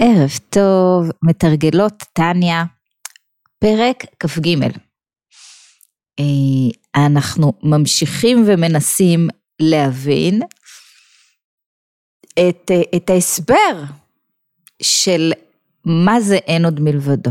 ערב 0.00 0.30
טוב, 0.50 1.10
מתרגלות 1.22 2.04
טניה, 2.12 2.64
פרק 3.58 4.04
כ"ג. 4.20 4.48
אה, 6.20 7.04
אנחנו 7.06 7.52
ממשיכים 7.62 8.44
ומנסים 8.46 9.28
להבין 9.60 10.42
את, 12.34 12.70
אה, 12.70 12.82
את 12.96 13.10
ההסבר 13.10 13.82
של 14.82 15.32
מה 15.84 16.20
זה 16.20 16.36
אין 16.36 16.64
עוד 16.64 16.80
מלבדו, 16.80 17.30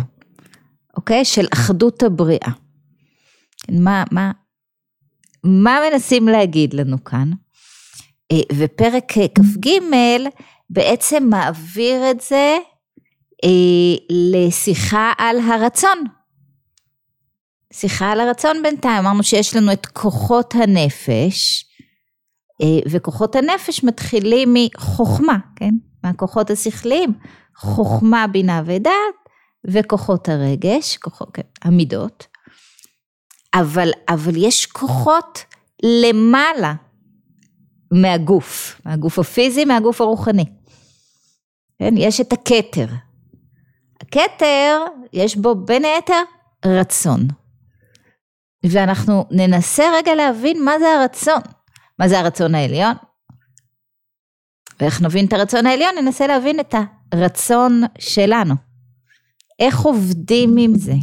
אוקיי? 0.97 1.25
של 1.25 1.45
אחדות 1.53 2.03
הבריאה. 2.03 2.51
מה, 3.71 4.03
מה, 4.11 4.31
מה 5.43 5.79
מנסים 5.91 6.27
להגיד 6.27 6.73
לנו 6.73 7.03
כאן? 7.03 7.31
אה, 8.31 8.37
ופרק 8.57 9.11
כ"ג 9.11 9.69
בעצם 10.69 11.27
מעביר 11.29 12.11
את 12.11 12.21
זה 12.21 12.57
אה, 13.43 13.49
לשיחה 14.09 15.13
על 15.17 15.39
הרצון. 15.39 16.03
שיחה 17.73 18.11
על 18.11 18.19
הרצון 18.19 18.63
בינתיים, 18.63 19.05
אמרנו 19.05 19.23
שיש 19.23 19.55
לנו 19.55 19.71
את 19.71 19.85
כוחות 19.85 20.55
הנפש, 20.55 21.65
אה, 22.61 22.79
וכוחות 22.91 23.35
הנפש 23.35 23.83
מתחילים 23.83 24.53
מחוכמה, 24.53 25.37
כן? 25.55 25.73
מהכוחות 26.03 26.49
השכליים, 26.49 27.13
חוכמה, 27.55 28.27
בינה 28.27 28.61
ודעת, 28.65 28.93
וכוחות 29.67 30.29
הרגש, 30.29 30.97
כוחות, 30.97 31.29
כן, 31.33 31.41
המידות. 31.61 32.27
אבל, 33.53 33.89
אבל 34.09 34.33
יש 34.35 34.65
כוחות 34.65 35.43
למעלה 35.83 36.73
מהגוף, 37.91 38.81
מהגוף 38.85 39.19
הפיזי, 39.19 39.65
מהגוף 39.65 40.01
הרוחני. 40.01 40.45
כן, 41.79 41.93
יש 41.97 42.21
את 42.21 42.33
הכתר. 42.33 42.87
הכתר, 44.01 44.79
יש 45.13 45.37
בו 45.37 45.55
בין 45.55 45.85
היתר 45.85 46.23
רצון. 46.65 47.27
ואנחנו 48.65 49.25
ננסה 49.31 49.83
רגע 49.93 50.15
להבין 50.15 50.63
מה 50.65 50.79
זה 50.79 50.85
הרצון. 50.87 51.41
מה 51.99 52.07
זה 52.07 52.19
הרצון 52.19 52.55
העליון? 52.55 52.93
ואיך 54.79 55.01
נבין 55.01 55.25
את 55.25 55.33
הרצון 55.33 55.65
העליון? 55.65 55.95
ננסה 56.01 56.27
להבין 56.27 56.59
את 56.59 56.75
הרצון 57.11 57.81
שלנו. 57.99 58.55
איך 59.59 59.79
עובדים 59.79 60.55
עם 60.59 60.75
זה 60.75 60.93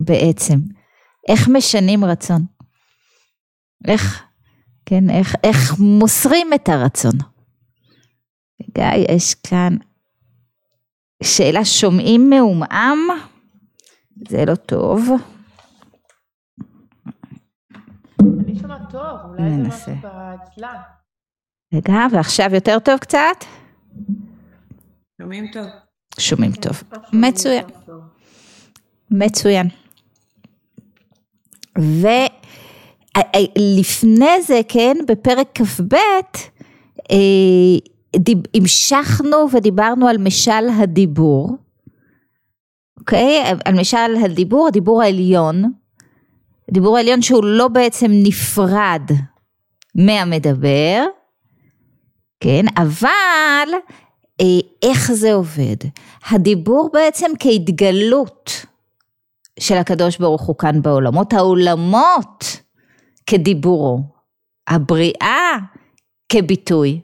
בעצם? 0.00 0.58
איך 1.28 1.48
משנים 1.48 2.04
רצון? 2.04 2.46
איך, 3.88 4.22
כן, 4.86 5.10
איך, 5.10 5.34
איך 5.44 5.74
מוסרים 5.78 6.52
את 6.54 6.68
הרצון? 6.68 7.14
גיא, 8.74 9.14
יש 9.14 9.34
כאן 9.34 9.76
שאלה 11.24 11.64
שומעים 11.64 12.30
מעומעם? 12.30 12.98
זה 14.28 14.44
לא 14.44 14.54
טוב. 14.54 15.08
אני 18.20 18.58
שומעת 18.60 18.80
טוב, 18.90 19.18
אולי 19.24 19.50
זה 19.50 19.62
משהו 19.68 19.92
אצלה. 20.42 20.72
רגע, 21.74 22.06
ועכשיו 22.12 22.54
יותר 22.54 22.78
טוב 22.78 22.98
קצת? 22.98 23.44
שומעים 25.22 25.46
טוב. 25.52 25.66
שומעים 26.18 26.52
טוב. 26.52 26.82
מצוין. 27.12 27.64
מצוין. 29.10 29.68
ולפני 33.56 34.42
זה, 34.42 34.60
כן, 34.68 34.96
בפרק 35.08 35.48
כ"ב, 35.54 35.94
אה, 37.10 37.93
דיב, 38.16 38.38
המשכנו 38.54 39.36
ודיברנו 39.52 40.08
על 40.08 40.18
משל 40.18 40.68
הדיבור, 40.80 41.56
אוקיי? 42.98 43.42
על 43.64 43.74
משל 43.74 44.16
הדיבור, 44.24 44.68
הדיבור 44.68 45.02
העליון, 45.02 45.72
הדיבור 46.68 46.96
העליון 46.96 47.22
שהוא 47.22 47.44
לא 47.44 47.68
בעצם 47.68 48.06
נפרד 48.10 49.10
מהמדבר, 49.94 51.04
כן? 52.40 52.64
אבל 52.76 53.68
אה, 54.40 54.46
איך 54.82 55.12
זה 55.12 55.32
עובד? 55.32 55.76
הדיבור 56.30 56.90
בעצם 56.92 57.30
כהתגלות 57.38 58.66
של 59.60 59.74
הקדוש 59.74 60.18
ברוך 60.18 60.42
הוא 60.42 60.58
כאן 60.58 60.82
בעולמות, 60.82 61.32
העולמות 61.32 62.44
כדיבורו, 63.26 64.00
הבריאה 64.68 65.56
כביטוי. 66.28 67.00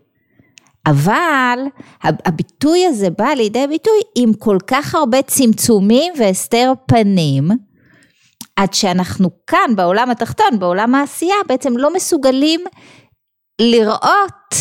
אבל 0.87 1.59
הביטוי 2.01 2.87
הזה 2.87 3.11
בא 3.11 3.29
לידי 3.29 3.67
ביטוי 3.67 4.01
עם 4.17 4.33
כל 4.35 4.59
כך 4.67 4.95
הרבה 4.95 5.23
צמצומים 5.23 6.13
והסתר 6.19 6.73
פנים, 6.87 7.49
עד 8.57 8.75
שאנחנו 8.75 9.31
כאן 9.47 9.77
בעולם 9.77 10.11
התחתון, 10.11 10.59
בעולם 10.59 10.95
העשייה, 10.95 11.35
בעצם 11.49 11.77
לא 11.77 11.95
מסוגלים 11.95 12.61
לראות 13.61 14.55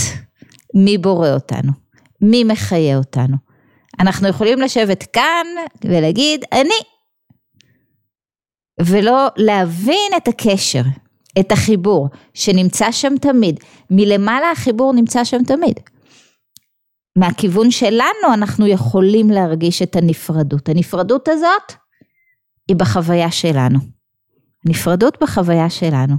מי 0.76 0.98
בורא 0.98 1.30
אותנו, 1.30 1.72
מי 2.22 2.44
מחיה 2.44 2.98
אותנו. 2.98 3.38
אנחנו 4.00 4.28
יכולים 4.28 4.62
לשבת 4.62 5.04
כאן 5.04 5.48
ולהגיד 5.86 6.46
אני, 6.52 6.80
ולא 8.82 9.28
להבין 9.38 10.12
את 10.18 10.28
הקשר, 10.28 10.82
את 11.40 11.52
החיבור 11.52 12.08
שנמצא 12.34 12.92
שם 12.92 13.18
תמיד. 13.22 13.60
מלמעלה 13.92 14.52
החיבור 14.52 14.94
נמצא 14.94 15.24
שם 15.24 15.44
תמיד. 15.44 15.80
מהכיוון 17.20 17.72
שלנו 17.72 18.34
אנחנו 18.34 18.68
יכולים 18.68 19.30
להרגיש 19.30 19.82
את 19.82 19.96
הנפרדות. 19.96 20.70
הנפרדות 20.70 21.28
הזאת 21.28 21.74
היא 22.68 22.76
בחוויה 22.76 23.32
שלנו. 23.32 23.80
נפרדות 24.66 25.18
בחוויה 25.22 25.70
שלנו. 25.70 26.16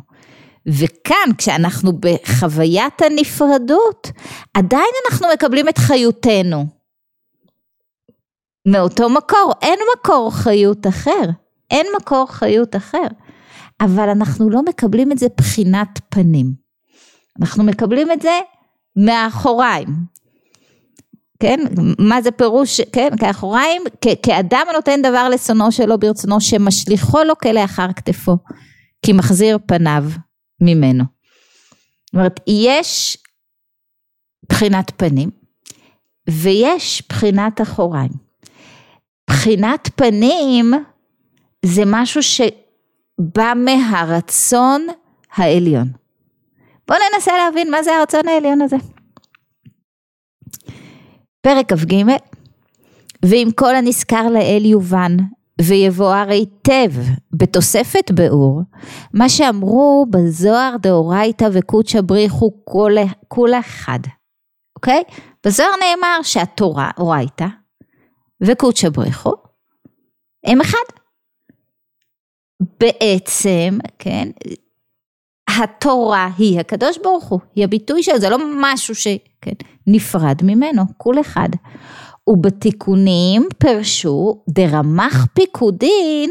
וכאן 0.66 1.30
כשאנחנו 1.38 1.92
בחוויית 1.92 3.02
הנפרדות, 3.02 4.10
עדיין 4.54 4.90
אנחנו 5.10 5.26
מקבלים 5.34 5.68
את 5.68 5.78
חיותנו. 5.78 6.66
מאותו 8.66 9.08
מקור, 9.08 9.52
אין 9.62 9.78
מקור 9.96 10.30
חיות 10.34 10.86
אחר, 10.86 11.30
אין 11.70 11.86
מקור 11.96 12.26
חיות 12.30 12.76
אחר. 12.76 13.06
אבל 13.80 14.08
אנחנו 14.08 14.50
לא 14.50 14.62
מקבלים 14.62 15.12
את 15.12 15.18
זה 15.18 15.26
בחינת 15.36 16.00
פנים. 16.08 16.52
אנחנו 17.40 17.64
מקבלים 17.64 18.12
את 18.12 18.22
זה 18.22 18.38
מאחוריים, 18.96 19.86
כן, 21.40 21.60
מה 21.98 22.22
זה 22.22 22.30
פירוש, 22.30 22.80
כן, 22.80 23.08
כאחוריים, 23.20 23.82
כאדם 24.22 24.66
הנותן 24.70 25.02
דבר 25.02 25.28
לשונאו 25.28 25.72
שלא 25.72 25.96
ברצונו, 25.96 26.40
שמשליכו 26.40 27.18
לו 27.24 27.38
כלאחר 27.38 27.92
כתפו, 27.96 28.36
כי 29.02 29.12
מחזיר 29.12 29.58
פניו 29.66 30.04
ממנו. 30.60 31.04
זאת 32.06 32.14
אומרת, 32.14 32.40
יש 32.46 33.18
בחינת 34.48 34.92
פנים, 34.96 35.30
ויש 36.30 37.02
בחינת 37.08 37.60
אחוריים. 37.60 38.10
בחינת 39.30 39.88
פנים 39.94 40.72
זה 41.64 41.82
משהו 41.86 42.22
שבא 42.22 43.52
מהרצון 43.56 44.86
העליון. 45.34 45.88
בואו 46.88 46.98
ננסה 47.14 47.32
להבין 47.36 47.70
מה 47.70 47.82
זה 47.82 47.96
הרצון 47.96 48.28
העליון 48.28 48.62
הזה. 48.62 48.76
פרק 51.40 51.72
כ"ג 51.72 51.94
ואם 53.24 53.48
כל 53.54 53.74
הנזכר 53.76 54.28
לאל 54.28 54.62
יובן 54.64 55.16
ויבואר 55.60 56.28
היטב 56.28 56.92
בתוספת 57.32 58.10
באור, 58.10 58.62
מה 59.14 59.28
שאמרו 59.28 60.06
בזוהר 60.10 60.76
דאורייתא 60.76 61.48
וקודשא 61.52 62.00
בריחו 62.00 62.52
כל, 62.64 62.92
כל 63.28 63.50
אחד, 63.60 63.98
אוקיי? 64.76 65.02
בזוהר 65.46 65.70
נאמר 65.80 66.22
שהתורה, 66.22 66.90
אורייתא 66.98 67.46
וקודשא 68.40 68.88
בריחו, 68.88 69.32
הם 70.44 70.60
אחד. 70.60 70.78
בעצם, 72.80 73.78
כן, 73.98 74.28
התורה 75.58 76.30
היא 76.38 76.60
הקדוש 76.60 76.98
ברוך 76.98 77.24
הוא, 77.24 77.40
היא 77.54 77.64
הביטוי 77.64 78.02
שלו, 78.02 78.20
זה 78.20 78.28
לא 78.28 78.38
משהו 78.60 78.94
ש... 78.94 79.06
כן, 79.40 79.52
ממנו, 80.42 80.82
כול 80.96 81.20
אחד. 81.20 81.48
ובתיקונים 82.28 83.48
פרשו 83.58 84.42
דרמח 84.48 85.26
פיקודין, 85.34 86.30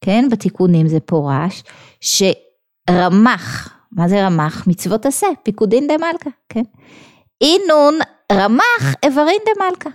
כן, 0.00 0.28
בתיקונים 0.30 0.88
זה 0.88 1.00
פורש, 1.00 1.62
שרמח, 2.00 3.74
מה 3.92 4.08
זה 4.08 4.26
רמח? 4.26 4.66
מצוות 4.66 5.06
עשה, 5.06 5.26
פיקודין 5.42 5.86
דמלכה, 5.86 6.30
כן. 6.48 6.62
אינון 7.40 7.94
רמח 8.32 8.94
איברין 9.02 9.40
דמלכה. 9.56 9.90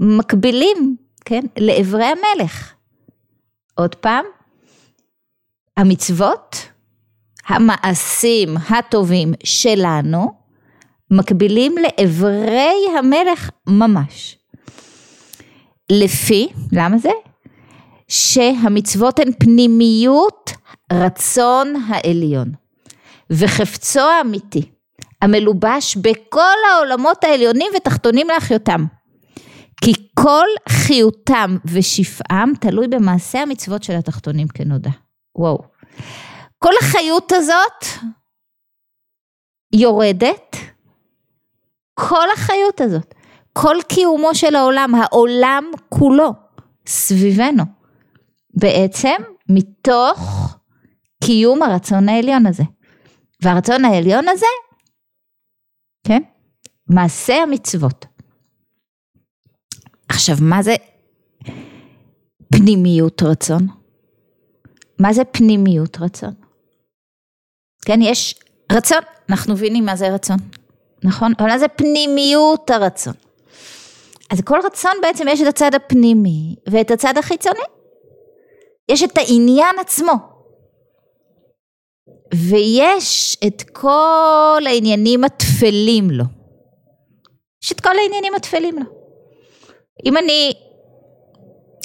מקבילים, 0.00 0.96
כן, 1.24 1.40
לאיברי 1.58 2.04
המלך. 2.04 2.72
עוד 3.74 3.94
פעם, 3.94 4.24
המצוות, 5.76 6.56
המעשים 7.50 8.56
הטובים 8.70 9.32
שלנו, 9.44 10.32
מקבילים 11.10 11.74
לאיברי 11.78 12.76
המלך 12.98 13.50
ממש. 13.66 14.38
לפי, 15.92 16.48
למה 16.72 16.98
זה? 16.98 17.10
שהמצוות 18.08 19.18
הן 19.18 19.30
פנימיות 19.38 20.52
רצון 20.92 21.74
העליון 21.88 22.52
וחפצו 23.30 24.00
האמיתי 24.00 24.62
המלובש 25.22 25.96
בכל 25.96 26.56
העולמות 26.72 27.24
העליונים 27.24 27.66
ותחתונים 27.76 28.28
להחיותם. 28.28 28.84
כי 29.84 29.92
כל 30.14 30.46
חיותם 30.68 31.56
ושפעם 31.64 32.52
תלוי 32.60 32.88
במעשה 32.88 33.42
המצוות 33.42 33.82
של 33.82 33.92
התחתונים 33.96 34.48
כנודע. 34.48 34.90
וואו. 35.36 35.58
כל 36.64 36.72
החיות 36.82 37.32
הזאת 37.32 38.06
יורדת, 39.72 40.56
כל 41.94 42.30
החיות 42.34 42.80
הזאת, 42.80 43.14
כל 43.52 43.76
קיומו 43.88 44.34
של 44.34 44.54
העולם, 44.54 44.94
העולם 44.94 45.64
כולו 45.88 46.30
סביבנו, 46.86 47.64
בעצם 48.54 49.16
מתוך 49.48 50.18
קיום 51.24 51.62
הרצון 51.62 52.08
העליון 52.08 52.46
הזה. 52.46 52.62
והרצון 53.42 53.84
העליון 53.84 54.28
הזה, 54.28 54.46
כן, 56.06 56.22
מעשה 56.86 57.34
המצוות. 57.42 58.06
עכשיו, 60.08 60.36
מה 60.40 60.62
זה 60.62 60.74
פנימיות 62.52 63.22
רצון? 63.22 63.66
מה 64.98 65.12
זה 65.12 65.24
פנימיות 65.24 65.96
רצון? 66.00 66.39
כן, 67.84 68.02
יש 68.02 68.34
רצון, 68.72 68.98
אנחנו 69.30 69.54
מבינים 69.54 69.84
מה 69.84 69.96
זה 69.96 70.08
רצון, 70.08 70.36
נכון? 71.04 71.32
אבל 71.38 71.58
זה 71.58 71.68
פנימיות 71.68 72.70
הרצון? 72.70 73.14
אז 74.30 74.40
כל 74.44 74.58
רצון 74.64 74.92
בעצם 75.02 75.28
יש 75.28 75.42
את 75.42 75.46
הצד 75.46 75.74
הפנימי 75.74 76.56
ואת 76.68 76.90
הצד 76.90 77.18
החיצוני. 77.18 77.60
יש 78.90 79.02
את 79.02 79.18
העניין 79.18 79.78
עצמו. 79.80 80.12
ויש 82.34 83.36
את 83.46 83.62
כל 83.62 84.62
העניינים 84.66 85.24
התפלים 85.24 86.10
לו. 86.10 86.24
יש 87.64 87.72
את 87.72 87.80
כל 87.80 87.98
העניינים 87.98 88.34
התפלים 88.34 88.78
לו. 88.78 88.84
אם 90.06 90.16
אני 90.16 90.52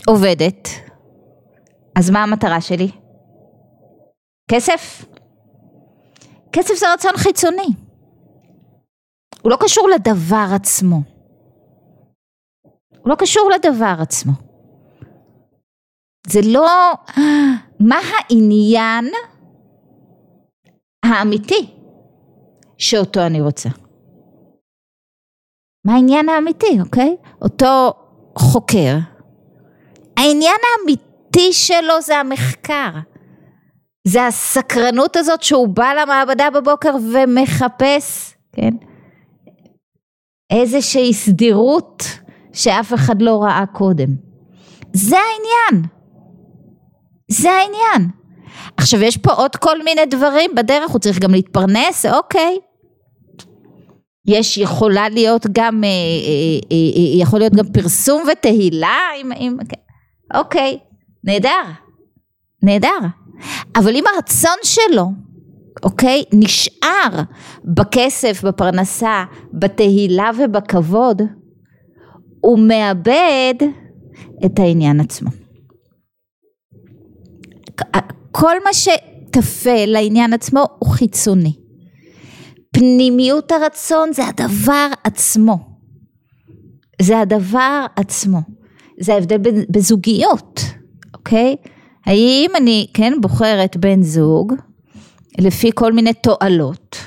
עובדת, 0.08 0.70
אז 1.96 2.10
מה 2.10 2.24
המטרה 2.24 2.62
שלי? 2.62 2.92
כסף? 4.52 5.06
כסף 6.56 6.74
זה 6.74 6.94
רצון 6.94 7.18
חיצוני. 7.18 7.68
הוא 9.42 9.52
לא 9.52 9.58
קשור 9.60 9.90
לדבר 9.90 10.48
עצמו. 10.56 11.02
הוא 13.02 13.10
לא 13.10 13.16
קשור 13.16 13.50
לדבר 13.52 13.96
עצמו. 14.02 14.32
זה 16.28 16.40
לא... 16.44 16.94
מה 17.80 18.00
העניין 18.14 19.06
האמיתי 21.06 21.74
שאותו 22.78 23.26
אני 23.26 23.42
רוצה? 23.42 23.70
מה 25.86 25.94
העניין 25.94 26.30
האמיתי, 26.30 26.82
אוקיי? 26.82 27.18
אותו 27.42 27.94
חוקר, 28.38 28.98
העניין 30.18 30.60
האמיתי 30.80 31.54
שלו 31.54 32.02
זה 32.02 32.18
המחקר. 32.18 32.90
זה 34.08 34.28
הסקרנות 34.28 35.16
הזאת 35.16 35.44
שהוא 35.44 35.68
בא 35.68 35.94
למעבדה 36.02 36.50
בבוקר 36.50 36.96
ומחפש, 37.14 38.34
כן? 38.54 38.70
איזושהי 40.50 41.14
סדירות 41.14 42.04
שאף 42.54 42.94
אחד 42.94 43.22
לא 43.22 43.44
ראה 43.44 43.64
קודם. 43.74 44.08
זה 44.94 45.16
העניין. 45.18 45.86
זה 47.28 47.52
העניין. 47.52 48.10
עכשיו 48.78 49.02
יש 49.02 49.18
פה 49.18 49.32
עוד 49.32 49.56
כל 49.56 49.84
מיני 49.84 50.06
דברים 50.06 50.56
בדרך, 50.56 50.92
הוא 50.92 51.00
צריך 51.00 51.20
גם 51.20 51.32
להתפרנס, 51.32 52.06
אוקיי. 52.06 52.58
יש, 54.28 54.58
יכולה 54.58 55.10
להיות 55.10 55.46
גם, 55.52 55.84
אה, 55.84 55.90
אה, 55.90 56.68
אה, 56.72 57.22
יכול 57.22 57.40
להיות 57.40 57.54
גם 57.54 57.66
פרסום 57.74 58.24
ותהילה, 58.32 58.98
עם, 59.20 59.58
כן. 59.70 60.38
אוקיי, 60.38 60.80
נהדר, 61.24 61.64
נהדר. 62.64 62.98
אבל 63.76 63.96
אם 63.96 64.04
הרצון 64.16 64.58
שלו, 64.64 65.12
אוקיי, 65.84 66.24
נשאר 66.34 67.22
בכסף, 67.64 68.44
בפרנסה, 68.44 69.24
בתהילה 69.54 70.30
ובכבוד, 70.38 71.22
הוא 72.42 72.60
מאבד 72.60 73.56
את 74.46 74.60
העניין 74.60 75.00
עצמו. 75.00 75.30
כל 78.32 78.56
מה 78.64 78.74
שטפל 78.74 79.86
לעניין 79.86 80.34
עצמו 80.34 80.66
הוא 80.80 80.90
חיצוני. 80.90 81.54
פנימיות 82.72 83.52
הרצון 83.52 84.14
זה 84.14 84.28
הדבר 84.28 84.88
עצמו. 85.04 85.58
זה 87.02 87.20
הדבר 87.20 87.86
עצמו. 87.96 88.40
זה 89.00 89.14
ההבדל 89.14 89.38
בזוגיות, 89.70 90.62
אוקיי? 91.14 91.56
האם 92.06 92.52
אני, 92.58 92.88
כן, 92.94 93.14
בוחרת 93.22 93.78
בן 93.78 94.02
זוג 94.04 94.54
לפי 95.38 95.70
כל 95.76 95.94
מיני 95.94 96.14
תועלות? 96.14 96.98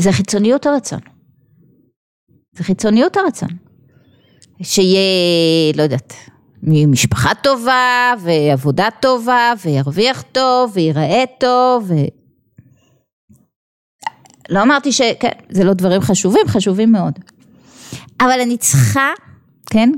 זה 0.00 0.12
חיצוניות 0.12 0.66
הרצון. 0.66 1.00
זה 2.52 2.64
חיצוניות 2.64 3.16
הרצון. 3.16 3.48
שיהיה, 4.62 5.72
לא 5.76 5.82
יודעת, 5.82 6.12
משפחה 6.62 7.34
טובה, 7.42 8.14
ועבודה 8.20 8.88
טובה, 9.00 9.52
וירוויח 9.64 10.22
טוב, 10.32 10.70
ויראה 10.74 11.24
טוב, 11.40 11.84
ו... 11.88 11.94
לא 14.48 14.62
אמרתי 14.62 14.92
שכן, 14.92 15.30
זה 15.50 15.64
לא 15.64 15.72
דברים 15.72 16.00
חשובים, 16.00 16.48
חשובים 16.48 16.92
מאוד. 16.92 17.18
אבל 18.20 18.40
אני 18.40 18.56
צריכה, 18.56 19.10
כן, 19.70 19.90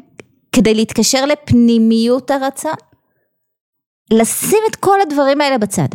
כדי 0.53 0.75
להתקשר 0.75 1.27
לפנימיות 1.27 2.31
הרצון, 2.31 2.73
לשים 4.13 4.59
את 4.71 4.77
כל 4.77 5.01
הדברים 5.01 5.41
האלה 5.41 5.59
בצד. 5.59 5.89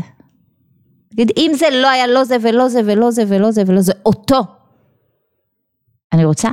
תגיד, 1.11 1.31
אם 1.37 1.51
זה 1.55 1.69
לא 1.69 1.87
היה 1.87 2.07
לא 2.07 2.23
זה 2.23 2.37
ולא 2.41 2.69
זה 2.69 2.79
ולא 2.85 3.11
זה 3.11 3.23
ולא 3.27 3.51
זה 3.51 3.63
ולא 3.67 3.81
זה, 3.81 3.93
אותו. 4.05 4.39
אני 6.13 6.25
רוצה 6.25 6.49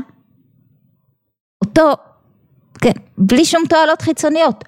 אותו, 1.64 1.92
כן, 2.80 2.92
בלי 3.18 3.44
שום 3.44 3.62
תועלות 3.68 4.02
חיצוניות. 4.02 4.64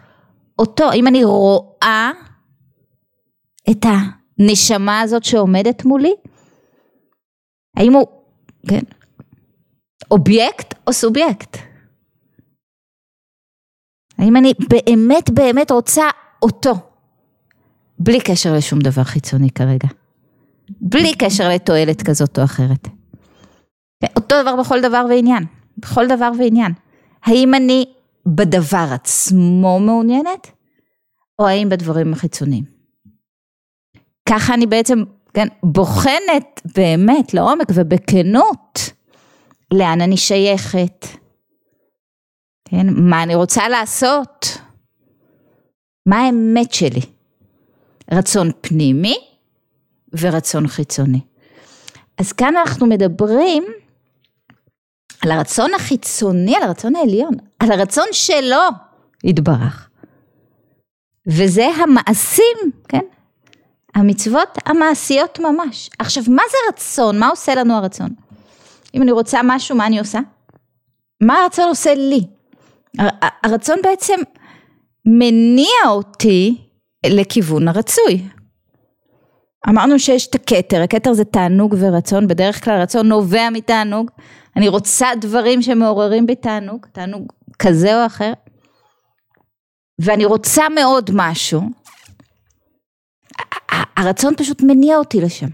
אותו, 0.59 0.93
אם 0.93 1.07
אני 1.07 1.25
רואה 1.25 2.11
את 3.71 3.87
הנשמה 4.39 5.01
הזאת 5.01 5.25
שעומדת 5.25 5.85
מולי, 5.85 6.15
האם 7.77 7.93
הוא, 7.93 8.07
כן, 8.69 8.83
אובייקט 10.11 10.75
או 10.87 10.93
סובייקט? 10.93 11.57
האם 14.19 14.37
אני 14.37 14.53
באמת 14.69 15.31
באמת 15.31 15.71
רוצה 15.71 16.05
אותו, 16.45 16.75
בלי 17.99 18.21
קשר 18.21 18.55
לשום 18.55 18.79
דבר 18.79 19.05
חיצוני 19.05 19.51
כרגע, 19.51 19.89
בלי 20.81 21.15
קשר 21.15 21.49
לתועלת 21.49 22.03
כזאת 22.03 22.39
או 22.39 22.45
אחרת. 22.45 22.89
אותו 24.17 24.43
דבר 24.43 24.57
בכל 24.57 24.81
דבר 24.81 25.07
ועניין, 25.11 25.45
בכל 25.79 26.07
דבר 26.09 26.31
ועניין. 26.39 26.73
האם 27.25 27.55
אני 27.55 27.85
בדבר 28.27 28.87
עצמו 28.93 29.81
מעוניינת, 29.81 30.51
או 31.39 31.47
האם 31.47 31.69
בדברים 31.69 32.13
החיצוניים. 32.13 32.65
ככה 34.29 34.55
אני 34.55 34.67
בעצם 34.67 35.03
כן, 35.35 35.49
בוחנת 35.63 36.61
באמת 36.77 37.35
לעומק 37.35 37.67
ובכנות 37.75 38.91
לאן 39.71 40.01
אני 40.01 40.17
שייכת, 40.17 41.07
כן, 42.65 42.87
מה 42.91 43.23
אני 43.23 43.35
רוצה 43.35 43.69
לעשות, 43.69 44.59
מה 46.07 46.17
האמת 46.17 46.73
שלי, 46.73 47.01
רצון 48.13 48.51
פנימי 48.61 49.17
ורצון 50.21 50.69
חיצוני. 50.69 51.21
אז 52.19 52.33
כאן 52.33 52.57
אנחנו 52.57 52.87
מדברים 52.87 53.65
על 55.23 55.31
הרצון 55.31 55.75
החיצוני, 55.75 56.57
על 56.57 56.63
הרצון 56.63 56.97
העליון, 56.97 57.35
על 57.59 57.73
הרצון 57.73 58.07
שלו 58.13 58.61
יתברך. 59.25 59.89
וזה 61.27 61.67
המעשים, 61.67 62.57
כן? 62.89 63.05
המצוות 63.95 64.49
המעשיות 64.67 65.39
ממש. 65.39 65.91
עכשיו, 65.99 66.25
מה 66.29 66.43
זה 66.51 66.57
רצון? 66.69 67.19
מה 67.19 67.29
עושה 67.29 67.55
לנו 67.55 67.75
הרצון? 67.75 68.09
אם 68.95 69.03
אני 69.03 69.13
רוצה 69.13 69.41
משהו, 69.45 69.77
מה 69.77 69.87
אני 69.87 69.99
עושה? 69.99 70.19
מה 71.21 71.43
הרצון 71.43 71.69
עושה 71.69 71.95
לי? 71.95 72.21
הרצון 73.43 73.79
בעצם 73.83 74.15
מניע 75.07 75.89
אותי 75.89 76.57
לכיוון 77.07 77.69
הרצוי. 77.69 78.29
אמרנו 79.69 79.99
שיש 79.99 80.27
את 80.27 80.35
הכתר, 80.35 80.83
הכתר 80.83 81.13
זה 81.13 81.25
תענוג 81.25 81.75
ורצון, 81.79 82.29
בדרך 82.29 82.65
כלל 82.65 82.81
רצון 82.81 83.09
נובע 83.09 83.51
מתענוג, 83.51 84.11
אני 84.57 84.69
רוצה 84.69 85.09
דברים 85.21 85.63
שמעוררים 85.63 86.27
בי 86.27 86.35
תענוג, 86.35 86.87
תענוג 86.93 87.33
כזה 87.59 88.01
או 88.01 88.07
אחר, 88.07 88.33
ואני 89.99 90.25
רוצה 90.25 90.63
מאוד 90.75 91.11
משהו, 91.15 91.61
הרצון 93.97 94.35
פשוט 94.37 94.63
מניע 94.63 94.97
אותי 94.97 95.21
לשם. 95.21 95.49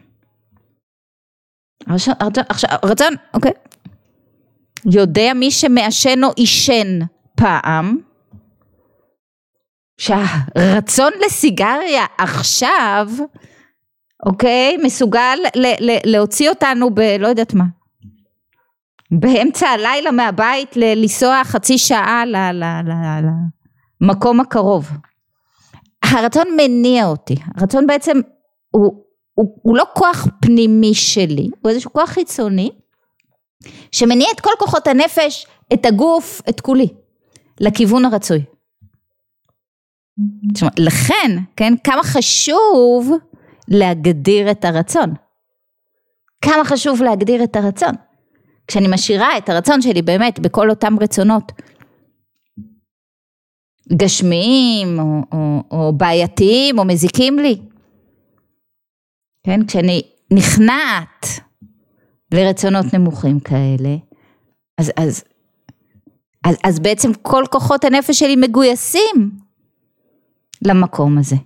הרצון, 1.87 2.15
הרצון, 2.21 2.45
עכשיו, 2.49 2.71
הרצון, 2.83 3.15
אוקיי. 3.35 3.53
יודע 4.93 5.33
מי 5.35 5.51
שמעשן 5.51 6.25
או 6.25 6.29
עישן 6.37 6.99
פעם, 7.37 7.99
שהרצון 10.01 11.13
לסיגריה 11.27 12.05
עכשיו, 12.19 13.09
אוקיי, 14.27 14.77
מסוגל 14.83 15.39
ל- 15.57 15.91
ל- 15.91 15.99
להוציא 16.05 16.51
אותנו 16.51 16.95
ב... 16.95 17.01
לא 17.01 17.29
יודעת 17.29 17.55
מה. 17.55 17.65
באמצע 19.11 19.69
הלילה 19.69 20.11
מהבית 20.11 20.77
ל- 20.77 20.95
לנסוע 21.03 21.45
חצי 21.45 21.79
שעה 21.79 22.23
למקום 24.01 24.41
הקרוב. 24.41 24.91
הרצון 26.03 26.47
מניע 26.57 27.07
אותי, 27.07 27.35
הרצון 27.57 27.87
בעצם 27.87 28.21
הוא, 28.71 29.05
הוא, 29.35 29.59
הוא 29.63 29.77
לא 29.77 29.85
כוח 29.95 30.27
פנימי 30.43 30.95
שלי, 30.95 31.49
הוא 31.63 31.71
איזשהו 31.71 31.93
כוח 31.93 32.09
חיצוני 32.11 32.71
שמניע 33.93 34.27
את 34.35 34.41
כל 34.41 34.51
כוחות 34.59 34.87
הנפש, 34.87 35.47
את 35.73 35.87
הגוף, 35.87 36.41
את 36.49 36.61
כולי, 36.61 36.89
לכיוון 37.61 38.05
הרצוי. 38.05 38.45
אומרת, 40.63 40.79
לכן, 40.79 41.39
כן, 41.57 41.75
כמה 41.85 42.03
חשוב 42.03 43.11
להגדיר 43.69 44.51
את 44.51 44.65
הרצון. 44.65 45.15
כמה 46.45 46.65
חשוב 46.65 47.03
להגדיר 47.03 47.45
את 47.45 47.57
הרצון. 47.57 47.95
כשאני 48.67 48.87
משאירה 48.91 49.39
את 49.39 49.49
הרצון 49.49 49.83
שלי 49.83 50.03
באמת 50.03 50.39
בכל 50.39 50.71
אותם 50.71 50.97
רצונות 51.01 51.53
גשמיים 53.97 54.99
או, 54.99 55.23
או, 55.33 55.63
או 55.71 55.93
בעייתיים 55.93 56.79
או 56.79 56.85
מזיקים 56.85 57.39
לי, 57.39 57.61
כן, 59.47 59.67
כשאני 59.67 60.03
נכנעת 60.33 61.27
לרצונות 62.35 62.95
נמוכים 62.95 63.41
כאלה, 63.41 63.97
אז, 64.79 64.93
אז, 64.97 65.25
אז, 66.45 66.57
אז 66.65 66.81
בעצם 66.81 67.15
כל 67.23 67.45
כוחות 67.51 67.85
הנפש 67.85 68.19
שלי 68.19 68.37
מגויסים 68.37 69.31
למקום 70.67 71.19
הזה. 71.19 71.37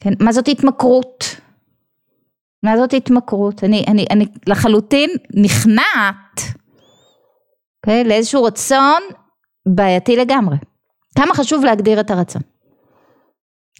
כן, 0.00 0.12
מה 0.20 0.32
זאת 0.32 0.48
התמכרות? 0.48 1.24
מה 2.62 2.76
זאת 2.76 2.94
התמכרות? 2.94 3.64
אני, 3.64 3.84
אני, 3.88 4.06
אני 4.10 4.26
לחלוטין 4.46 5.10
נכנעת 5.34 6.40
אוקיי, 7.86 8.04
לאיזשהו 8.04 8.44
רצון 8.44 9.02
בעייתי 9.66 10.16
לגמרי. 10.16 10.56
כמה 11.16 11.34
חשוב 11.34 11.64
להגדיר 11.64 12.00
את 12.00 12.10
הרצון? 12.10 12.42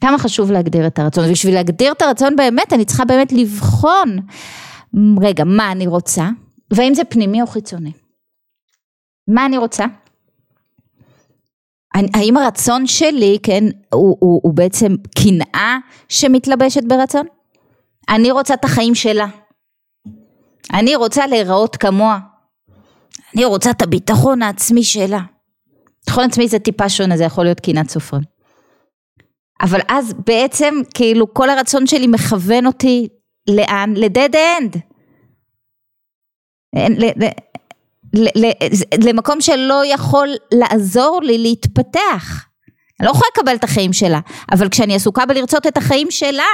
כמה 0.01 0.19
חשוב 0.19 0.51
להגדיר 0.53 0.87
את 0.87 0.99
הרצון? 0.99 1.25
ובשביל 1.29 1.55
להגדיר 1.55 1.93
את 1.93 2.03
הרצון 2.03 2.37
באמת, 2.37 2.73
אני 2.73 2.85
צריכה 2.85 3.05
באמת 3.05 3.33
לבחון, 3.33 4.19
רגע, 5.21 5.45
מה 5.45 5.73
אני 5.73 5.87
רוצה, 5.87 6.29
והאם 6.71 6.95
זה 6.95 7.05
פנימי 7.05 7.43
או 7.43 7.47
חיצוני. 7.47 7.93
מה 9.29 9.47
אני 9.47 9.59
רוצה? 9.59 9.85
האם 12.15 12.37
הרצון 12.37 12.87
שלי, 12.87 13.39
כן, 13.43 13.65
הוא, 13.93 14.17
הוא, 14.21 14.41
הוא 14.45 14.55
בעצם 14.55 14.95
קנאה 15.19 15.77
שמתלבשת 16.09 16.83
ברצון? 16.85 17.27
אני 18.09 18.31
רוצה 18.31 18.55
את 18.55 18.65
החיים 18.65 18.95
שלה. 18.95 19.27
אני 20.75 20.97
רוצה 20.97 21.27
להיראות 21.27 21.77
כמוה. 21.77 22.19
אני 23.35 23.45
רוצה 23.45 23.71
את 23.71 23.83
הביטחון 23.83 24.43
העצמי 24.43 24.83
שלה. 24.83 25.21
ביטחון 26.01 26.25
עצמי 26.25 26.49
זה 26.49 26.59
טיפה 26.59 26.89
שונה, 26.89 27.17
זה 27.17 27.25
יכול 27.25 27.45
להיות 27.45 27.61
קנאת 27.61 27.91
סופרים. 27.91 28.23
אבל 29.61 29.81
אז 29.89 30.15
בעצם 30.27 30.75
כאילו 30.95 31.35
כל 31.35 31.51
הרצון 31.51 31.87
שלי 31.87 32.07
מכוון 32.07 32.67
אותי 32.67 33.09
לאן? 33.51 33.95
לדד 33.97 34.31
אנד. 34.37 34.77
למקום 39.05 39.41
שלא 39.41 39.83
יכול 39.87 40.29
לעזור 40.55 41.21
לי 41.23 41.39
להתפתח. 41.39 42.47
אני 43.01 43.07
לא 43.07 43.11
יכולה 43.11 43.29
לקבל 43.37 43.55
את 43.55 43.65
החיים 43.65 43.93
שלה, 43.93 44.21
אבל 44.53 44.69
כשאני 44.69 44.95
עסוקה 44.95 45.27
בלרצות 45.27 45.67
את 45.67 45.77
החיים 45.77 46.11
שלה, 46.11 46.45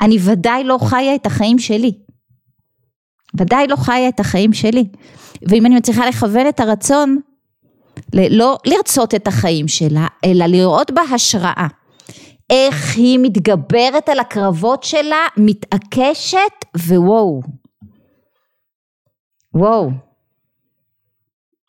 אני 0.00 0.18
ודאי 0.20 0.64
לא 0.64 0.78
חיה 0.80 1.14
את 1.14 1.26
החיים 1.26 1.58
שלי. 1.58 1.92
ודאי 3.40 3.66
לא 3.66 3.76
חיה 3.76 4.08
את 4.08 4.20
החיים 4.20 4.52
שלי. 4.52 4.84
ואם 5.48 5.66
אני 5.66 5.74
מצליחה 5.74 6.08
לכוון 6.08 6.48
את 6.48 6.60
הרצון, 6.60 7.20
לא 8.14 8.58
לרצות 8.66 9.14
את 9.14 9.28
החיים 9.28 9.68
שלה, 9.68 10.06
אלא 10.24 10.46
לראות 10.46 10.90
בה 10.90 11.02
השראה. 11.02 11.66
איך 12.50 12.96
היא 12.96 13.18
מתגברת 13.22 14.08
על 14.08 14.18
הקרבות 14.18 14.82
שלה, 14.82 15.26
מתעקשת, 15.36 16.64
ווואו. 16.76 17.40
וואו. 19.54 19.90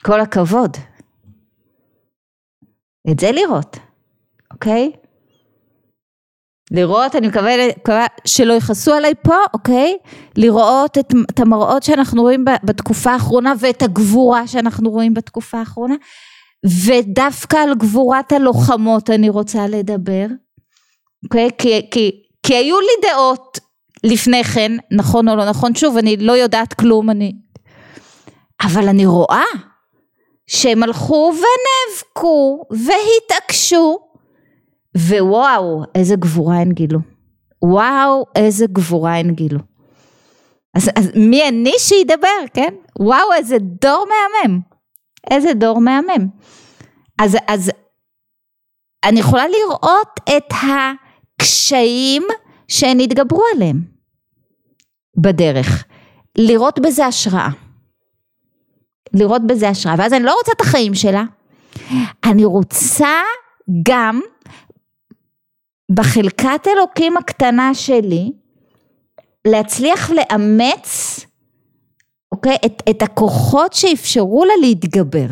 כל 0.05 0.21
הכבוד. 0.21 0.77
את 3.11 3.19
זה 3.19 3.31
לראות, 3.31 3.77
אוקיי? 4.53 4.91
לראות, 6.71 7.15
אני 7.15 7.27
מקווה 7.27 8.05
שלא 8.25 8.53
יכעסו 8.53 8.93
עליי 8.93 9.13
פה, 9.23 9.35
אוקיי? 9.53 9.97
לראות 10.37 10.97
את, 10.97 11.13
את 11.29 11.39
המראות 11.39 11.83
שאנחנו 11.83 12.21
רואים 12.21 12.45
בתקופה 12.63 13.11
האחרונה 13.11 13.53
ואת 13.59 13.81
הגבורה 13.81 14.47
שאנחנו 14.47 14.89
רואים 14.89 15.13
בתקופה 15.13 15.59
האחרונה 15.59 15.95
ודווקא 16.85 17.57
על 17.57 17.75
גבורת 17.75 18.31
הלוחמות 18.31 19.09
אני 19.09 19.29
רוצה 19.29 19.67
לדבר, 19.67 20.25
אוקיי? 21.23 21.49
כי, 21.57 21.87
כי, 21.91 22.21
כי 22.43 22.55
היו 22.55 22.79
לי 22.79 23.09
דעות 23.09 23.59
לפני 24.03 24.43
כן, 24.43 24.71
נכון 24.91 25.29
או 25.29 25.35
לא 25.35 25.49
נכון, 25.49 25.75
שוב 25.75 25.97
אני 25.97 26.17
לא 26.17 26.31
יודעת 26.31 26.73
כלום, 26.73 27.09
אני... 27.09 27.31
אבל 28.61 28.87
אני 28.87 29.05
רואה 29.05 29.45
שהם 30.47 30.83
הלכו 30.83 31.33
ונאבקו 31.33 32.65
והתעקשו 32.69 33.99
ווואו 34.97 35.83
איזה 35.95 36.15
גבורה 36.15 36.57
הם 36.57 36.71
גילו. 36.71 36.99
וואו 37.63 38.25
איזה 38.35 38.65
גבורה 38.67 39.17
הם 39.17 39.31
גילו. 39.31 39.59
אז, 40.73 40.89
אז 40.95 41.11
מי 41.15 41.47
אני 41.47 41.73
שידבר 41.77 42.45
כן? 42.53 42.73
וואו 42.99 43.33
איזה 43.37 43.57
דור 43.59 44.05
מהמם. 44.09 44.59
איזה 45.31 45.53
דור 45.53 45.81
מהמם. 45.81 46.27
אז, 47.19 47.37
אז 47.47 47.71
אני 49.03 49.19
יכולה 49.19 49.43
לראות 49.47 50.19
את 50.37 50.53
הקשיים 50.53 52.23
שהן 52.67 52.99
התגברו 52.99 53.43
עליהם 53.55 53.81
בדרך. 55.17 55.85
לראות 56.37 56.79
בזה 56.79 57.05
השראה 57.05 57.49
לראות 59.15 59.47
בזה 59.47 59.69
השראה, 59.69 59.95
ואז 59.97 60.13
אני 60.13 60.23
לא 60.23 60.35
רוצה 60.37 60.51
את 60.51 60.61
החיים 60.61 60.95
שלה, 60.95 61.23
אני 62.23 62.45
רוצה 62.45 63.21
גם 63.83 64.21
בחלקת 65.91 66.67
אלוקים 66.67 67.17
הקטנה 67.17 67.73
שלי, 67.73 68.31
להצליח 69.47 70.11
לאמץ 70.11 71.19
אוקיי? 72.31 72.57
את, 72.65 72.83
את 72.89 73.01
הכוחות 73.01 73.73
שאפשרו 73.73 74.45
לה 74.45 74.53
להתגבר. 74.61 75.25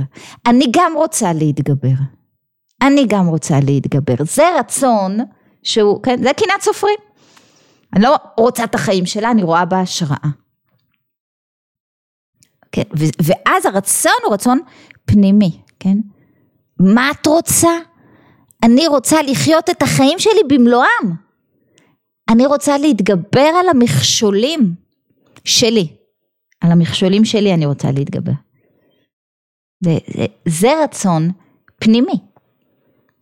אני 0.45 0.65
גם 0.71 0.93
רוצה 0.95 1.33
להתגבר. 1.33 1.95
אני 2.81 3.05
גם 3.07 3.27
רוצה 3.27 3.59
להתגבר. 3.65 4.13
זה 4.19 4.43
רצון 4.59 5.19
שהוא, 5.63 6.03
כן, 6.03 6.23
זה 6.23 6.29
קנאת 6.33 6.61
סופרים. 6.61 6.95
אני 7.93 8.03
לא 8.03 8.15
רוצה 8.37 8.63
את 8.63 8.75
החיים 8.75 9.05
שלה, 9.05 9.31
אני 9.31 9.43
רואה 9.43 9.65
בה 9.65 9.79
השראה. 9.79 10.29
כן? 12.74 12.84
ואז 13.22 13.65
הרצון 13.65 14.12
הוא 14.25 14.34
רצון 14.34 14.60
פנימי, 15.06 15.62
כן? 15.80 15.98
מה 16.80 17.12
את 17.12 17.27
רוצה? 17.27 17.72
אני 18.63 18.88
רוצה 18.88 19.22
לחיות 19.22 19.70
את 19.70 19.82
החיים 19.82 20.20
שלי 20.20 20.42
במלואם. 20.50 21.13
אני 22.30 22.46
רוצה 22.46 22.77
להתגבר 22.77 23.51
על 23.60 23.70
המכשולים 23.70 24.75
שלי. 25.44 25.88
על 26.62 26.72
המכשולים 26.72 27.25
שלי 27.25 27.53
אני 27.53 27.65
רוצה 27.65 27.92
להתגבר. 27.92 28.32
זה, 29.84 29.98
זה, 30.18 30.25
זה 30.46 30.84
רצון 30.84 31.32
פנימי. 31.80 32.20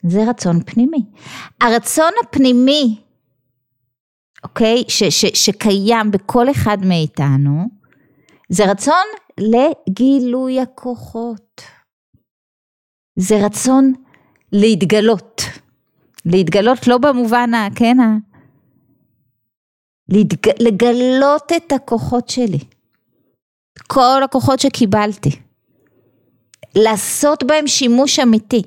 זה 0.04 0.30
רצון 0.30 0.64
פנימי. 0.64 1.06
הרצון 1.62 2.12
הפנימי, 2.24 3.02
אוקיי, 4.44 4.84
ש, 4.88 5.04
ש, 5.04 5.26
שקיים 5.26 6.12
בכל 6.12 6.52
אחד 6.52 6.78
מאיתנו, 6.86 7.70
זה 8.50 8.72
רצון 8.72 9.06
לגילוי 9.42 10.60
הכוחות. 10.60 11.62
זה 13.16 13.36
רצון 13.46 13.94
להתגלות. 14.52 15.42
להתגלות 16.26 16.88
לא 16.88 16.98
במובן 16.98 17.54
ה... 17.54 17.68
כן, 17.76 18.00
ה... 18.00 18.18
להתג... 20.10 20.50
לגלות 20.60 21.52
את 21.58 21.72
הכוחות 21.72 22.30
שלי. 22.30 22.60
כל 23.88 24.24
הכוחות 24.24 24.60
שקיבלתי. 24.60 25.30
לעשות 26.76 27.44
בהם 27.44 27.68
שימוש 27.68 28.20
אמיתי. 28.20 28.62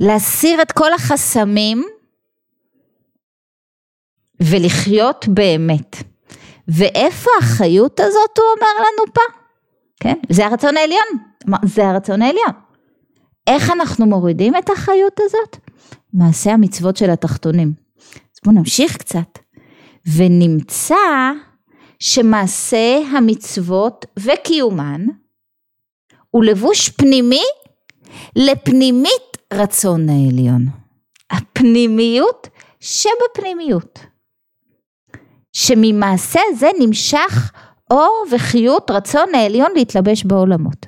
להסיר 0.00 0.62
את 0.62 0.72
כל 0.72 0.92
החסמים 0.92 1.84
ולחיות 4.40 5.28
באמת. 5.28 5.96
ואיפה 6.68 7.30
החיות 7.38 8.00
הזאת, 8.00 8.38
הוא 8.38 8.46
אומר 8.56 8.72
לנו 8.78 9.12
פה? 9.14 9.37
כן? 10.00 10.14
זה 10.28 10.46
הרצון 10.46 10.76
העליון. 10.76 11.06
זה 11.64 11.88
הרצון 11.88 12.22
העליון. 12.22 12.52
איך 13.46 13.70
אנחנו 13.70 14.06
מורידים 14.06 14.56
את 14.56 14.70
החיות 14.70 15.20
הזאת? 15.20 15.56
מעשה 16.12 16.52
המצוות 16.52 16.96
של 16.96 17.10
התחתונים. 17.10 17.72
אז 18.06 18.40
בואו 18.44 18.56
נמשיך 18.56 18.96
קצת. 18.96 19.38
ונמצא 20.16 20.94
שמעשה 21.98 22.98
המצוות 23.12 24.06
וקיומן 24.18 25.06
הוא 26.30 26.44
לבוש 26.44 26.88
פנימי 26.88 27.42
לפנימית 28.36 29.36
רצון 29.52 30.08
העליון. 30.08 30.66
הפנימיות 31.30 32.48
שבפנימיות. 32.80 33.98
שממעשה 35.52 36.40
זה 36.56 36.68
נמשך 36.80 37.52
אור 37.90 38.24
וחיות 38.30 38.90
רצון 38.90 39.34
העליון 39.34 39.70
להתלבש 39.74 40.24
בעולמות. 40.24 40.86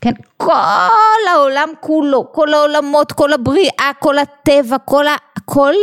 כן, 0.00 0.12
כל 0.36 1.28
העולם 1.32 1.68
כולו, 1.80 2.32
כל 2.32 2.54
העולמות, 2.54 3.12
כל 3.12 3.32
הבריאה, 3.32 3.90
כל 3.98 4.18
הטבע, 4.18 4.78
כל 4.78 5.06
ה... 5.06 5.16
הכל, 5.36 5.74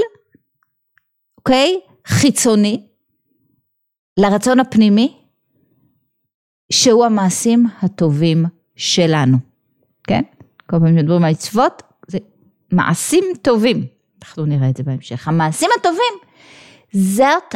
אוקיי? 1.38 1.80
חיצוני 2.08 2.88
לרצון 4.20 4.60
הפנימי, 4.60 5.18
שהוא 6.72 7.06
המעשים 7.06 7.66
הטובים 7.82 8.46
שלנו, 8.76 9.38
כן? 10.04 10.22
כל 10.70 10.80
פעם 10.80 10.88
שמדברים 10.88 11.24
על 11.24 11.32
מצוות, 11.32 11.84
זה 12.08 12.18
מעשים 12.72 13.24
טובים, 13.42 13.86
אנחנו 14.24 14.46
נראה 14.46 14.70
את 14.70 14.78
זה 14.78 14.84
בהמשך. 14.84 15.28
המעשים 15.28 15.70
הטובים, 15.80 16.14
זאת 16.94 17.56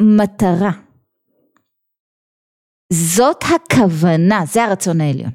המטרה. 0.00 0.70
זאת 2.92 3.44
הכוונה, 3.54 4.42
זה 4.46 4.64
הרצון 4.64 5.00
העליון. 5.00 5.30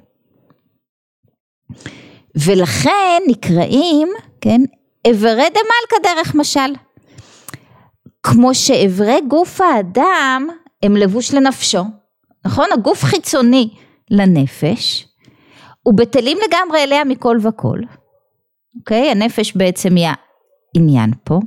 ולכן 2.36 3.22
נקראים, 3.28 4.10
כן, 4.42 4.62
אברי 5.12 5.50
דמלכה 5.50 6.04
דרך 6.04 6.36
משל. 6.36 6.74
כמו 8.24 8.56
שאיברי 8.56 9.20
גוף 9.28 9.62
האדם 9.62 10.48
הם 10.84 10.98
לבוש 10.98 11.34
לנפשו, 11.34 11.84
נכון? 12.46 12.66
הגוף 12.74 13.04
חיצוני 13.04 13.70
לנפש, 14.12 15.08
ובטלים 15.86 16.38
לגמרי 16.48 16.84
אליה 16.84 17.04
מכל 17.04 17.38
וכל, 17.42 17.80
אוקיי? 18.80 19.12
הנפש 19.12 19.56
בעצם 19.56 19.96
היא 19.96 20.08
העניין 20.76 21.12
פה, 21.24 21.40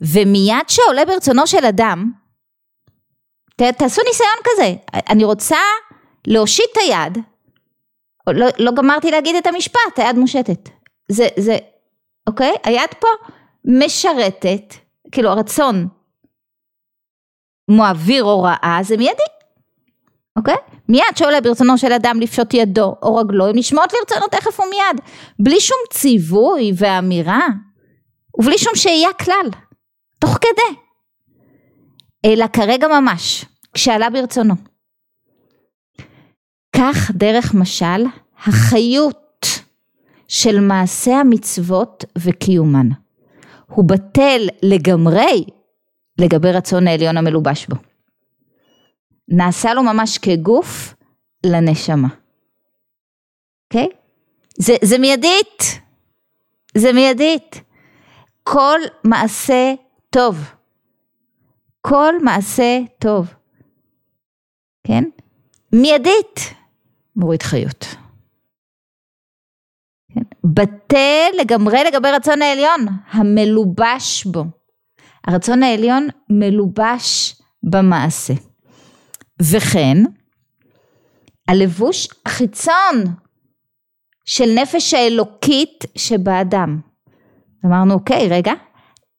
ומיד 0.00 0.68
שעולה 0.68 1.04
ברצונו 1.04 1.46
של 1.46 1.64
אדם, 1.64 2.12
ת, 3.58 3.62
תעשו 3.62 4.02
ניסיון 4.06 4.38
כזה, 4.44 4.74
אני 5.10 5.24
רוצה 5.24 5.58
להושיט 6.26 6.66
את 6.72 6.76
היד, 6.76 7.18
לא, 8.28 8.46
לא 8.58 8.72
גמרתי 8.72 9.10
להגיד 9.10 9.36
את 9.36 9.46
המשפט, 9.46 9.96
היד 9.96 10.16
מושטת, 10.16 10.68
זה, 11.08 11.28
זה, 11.36 11.56
אוקיי? 12.26 12.52
היד 12.64 12.90
פה 13.00 13.08
משרתת, 13.64 14.74
כאילו 15.12 15.30
הרצון 15.30 15.88
מעביר 17.68 18.24
הוראה 18.24 18.78
זה 18.82 18.96
מיידי, 18.96 19.22
אוקיי? 20.36 20.56
מיד 20.88 21.16
שעולה 21.16 21.40
ברצונו 21.40 21.78
של 21.78 21.92
אדם 21.92 22.20
לפשוט 22.20 22.54
ידו 22.54 22.94
או 23.02 23.16
רגלו, 23.16 23.46
הן 23.46 23.58
נשמעות 23.58 23.92
לרצונו 23.92 24.28
תכף 24.28 24.60
ומיד, 24.60 25.00
בלי 25.38 25.60
שום 25.60 25.78
ציווי 25.92 26.72
ואמירה, 26.76 27.46
ובלי 28.38 28.58
שום 28.58 28.72
שהייה 28.74 29.12
כלל, 29.12 29.50
תוך 30.18 30.38
כדי, 30.40 30.78
אלא 32.24 32.46
כרגע 32.52 32.88
ממש, 32.88 33.44
כשעלה 33.78 34.10
ברצונו. 34.10 34.54
כך 36.76 37.10
דרך 37.10 37.54
משל 37.54 38.04
החיות 38.46 39.46
של 40.28 40.60
מעשה 40.60 41.16
המצוות 41.16 42.04
וקיומן. 42.18 42.88
הוא 43.66 43.84
בטל 43.88 44.40
לגמרי 44.62 45.44
לגבי 46.20 46.52
רצון 46.52 46.88
העליון 46.88 47.16
המלובש 47.16 47.66
בו. 47.66 47.76
נעשה 49.28 49.74
לו 49.74 49.82
ממש 49.82 50.18
כגוף 50.18 50.94
לנשמה. 51.46 52.08
אוקיי? 53.64 53.86
Okay? 53.86 53.96
זה, 54.58 54.74
זה 54.82 54.98
מיידית, 54.98 55.80
זה 56.74 56.92
מיידית. 56.92 57.60
כל 58.42 58.80
מעשה 59.04 59.74
טוב, 60.10 60.36
כל 61.80 62.14
מעשה 62.22 62.78
טוב, 62.98 63.37
כן? 64.88 65.04
מיידית 65.72 66.54
מוריד 67.16 67.42
חיות. 67.42 67.86
כן? 70.14 70.20
בטל 70.44 71.28
לגמרי 71.40 71.84
לגבי 71.84 72.08
רצון 72.08 72.42
העליון, 72.42 72.80
המלובש 73.10 74.24
בו. 74.24 74.44
הרצון 75.26 75.62
העליון 75.62 76.08
מלובש 76.30 77.36
במעשה. 77.62 78.32
וכן, 79.42 79.96
הלבוש 81.48 82.08
החיצון 82.26 83.04
של 84.24 84.50
נפש 84.62 84.94
האלוקית 84.94 85.84
שבאדם. 85.96 86.80
אמרנו, 87.66 87.94
אוקיי, 87.94 88.28
רגע, 88.28 88.52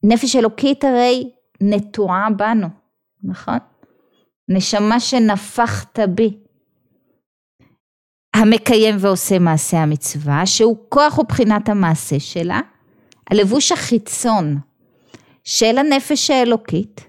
נפש 0.02 0.36
אלוקית 0.36 0.84
הרי 0.84 1.30
נטועה 1.60 2.28
בנו, 2.36 2.68
נכון? 3.22 3.58
נשמה 4.50 5.00
שנפחת 5.00 5.98
בי. 5.98 6.36
המקיים 8.34 8.96
ועושה 8.98 9.38
מעשה 9.38 9.78
המצווה, 9.78 10.46
שהוא 10.46 10.76
כוח 10.88 11.18
ובחינת 11.18 11.68
המעשה 11.68 12.20
שלה, 12.20 12.60
הלבוש 13.30 13.72
החיצון 13.72 14.58
של 15.44 15.78
הנפש 15.78 16.30
האלוקית, 16.30 17.00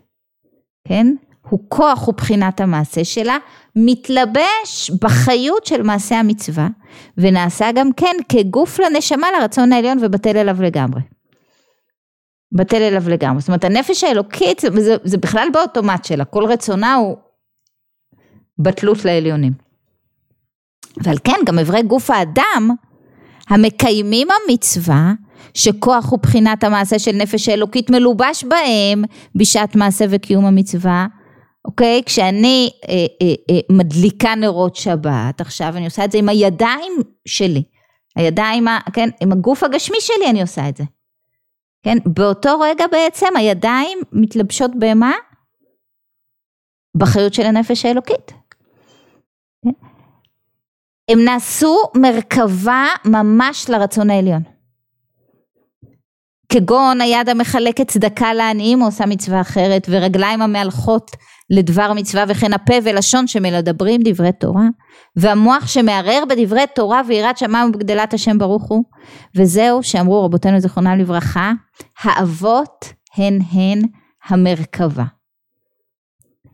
כן? 0.88 1.08
הוא 1.50 1.60
כוח 1.68 2.08
ובחינת 2.08 2.62
המעשה 2.62 3.04
שלה, 3.04 3.38
מתלבש 3.76 4.92
בחיות 5.02 5.66
של 5.66 5.82
מעשה 5.82 6.20
המצווה, 6.20 6.68
ונעשה 7.18 7.72
גם 7.72 7.94
כן 7.94 8.16
כגוף 8.30 8.80
לנשמה 8.80 9.28
לרצון 9.40 9.74
העליון 9.74 9.98
ובטל 10.02 10.38
אליו 10.38 10.62
לגמרי. 10.62 11.02
בטל 12.52 12.82
אליו 12.82 13.10
לגמרי. 13.10 13.40
זאת 13.40 13.48
אומרת, 13.48 13.64
הנפש 13.64 14.04
האלוקית, 14.04 14.60
זה, 14.60 14.96
זה 15.04 15.18
בכלל 15.18 15.48
באוטומט 15.54 16.06
שלה, 16.06 16.26
כל 16.26 16.46
רצונה 16.46 16.96
הוא 16.96 17.18
בטלות 18.64 19.06
לעליונים. 19.06 19.54
ועל 21.04 21.18
כן, 21.24 21.38
גם 21.46 21.60
אברי 21.60 21.84
גוף 21.84 22.10
האדם, 22.10 22.70
המקיימים 23.50 24.28
המצווה, 24.32 25.14
שכוח 25.54 26.12
הוא 26.12 26.20
בחינת 26.20 26.64
המעשה 26.64 27.00
של 27.00 27.12
נפש 27.12 27.50
האלוקית 27.50 27.90
מלובש 27.90 28.44
בהם 28.44 29.04
בשעת 29.36 29.76
מעשה 29.76 30.06
וקיום 30.10 30.46
המצווה, 30.46 31.08
אוקיי? 31.66 32.02
כשאני 32.06 32.70
אה, 32.90 32.94
אה, 33.22 33.34
אה, 33.50 33.60
מדליקה 33.70 34.36
נרות 34.36 34.76
שבת, 34.76 35.42
עכשיו 35.42 35.74
אני 35.78 35.86
עושה 35.86 36.06
את 36.06 36.12
זה 36.12 36.18
עם 36.18 36.30
הידיים 36.30 36.94
שלי, 37.26 37.64
הידיים, 38.16 38.68
כן, 38.94 39.10
עם 39.22 39.32
הגוף 39.32 39.64
הגשמי 39.64 39.98
שלי 40.00 40.30
אני 40.30 40.42
עושה 40.42 40.70
את 40.70 40.78
זה. 40.78 40.84
כן, 41.84 41.98
באותו 42.06 42.60
רגע 42.60 42.86
בעצם 42.92 43.28
הידיים 43.36 44.00
מתלבשות 44.12 44.72
במה? 44.80 45.12
בחיות 46.98 47.34
של 47.34 47.44
הנפש 47.44 47.86
האלוקית. 47.86 48.41
הם 51.12 51.24
נעשו 51.26 51.78
מרכבה 51.96 52.86
ממש 53.06 53.70
לרצון 53.70 54.10
העליון. 54.10 54.42
כגון 56.52 57.02
היד 57.02 57.30
המחלקת 57.30 57.88
צדקה 57.88 58.34
לעניים 58.34 58.80
עושה 58.80 59.06
מצווה 59.06 59.42
אחרת 59.42 59.88
ורגליים 59.90 60.42
המהלכות 60.42 61.12
לדבר 61.50 61.94
מצווה 61.94 62.24
וכן 62.28 62.54
הפה 62.54 62.74
ולשון 62.84 63.28
שמדברים 63.28 64.02
דברי 64.04 64.32
תורה 64.32 64.66
והמוח 65.16 65.68
שמערער 65.68 66.24
בדברי 66.30 66.64
תורה 66.76 67.02
ויראת 67.08 67.38
שמיים 67.38 67.70
ובגדלת 67.70 68.14
השם 68.14 68.38
ברוך 68.38 68.70
הוא 68.70 68.84
וזהו 69.36 69.84
שאמרו 69.84 70.26
רבותינו 70.26 70.60
זכרונם 70.60 71.00
לברכה 71.00 71.52
האבות 72.04 72.86
הן 73.18 73.40
הן 73.52 73.82
המרכבה 74.28 75.04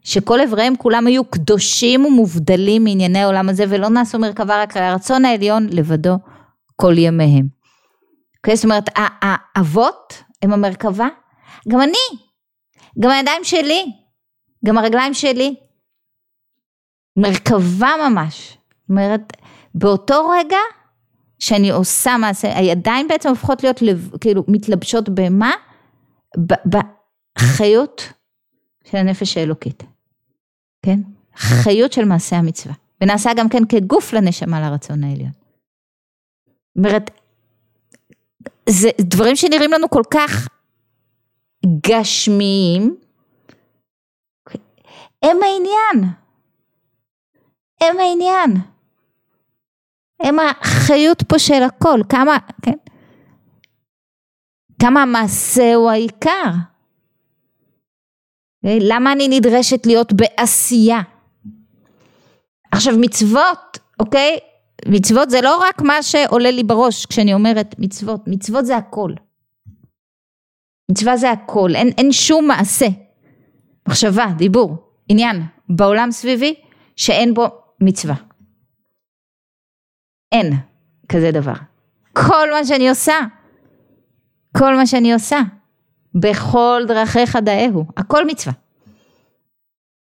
שכל 0.07 0.41
אבריהם 0.41 0.75
כולם 0.75 1.07
היו 1.07 1.25
קדושים 1.25 2.05
ומובדלים 2.05 2.83
מענייני 2.83 3.19
העולם 3.19 3.49
הזה 3.49 3.63
ולא 3.69 3.89
נעשו 3.89 4.19
מרכבה 4.19 4.61
רק 4.61 4.77
על 4.77 4.83
הרצון 4.83 5.25
העליון 5.25 5.67
לבדו 5.71 6.15
כל 6.75 6.97
ימיהם 6.97 7.57
אוקיי? 8.37 8.55
זאת 8.55 8.65
אומרת, 8.65 8.89
האבות 8.95 10.23
הם 10.41 10.53
המרכבה, 10.53 11.07
גם 11.67 11.81
אני, 11.81 12.19
גם 12.99 13.09
הידיים 13.11 13.43
שלי, 13.43 13.85
גם 14.65 14.77
הרגליים 14.77 15.13
שלי, 15.13 15.55
מרכבה 17.17 17.89
ממש. 18.09 18.57
זאת 18.81 18.89
אומרת, 18.89 19.33
באותו 19.75 20.29
רגע 20.29 20.57
שאני 21.39 21.71
עושה 21.71 22.17
מעשה, 22.17 22.57
הידיים 22.57 23.07
בעצם 23.07 23.29
הופכות 23.29 23.63
להיות 23.63 23.81
לב, 23.81 24.09
כאילו 24.21 24.43
מתלבשות 24.47 25.09
במה? 25.09 25.51
בחיות 26.65 28.13
של 28.83 28.97
הנפש 28.97 29.37
האלוקית, 29.37 29.83
כן? 30.87 30.99
חיות 31.35 31.93
של 31.93 32.05
מעשה 32.05 32.35
המצווה, 32.35 32.75
ונעשה 33.01 33.29
גם 33.37 33.49
כן 33.49 33.65
כגוף 33.69 34.13
לנשמה 34.13 34.61
לרצון 34.61 35.03
העליון. 35.03 35.31
זאת 36.47 36.77
אומרת, 36.77 37.11
זה 38.69 38.89
דברים 39.01 39.35
שנראים 39.35 39.71
לנו 39.71 39.89
כל 39.89 40.03
כך 40.11 40.47
גשמיים, 41.87 42.95
הם 45.21 45.37
העניין. 45.43 46.13
הם 47.81 47.99
העניין. 47.99 48.57
הם 50.19 50.35
החיות 50.39 51.23
פה 51.23 51.39
של 51.39 51.63
הכל, 51.63 51.99
כמה, 52.09 52.37
כן? 52.61 52.77
כמה 54.81 55.01
המעשה 55.01 55.75
הוא 55.75 55.89
העיקר. 55.89 56.51
למה 58.63 59.11
אני 59.11 59.27
נדרשת 59.27 59.85
להיות 59.85 60.13
בעשייה? 60.13 61.01
עכשיו 62.71 62.93
מצוות, 62.97 63.79
אוקיי? 63.99 64.37
מצוות 64.85 65.29
זה 65.29 65.41
לא 65.41 65.57
רק 65.57 65.81
מה 65.81 66.03
שעולה 66.03 66.51
לי 66.51 66.63
בראש 66.63 67.05
כשאני 67.05 67.33
אומרת 67.33 67.75
מצוות, 67.79 68.21
מצוות 68.27 68.65
זה 68.65 68.77
הכל. 68.77 69.11
מצווה 70.91 71.17
זה 71.17 71.31
הכל, 71.31 71.75
אין, 71.75 71.89
אין 71.97 72.11
שום 72.11 72.47
מעשה, 72.47 72.87
מחשבה, 73.87 74.25
דיבור, 74.37 74.75
עניין 75.09 75.41
בעולם 75.69 76.11
סביבי 76.11 76.55
שאין 76.95 77.33
בו 77.33 77.47
מצווה. 77.81 78.15
אין 80.31 80.53
כזה 81.09 81.31
דבר. 81.31 81.53
כל 82.13 82.51
מה 82.51 82.65
שאני 82.65 82.89
עושה, 82.89 83.15
כל 84.57 84.75
מה 84.75 84.85
שאני 84.85 85.13
עושה, 85.13 85.39
בכל 86.19 86.83
דרכיך 86.87 87.35
דאהו, 87.35 87.85
הכל 87.97 88.25
מצווה. 88.25 88.53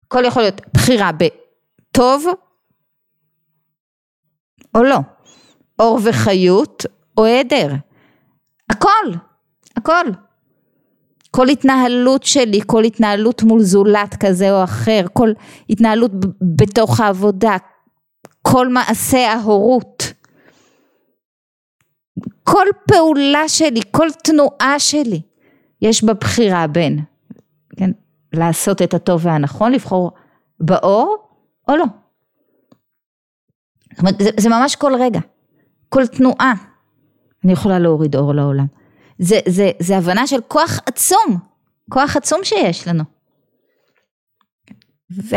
הכל 0.06 0.24
יכול 0.24 0.42
להיות 0.42 0.60
בחירה 0.74 1.10
בטוב 1.12 2.26
או 4.74 4.82
לא, 4.82 4.98
אור 5.78 5.98
וחיות 6.04 6.86
או 7.18 7.24
היעדר, 7.24 7.68
הכל, 8.70 9.12
הכל. 9.76 10.04
כל 11.30 11.48
התנהלות 11.48 12.22
שלי, 12.22 12.60
כל 12.66 12.84
התנהלות 12.84 13.42
מול 13.42 13.60
זולת 13.60 14.14
כזה 14.20 14.52
או 14.52 14.64
אחר, 14.64 15.04
כל 15.12 15.32
התנהלות 15.70 16.10
בתוך 16.56 17.00
העבודה, 17.00 17.56
כל 18.42 18.68
מעשה 18.68 19.32
ההורות, 19.32 20.12
כל 22.44 22.66
פעולה 22.88 23.48
שלי, 23.48 23.80
כל 23.90 24.08
תנועה 24.24 24.78
שלי, 24.78 25.20
יש 25.84 26.04
בה 26.04 26.14
בחירה 26.14 26.66
בין, 26.66 26.98
כן, 27.76 27.90
לעשות 28.32 28.82
את 28.82 28.94
הטוב 28.94 29.26
והנכון, 29.26 29.72
לבחור 29.72 30.10
באור 30.60 31.16
או 31.68 31.76
לא. 31.76 31.84
זאת 33.90 33.98
אומרת, 34.00 34.14
זה, 34.18 34.30
זה 34.40 34.48
ממש 34.48 34.76
כל 34.76 34.92
רגע, 35.00 35.20
כל 35.88 36.06
תנועה 36.06 36.54
אני 37.44 37.52
יכולה 37.52 37.78
להוריד 37.78 38.16
אור 38.16 38.34
לעולם. 38.34 38.66
זה, 39.18 39.38
זה, 39.48 39.70
זה 39.78 39.96
הבנה 39.96 40.26
של 40.26 40.40
כוח 40.48 40.80
עצום, 40.86 41.38
כוח 41.90 42.16
עצום 42.16 42.40
שיש 42.44 42.88
לנו. 42.88 43.04
ו... 45.10 45.36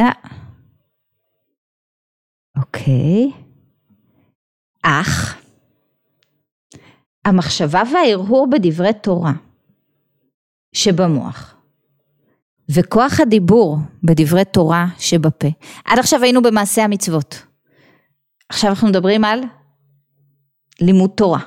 אה. 0.00 0.12
אוקיי. 2.56 3.30
אך, 4.82 5.38
המחשבה 7.24 7.82
וההרהור 7.92 8.50
בדברי 8.50 8.92
תורה 9.02 9.32
שבמוח, 10.72 11.54
וכוח 12.70 13.20
הדיבור 13.20 13.76
בדברי 14.02 14.44
תורה 14.44 14.86
שבפה. 14.98 15.48
עד 15.84 15.98
עכשיו 15.98 16.22
היינו 16.22 16.42
במעשה 16.42 16.84
המצוות. 16.84 17.42
עכשיו 18.48 18.70
אנחנו 18.70 18.88
מדברים 18.88 19.24
על 19.24 19.40
לימוד 20.80 21.10
תורה. 21.16 21.40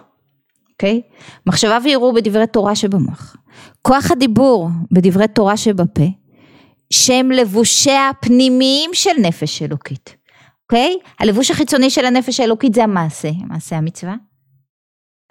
אוקיי? 0.72 1.02
מחשבה 1.46 1.78
וערעור 1.84 2.14
בדברי 2.14 2.48
תורה 2.48 2.76
שבמוח. 2.76 3.36
כוח 3.82 4.12
הדיבור 4.12 4.70
בדברי 4.92 5.28
תורה 5.28 5.58
שבפה, 5.58 6.08
שהם 6.90 7.32
לבושיה 7.32 8.10
הפנימיים 8.10 8.90
של 8.94 9.10
נפש 9.22 9.62
אלוקית. 9.62 10.16
אוקיי? 10.64 10.98
הלבוש 11.20 11.52
החיצוני 11.52 11.90
של 11.90 12.06
הנפש 12.06 12.40
האלוקית 12.40 12.74
זה 12.74 12.84
המעשה, 12.84 13.30
מעשה 13.48 13.78
המצווה. 13.78 14.16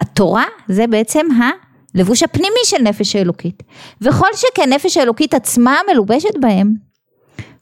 התורה 0.01 0.43
זה 0.67 0.87
בעצם 0.87 1.27
הלבוש 1.95 2.23
הפנימי 2.23 2.65
של 2.65 2.81
נפש 2.83 3.15
האלוקית. 3.15 3.63
וכל 4.01 4.27
שכן 4.35 4.73
נפש 4.73 4.97
האלוקית 4.97 5.33
עצמה 5.33 5.77
מלובשת 5.91 6.37
בהם, 6.41 6.73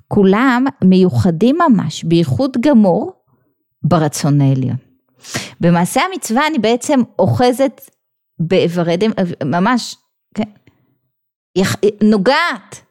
כולם 0.08 0.66
מיוחדים 0.84 1.58
ממש, 1.70 2.04
בייחוד 2.04 2.58
גמור, 2.60 3.14
ברצון 3.84 4.42
העליון. 4.42 4.78
במעשה 5.60 6.02
המצווה 6.12 6.48
אני 6.48 6.60
בעצם 6.60 7.00
אוחזת 7.20 7.82
באיברי 8.40 8.98
דם, 8.98 9.12
ממש, 9.46 9.96
כן, 10.36 10.50
נוגעת 12.04 12.82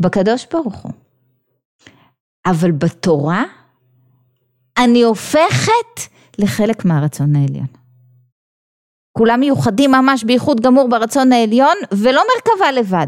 בקדוש 0.00 0.46
ברוך 0.52 0.76
הוא. 0.76 0.92
אבל 2.46 2.72
בתורה 2.72 3.44
אני 4.78 5.02
הופכת 5.02 6.00
לחלק 6.38 6.84
מהרצון 6.84 7.36
העליון. 7.36 7.83
כולם 9.18 9.40
מיוחדים 9.40 9.92
ממש 9.92 10.24
בייחוד 10.24 10.60
גמור 10.60 10.88
ברצון 10.88 11.32
העליון 11.32 11.76
ולא 11.92 12.22
מרכבה 12.34 12.72
לבד. 12.72 13.06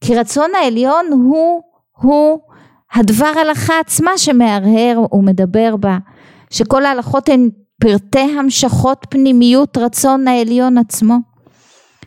כי 0.00 0.16
רצון 0.16 0.50
העליון 0.62 1.06
הוא, 1.12 1.62
הוא 1.96 2.40
הדבר 2.94 3.32
הלכה 3.40 3.80
עצמה 3.80 4.18
שמהרהר 4.18 5.00
ומדבר 5.12 5.76
בה 5.76 5.98
שכל 6.50 6.84
ההלכות 6.84 7.28
הן 7.28 7.48
פרטי 7.80 8.38
המשכות 8.38 9.06
פנימיות 9.10 9.76
רצון 9.76 10.28
העליון 10.28 10.78
עצמו. 10.78 11.16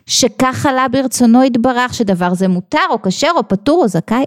שכך 0.06 0.66
עלה 0.66 0.88
ברצונו 0.88 1.44
יתברך 1.44 1.94
שדבר 1.94 2.34
זה 2.34 2.48
מותר 2.48 2.86
או 2.90 3.02
כשר 3.02 3.30
או 3.36 3.48
פטור 3.48 3.82
או 3.82 3.88
זכאי. 3.88 4.24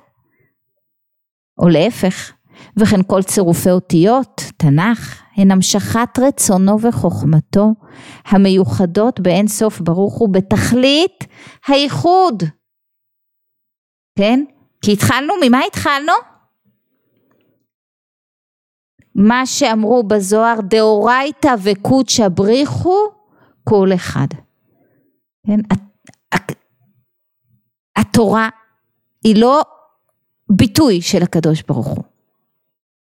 או 1.59 1.69
להפך, 1.69 2.31
וכן 2.77 3.03
כל 3.03 3.23
צירופי 3.23 3.71
אותיות, 3.71 4.41
תנ"ך, 4.57 5.21
הן 5.37 5.51
המשכת 5.51 6.19
רצונו 6.19 6.81
וחוכמתו 6.81 7.73
המיוחדות 8.25 9.19
באין 9.19 9.47
סוף 9.47 9.81
ברוך 9.81 10.17
הוא 10.17 10.29
בתכלית 10.33 11.23
הייחוד. 11.67 12.43
כן? 14.17 14.43
כי 14.81 14.93
התחלנו, 14.93 15.33
ממה 15.43 15.59
התחלנו? 15.67 16.13
מה 19.15 19.45
שאמרו 19.45 20.03
בזוהר 20.03 20.61
דאורייתא 20.61 21.55
וקודשא 21.63 22.27
בריחו 22.27 22.97
כל 23.63 23.89
אחד. 23.95 24.27
כן? 25.47 25.59
התורה 27.95 28.49
היא 29.23 29.41
לא 29.41 29.61
ביטוי 30.51 31.01
של 31.01 31.23
הקדוש 31.23 31.63
ברוך 31.67 31.87
הוא. 31.87 32.03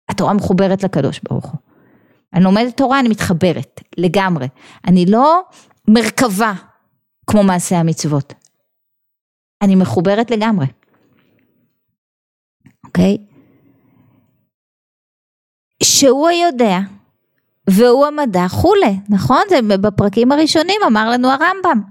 התורה 0.09 0.33
מחוברת 0.33 0.83
לקדוש 0.83 1.19
ברוך 1.29 1.45
הוא. 1.45 1.66
אני 2.33 2.43
לומדת 2.43 2.77
תורה, 2.77 2.99
אני 2.99 3.09
מתחברת 3.09 3.81
לגמרי. 3.97 4.47
אני 4.87 5.05
לא 5.05 5.41
מרכבה 5.87 6.53
כמו 7.27 7.43
מעשה 7.43 7.79
המצוות. 7.79 8.33
אני 9.61 9.75
מחוברת 9.75 10.31
לגמרי. 10.31 10.65
אוקיי? 12.85 13.17
שהוא 15.83 16.27
היודע 16.27 16.79
והוא 17.69 18.05
המדע 18.05 18.47
כולי, 18.61 18.99
נכון? 19.09 19.41
זה 19.49 19.77
בפרקים 19.77 20.31
הראשונים 20.31 20.81
אמר 20.87 21.09
לנו 21.09 21.27
הרמב"ם. 21.27 21.81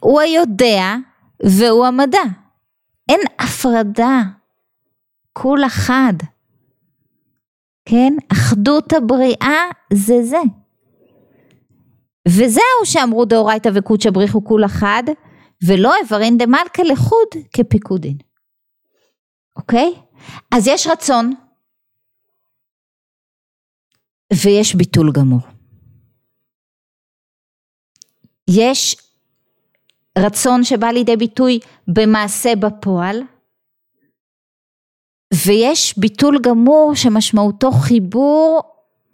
הוא 0.00 0.20
היודע 0.20 0.94
והוא 1.42 1.86
המדע. 1.86 2.22
אין 3.08 3.20
הפרדה, 3.38 4.22
כול 5.32 5.66
אחד. 5.66 6.12
כן? 7.84 8.12
אחדות 8.32 8.92
הבריאה 8.92 9.62
זה 9.92 10.22
זה. 10.22 10.40
וזהו 12.28 12.84
שאמרו 12.84 13.24
דאורייתא 13.24 13.70
וקודשא 13.74 14.10
בריחו 14.10 14.44
כול 14.44 14.64
אחד, 14.64 15.02
ולא 15.66 15.92
איברין 16.02 16.38
דמלכה 16.38 16.82
לחוד 16.82 17.28
כפיקודין. 17.52 18.16
אוקיי? 19.56 19.94
אז 20.54 20.66
יש 20.66 20.86
רצון, 20.86 21.34
ויש 24.32 24.74
ביטול 24.74 25.12
גמור. 25.12 25.40
יש 28.50 28.96
רצון 30.18 30.64
שבא 30.64 30.86
לידי 30.86 31.16
ביטוי 31.16 31.58
במעשה 31.88 32.56
בפועל, 32.56 33.22
ויש 35.34 35.98
ביטול 35.98 36.38
גמור 36.42 36.94
שמשמעותו 36.94 37.72
חיבור 37.72 38.60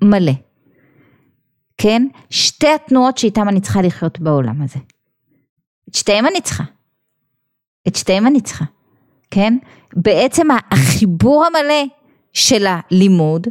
מלא. 0.02 0.32
כן? 1.78 2.06
שתי 2.30 2.68
התנועות 2.68 3.18
שאיתן 3.18 3.48
אני 3.48 3.60
צריכה 3.60 3.82
לחיות 3.82 4.20
בעולם 4.20 4.62
הזה. 4.62 4.78
את 5.88 5.94
שתיהן 5.94 6.26
אני 6.26 6.40
צריכה. 6.40 6.64
את 7.88 7.96
שתיהן 7.96 8.26
אני 8.26 8.40
צריכה, 8.40 8.64
כן? 9.30 9.58
בעצם 9.96 10.46
החיבור 10.70 11.44
המלא 11.46 11.84
של 12.32 12.66
הלימוד 12.66 13.46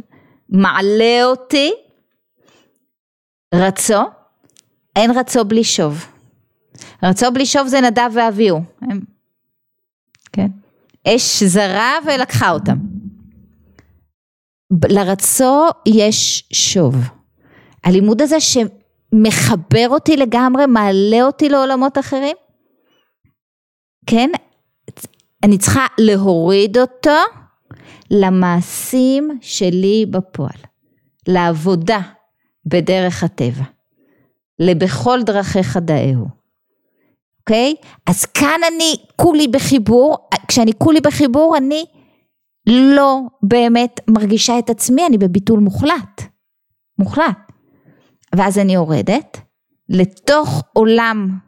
מעלה 0.48 1.24
אותי 1.24 1.72
רצו, 3.54 4.02
אין 4.96 5.10
רצו 5.10 5.44
בלי 5.44 5.64
שוב. 5.64 6.06
רצו 7.02 7.26
בלי 7.32 7.46
שוב 7.46 7.66
זה 7.66 7.80
נדב 7.80 8.10
ואביהו, 8.14 8.62
הם, 8.80 9.00
כן? 10.32 10.48
אש 11.08 11.42
זרה 11.42 11.92
ולקחה 12.06 12.50
אותם. 12.50 12.76
לרצו 14.88 15.66
יש 15.86 16.48
שוב. 16.52 16.94
הלימוד 17.84 18.22
הזה 18.22 18.36
שמחבר 18.40 19.86
אותי 19.88 20.16
לגמרי, 20.16 20.66
מעלה 20.66 21.22
אותי 21.22 21.48
לעולמות 21.48 21.98
אחרים, 21.98 22.36
כן? 24.06 24.30
אני 25.44 25.58
צריכה 25.58 25.86
להוריד 25.98 26.78
אותו 26.78 27.20
למעשים 28.10 29.38
שלי 29.40 30.06
בפועל, 30.10 30.58
לעבודה 31.28 32.00
בדרך 32.66 33.24
הטבע, 33.24 33.64
לבכל 34.58 35.22
דרכיך 35.22 35.76
דאהו. 35.76 36.39
אוקיי? 37.50 37.74
אז 38.06 38.24
כאן 38.24 38.60
אני 38.68 38.94
כולי 39.16 39.48
בחיבור, 39.48 40.28
כשאני 40.48 40.72
כולי 40.78 41.00
בחיבור 41.00 41.56
אני 41.56 41.84
לא 42.66 43.20
באמת 43.42 44.00
מרגישה 44.10 44.58
את 44.58 44.70
עצמי, 44.70 45.06
אני 45.06 45.18
בביטול 45.18 45.60
מוחלט. 45.60 46.22
מוחלט. 46.98 47.38
ואז 48.34 48.58
אני 48.58 48.74
יורדת 48.74 49.38
לתוך 49.88 50.62
עולם 50.72 51.38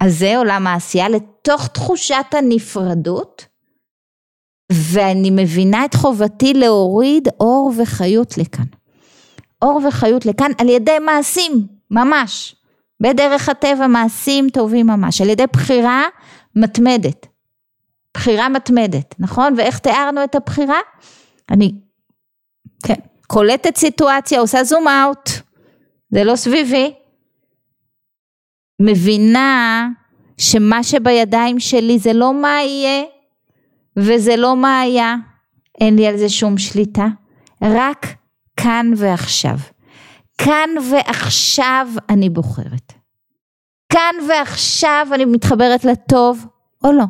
הזה, 0.00 0.36
עולם 0.36 0.66
העשייה, 0.66 1.08
לתוך 1.08 1.66
תחושת 1.68 2.26
הנפרדות, 2.32 3.46
ואני 4.72 5.30
מבינה 5.30 5.84
את 5.84 5.94
חובתי 5.94 6.54
להוריד 6.54 7.28
אור 7.40 7.72
וחיות 7.78 8.38
לכאן. 8.38 8.64
אור 9.62 9.80
וחיות 9.88 10.26
לכאן 10.26 10.50
על 10.60 10.68
ידי 10.68 10.98
מעשים, 10.98 11.66
ממש. 11.90 12.55
בדרך 13.00 13.48
הטבע 13.48 13.86
מעשים 13.86 14.50
טובים 14.50 14.86
ממש, 14.86 15.20
על 15.20 15.28
ידי 15.28 15.44
בחירה 15.52 16.04
מתמדת. 16.56 17.26
בחירה 18.14 18.48
מתמדת, 18.48 19.14
נכון? 19.18 19.54
ואיך 19.56 19.78
תיארנו 19.78 20.24
את 20.24 20.34
הבחירה? 20.34 20.78
אני, 21.50 21.72
כן, 22.84 22.94
קולטת 23.26 23.76
סיטואציה, 23.76 24.40
עושה 24.40 24.64
זום 24.64 24.88
אאוט, 24.88 25.30
זה 26.10 26.24
לא 26.24 26.36
סביבי. 26.36 26.94
מבינה 28.80 29.88
שמה 30.38 30.82
שבידיים 30.82 31.60
שלי 31.60 31.98
זה 31.98 32.12
לא 32.12 32.34
מה 32.34 32.62
יהיה 32.62 33.04
וזה 33.96 34.36
לא 34.36 34.56
מה 34.56 34.80
היה, 34.80 35.16
אין 35.80 35.96
לי 35.96 36.06
על 36.06 36.16
זה 36.16 36.28
שום 36.28 36.58
שליטה, 36.58 37.06
רק 37.62 38.06
כאן 38.56 38.92
ועכשיו. 38.96 39.56
כאן 40.38 40.70
ועכשיו 40.90 41.88
אני 42.08 42.28
בוחרת. 42.28 42.92
כאן 43.92 44.14
ועכשיו 44.28 45.06
אני 45.14 45.24
מתחברת 45.24 45.84
לטוב 45.84 46.46
או 46.84 46.92
לא. 46.92 47.04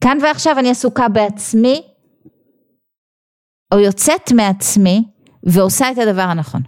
כאן 0.00 0.18
ועכשיו 0.22 0.58
אני 0.58 0.70
עסוקה 0.70 1.08
בעצמי, 1.08 1.82
או 3.74 3.78
יוצאת 3.78 4.32
מעצמי 4.32 5.04
ועושה 5.42 5.90
את 5.90 5.98
הדבר 5.98 6.22
הנכון. 6.22 6.62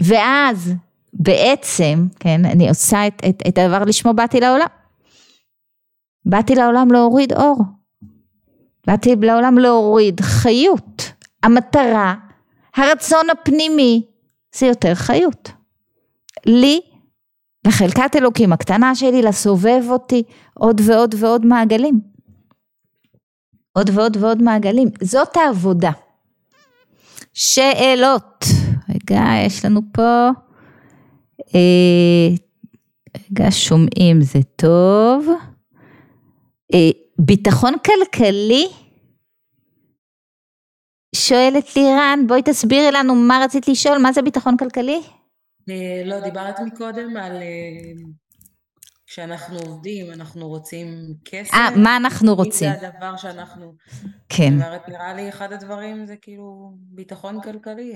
ואז 0.00 0.72
בעצם, 1.12 2.06
כן, 2.20 2.44
אני 2.44 2.68
עושה 2.68 3.06
את, 3.06 3.22
את, 3.28 3.42
את 3.48 3.58
הדבר 3.58 3.84
לשמו 3.84 4.14
באתי 4.14 4.40
לעולם. 4.40 4.66
באתי 6.24 6.54
לעולם 6.54 6.92
להוריד 6.92 7.32
אור. 7.32 7.58
באתי 8.86 9.16
לעולם 9.16 9.58
להוריד 9.58 10.20
חיות. 10.20 11.12
המטרה, 11.42 12.14
הרצון 12.76 13.30
הפנימי, 13.30 14.06
זה 14.54 14.66
יותר 14.66 14.94
חיות. 14.94 15.50
לי, 16.46 16.80
לחלקת 17.66 18.16
אלוקים 18.16 18.52
הקטנה 18.52 18.94
שלי, 18.94 19.22
לסובב 19.22 19.82
אותי 19.88 20.22
עוד 20.54 20.80
ועוד 20.84 21.14
ועוד 21.18 21.46
מעגלים. 21.46 22.00
עוד 23.72 23.90
ועוד 23.94 24.16
ועוד 24.16 24.42
מעגלים. 24.42 24.88
זאת 25.02 25.36
העבודה. 25.36 25.90
שאלות. 27.34 28.44
רגע, 28.88 29.24
יש 29.46 29.64
לנו 29.64 29.80
פה... 29.92 30.28
אה, 31.54 32.28
רגע, 33.16 33.50
שומעים 33.50 34.20
זה 34.20 34.38
טוב. 34.56 35.28
אה, 36.74 36.90
ביטחון 37.18 37.74
כלכלי? 37.84 38.66
שואלת 41.14 41.76
לירן, 41.76 42.18
בואי 42.26 42.42
תסבירי 42.44 42.90
לנו 42.92 43.14
מה 43.14 43.40
רצית 43.44 43.68
לשאול, 43.68 43.98
מה 43.98 44.12
זה 44.12 44.22
ביטחון 44.22 44.56
כלכלי? 44.56 45.00
אה, 45.70 46.02
לא, 46.04 46.20
דיברת 46.20 46.60
מקודם 46.60 47.16
על 47.16 47.42
כשאנחנו 49.12 49.58
עובדים, 49.58 50.12
אנחנו 50.12 50.48
רוצים 50.48 51.14
כסף. 51.24 51.54
אה, 51.54 51.68
מה 51.76 51.96
אנחנו 51.96 52.34
רוצים? 52.34 52.70
זה 52.80 52.88
הדבר 52.88 53.16
שאנחנו... 53.16 53.74
כן. 54.28 54.58
זאת 54.58 54.66
אומרת, 54.66 54.88
נראה 54.88 55.14
לי 55.14 55.28
אחד 55.28 55.52
הדברים 55.52 56.06
זה 56.06 56.16
כאילו 56.16 56.72
ביטחון 56.76 57.40
כלכלי. 57.42 57.94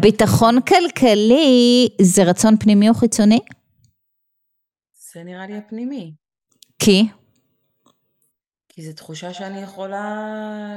ביטחון 0.00 0.60
כלכלי 0.60 1.88
זה 2.02 2.24
רצון 2.24 2.56
פנימי 2.56 2.88
או 2.88 2.94
חיצוני? 2.94 3.40
זה 5.12 5.24
נראה 5.24 5.46
לי 5.46 5.56
הפנימי. 5.56 6.14
כי? 6.78 7.08
כי 8.74 8.82
זו 8.82 8.92
תחושה 8.92 9.34
שאני 9.34 9.62
יכולה 9.62 10.24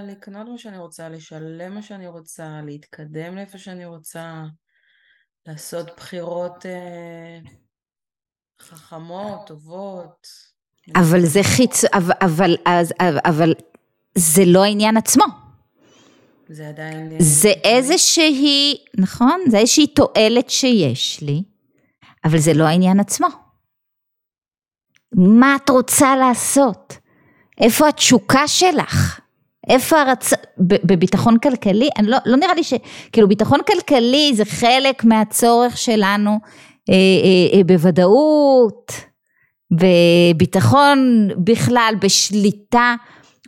לקנות 0.07 0.47
מה 0.47 0.57
שאני 0.57 0.77
רוצה, 0.77 1.09
לשלם 1.09 1.75
מה 1.75 1.81
שאני 1.81 2.07
רוצה, 2.07 2.61
להתקדם 2.65 3.35
לאיפה 3.35 3.57
שאני 3.57 3.85
רוצה, 3.85 4.43
לעשות 5.45 5.87
בחירות 5.97 6.65
אה, 6.65 7.39
חכמות, 8.61 9.47
טובות. 9.47 10.27
אבל 10.95 11.25
זה 11.25 11.39
חיצ... 11.43 11.85
אבל, 11.85 12.13
אבל, 12.21 12.55
אבל, 12.65 13.19
אבל 13.25 13.53
זה 14.17 14.41
לא 14.45 14.63
העניין 14.63 14.97
עצמו. 14.97 15.25
זה 16.49 16.69
עדיין... 16.69 17.11
זה 17.19 17.49
איזושהי, 17.49 18.85
נכון? 18.97 19.41
זה 19.49 19.57
איזושהי 19.57 19.87
תועלת 19.87 20.49
שיש 20.49 21.21
לי, 21.21 21.43
אבל 22.25 22.37
זה 22.37 22.53
לא 22.53 22.63
העניין 22.63 22.99
עצמו. 22.99 23.27
מה 25.15 25.55
את 25.55 25.69
רוצה 25.69 26.15
לעשות? 26.15 27.06
איפה 27.61 27.87
התשוקה 27.87 28.47
שלך? 28.47 29.19
איפה 29.69 30.01
הרצ... 30.01 30.33
בביטחון 30.57 31.37
כלכלי? 31.37 31.89
אני 31.97 32.07
לא, 32.07 32.17
לא 32.25 32.37
נראה 32.37 32.53
לי 32.53 32.63
ש... 32.63 32.73
כאילו 33.11 33.27
ביטחון 33.27 33.59
כלכלי 33.67 34.31
זה 34.35 34.45
חלק 34.45 35.03
מהצורך 35.03 35.77
שלנו 35.77 36.39
אה, 36.89 36.93
אה, 36.93 37.57
אה, 37.57 37.63
בוודאות, 37.63 38.91
בביטחון 39.71 41.29
בכלל, 41.37 41.93
בשליטה 42.01 42.95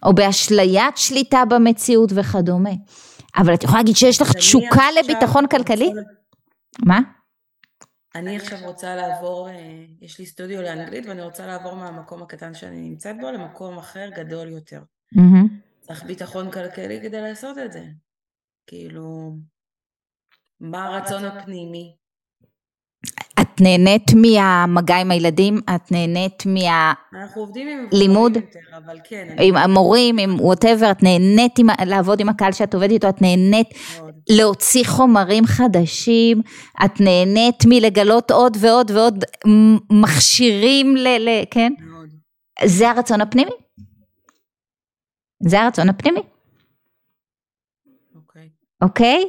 או 0.05 0.13
באשליית 0.13 0.97
שליטה 0.97 1.45
במציאות 1.45 2.11
וכדומה. 2.15 2.69
אבל 3.37 3.53
את 3.53 3.63
יכולה 3.63 3.79
להגיד 3.79 3.95
שיש 3.95 4.21
לך 4.21 4.33
תשוקה 4.33 4.85
לביטחון 4.99 5.47
כלכלי? 5.47 5.91
מה? 6.85 6.99
אני 8.15 8.37
עכשיו 8.37 8.59
רוצה 8.65 8.95
לעבור, 8.95 9.49
אה, 9.49 9.85
יש 10.01 10.19
לי 10.19 10.25
סטודיו 10.25 10.61
לאנגלית 10.61 11.05
ואני 11.05 11.21
רוצה 11.21 11.47
לעבור 11.47 11.75
מהמקום 11.75 12.21
הקטן 12.21 12.53
שאני 12.53 12.89
נמצאת 12.89 13.15
בו 13.21 13.31
למקום 13.31 13.77
אחר 13.77 14.09
גדול 14.15 14.47
יותר. 14.47 14.83
צריך 15.81 16.03
ביטחון 16.03 16.51
כלכלי 16.51 17.01
כדי 17.01 17.21
לעשות 17.21 17.57
את 17.57 17.71
זה. 17.71 17.85
כאילו, 18.67 19.35
מה 20.59 20.85
הרצון 20.85 21.25
הפנימי? 21.25 21.95
את 23.41 23.61
נהנית 23.61 24.11
מהמגע 24.15 24.95
עם 24.95 25.11
הילדים? 25.11 25.59
את 25.75 25.91
נהנית 25.91 26.43
מהלימוד? 26.45 28.37
אבל 28.77 28.97
כן. 29.03 29.35
עם 29.41 29.57
המורים, 29.57 30.17
עם 30.17 30.39
וואטאבר, 30.39 30.91
את 30.91 31.03
נהנית 31.03 31.59
עם, 31.59 31.67
לעבוד 31.85 32.19
עם 32.19 32.29
הקהל 32.29 32.51
שאת 32.51 32.73
עובדת 32.73 32.91
איתו, 32.91 33.09
את 33.09 33.21
נהנית 33.21 33.67
מאוד. 33.99 34.13
להוציא 34.29 34.83
חומרים 34.85 35.45
חדשים, 35.45 36.41
את 36.85 37.01
נהנית 37.01 37.63
מלגלות 37.65 38.31
עוד 38.31 38.57
ועוד 38.59 38.91
ועוד 38.91 39.23
מכשירים, 39.91 40.97
ל, 40.97 41.07
ל, 41.07 41.29
כן? 41.51 41.73
מאוד. 41.79 42.09
זה 42.65 42.89
הרצון 42.89 43.21
הפנימי. 43.21 43.51
זה 45.43 45.61
הרצון 45.61 45.89
הפנימי. 45.89 46.21
אוקיי? 48.15 48.49
אוקיי? 48.81 49.23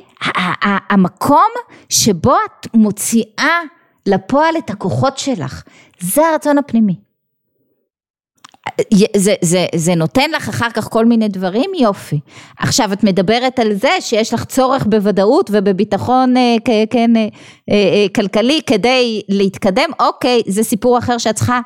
המקום 0.91 1.51
שבו 1.89 2.35
את 2.35 2.75
מוציאה 2.75 3.61
לפועל 4.07 4.57
את 4.59 4.71
הכוחות 4.71 5.19
שלך, 5.19 5.63
זה 6.01 6.27
הרצון 6.27 6.59
הפנימי. 6.59 6.95
זה, 9.17 9.35
זה, 9.43 9.67
זה 9.75 9.95
נותן 9.95 10.31
לך 10.31 10.49
אחר 10.49 10.71
כך 10.71 10.89
כל 10.89 11.07
מיני 11.07 11.29
דברים, 11.29 11.71
יופי. 11.79 12.21
עכשיו 12.59 12.93
את 12.93 13.05
מדברת 13.05 13.59
על 13.59 13.75
זה 13.75 13.91
שיש 14.01 14.35
לך 14.35 14.45
צורך 14.45 14.87
בוודאות 14.87 15.51
ובביטחון 15.53 16.37
אה, 16.37 16.57
כן, 16.91 17.17
אה, 17.17 17.29
אה, 17.71 18.07
כלכלי 18.15 18.61
כדי 18.67 19.23
להתקדם, 19.29 19.91
אוקיי, 20.01 20.43
זה 20.47 20.63
סיפור 20.63 20.99
אחר 20.99 21.19
שאת 21.19 21.35
צריכה 21.35 21.61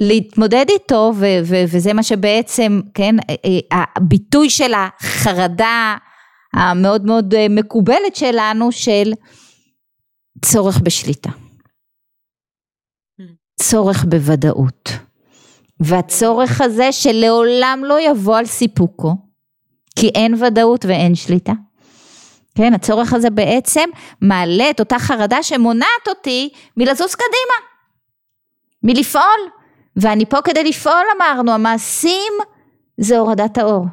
להתמודד 0.00 0.64
איתו 0.68 1.12
ו, 1.16 1.26
ו, 1.44 1.62
וזה 1.68 1.92
מה 1.92 2.02
שבעצם, 2.02 2.80
כן, 2.94 3.16
הביטוי 3.70 4.50
של 4.50 4.72
החרדה 4.74 5.96
המאוד 6.54 7.06
מאוד 7.06 7.34
מקובלת 7.50 8.16
שלנו 8.16 8.72
של 8.72 9.12
צורך 10.44 10.80
בשליטה. 10.80 11.30
צורך 13.62 14.04
בוודאות. 14.04 14.90
והצורך 15.80 16.60
הזה 16.60 16.92
שלעולם 16.92 17.82
לא 17.86 18.00
יבוא 18.00 18.36
על 18.36 18.46
סיפוקו, 18.46 19.14
כי 19.96 20.08
אין 20.08 20.34
ודאות 20.34 20.84
ואין 20.84 21.14
שליטה. 21.14 21.52
כן, 22.54 22.74
הצורך 22.74 23.12
הזה 23.12 23.30
בעצם 23.30 23.88
מעלה 24.20 24.70
את 24.70 24.80
אותה 24.80 24.98
חרדה 24.98 25.42
שמונעת 25.42 26.08
אותי 26.08 26.48
מלזוז 26.76 27.14
קדימה, 27.14 27.68
מלפעול. 28.82 29.40
ואני 29.96 30.26
פה 30.26 30.42
כדי 30.42 30.64
לפעול 30.64 31.04
אמרנו, 31.16 31.52
המעשים 31.52 32.32
זה 32.96 33.18
הורדת 33.18 33.58
האור. 33.58 33.86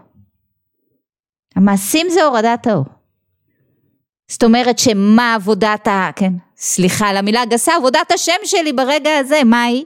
המעשים 1.55 2.09
זה 2.09 2.23
הורדת 2.23 2.67
האור. 2.67 2.85
זאת 4.31 4.43
אומרת 4.43 4.79
שמה 4.79 5.35
עבודת 5.35 5.87
ה... 5.87 6.09
כן, 6.15 6.33
סליחה 6.57 7.07
על 7.07 7.17
המילה 7.17 7.41
הגסה, 7.41 7.75
עבודת 7.75 8.11
השם 8.11 8.31
שלי 8.45 8.73
ברגע 8.73 9.17
הזה, 9.17 9.43
מה 9.45 9.63
היא? 9.63 9.85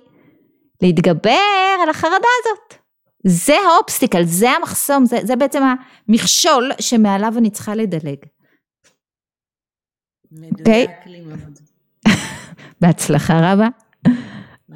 להתגבר 0.81 1.39
על 1.83 1.89
החרדה 1.89 2.15
הזאת. 2.15 2.81
זה 3.23 3.53
ה- 3.53 3.66
obstacle, 3.66 4.23
זה 4.23 4.51
המחסום, 4.51 5.05
זה, 5.05 5.17
זה 5.23 5.35
בעצם 5.35 5.61
המכשול 6.07 6.71
שמעליו 6.79 7.33
אני 7.37 7.49
צריכה 7.49 7.75
לדלג. 7.75 8.17
okay. 11.21 11.27
מאוד. 11.27 11.59
בהצלחה 12.81 13.53
רבה. 13.53 13.67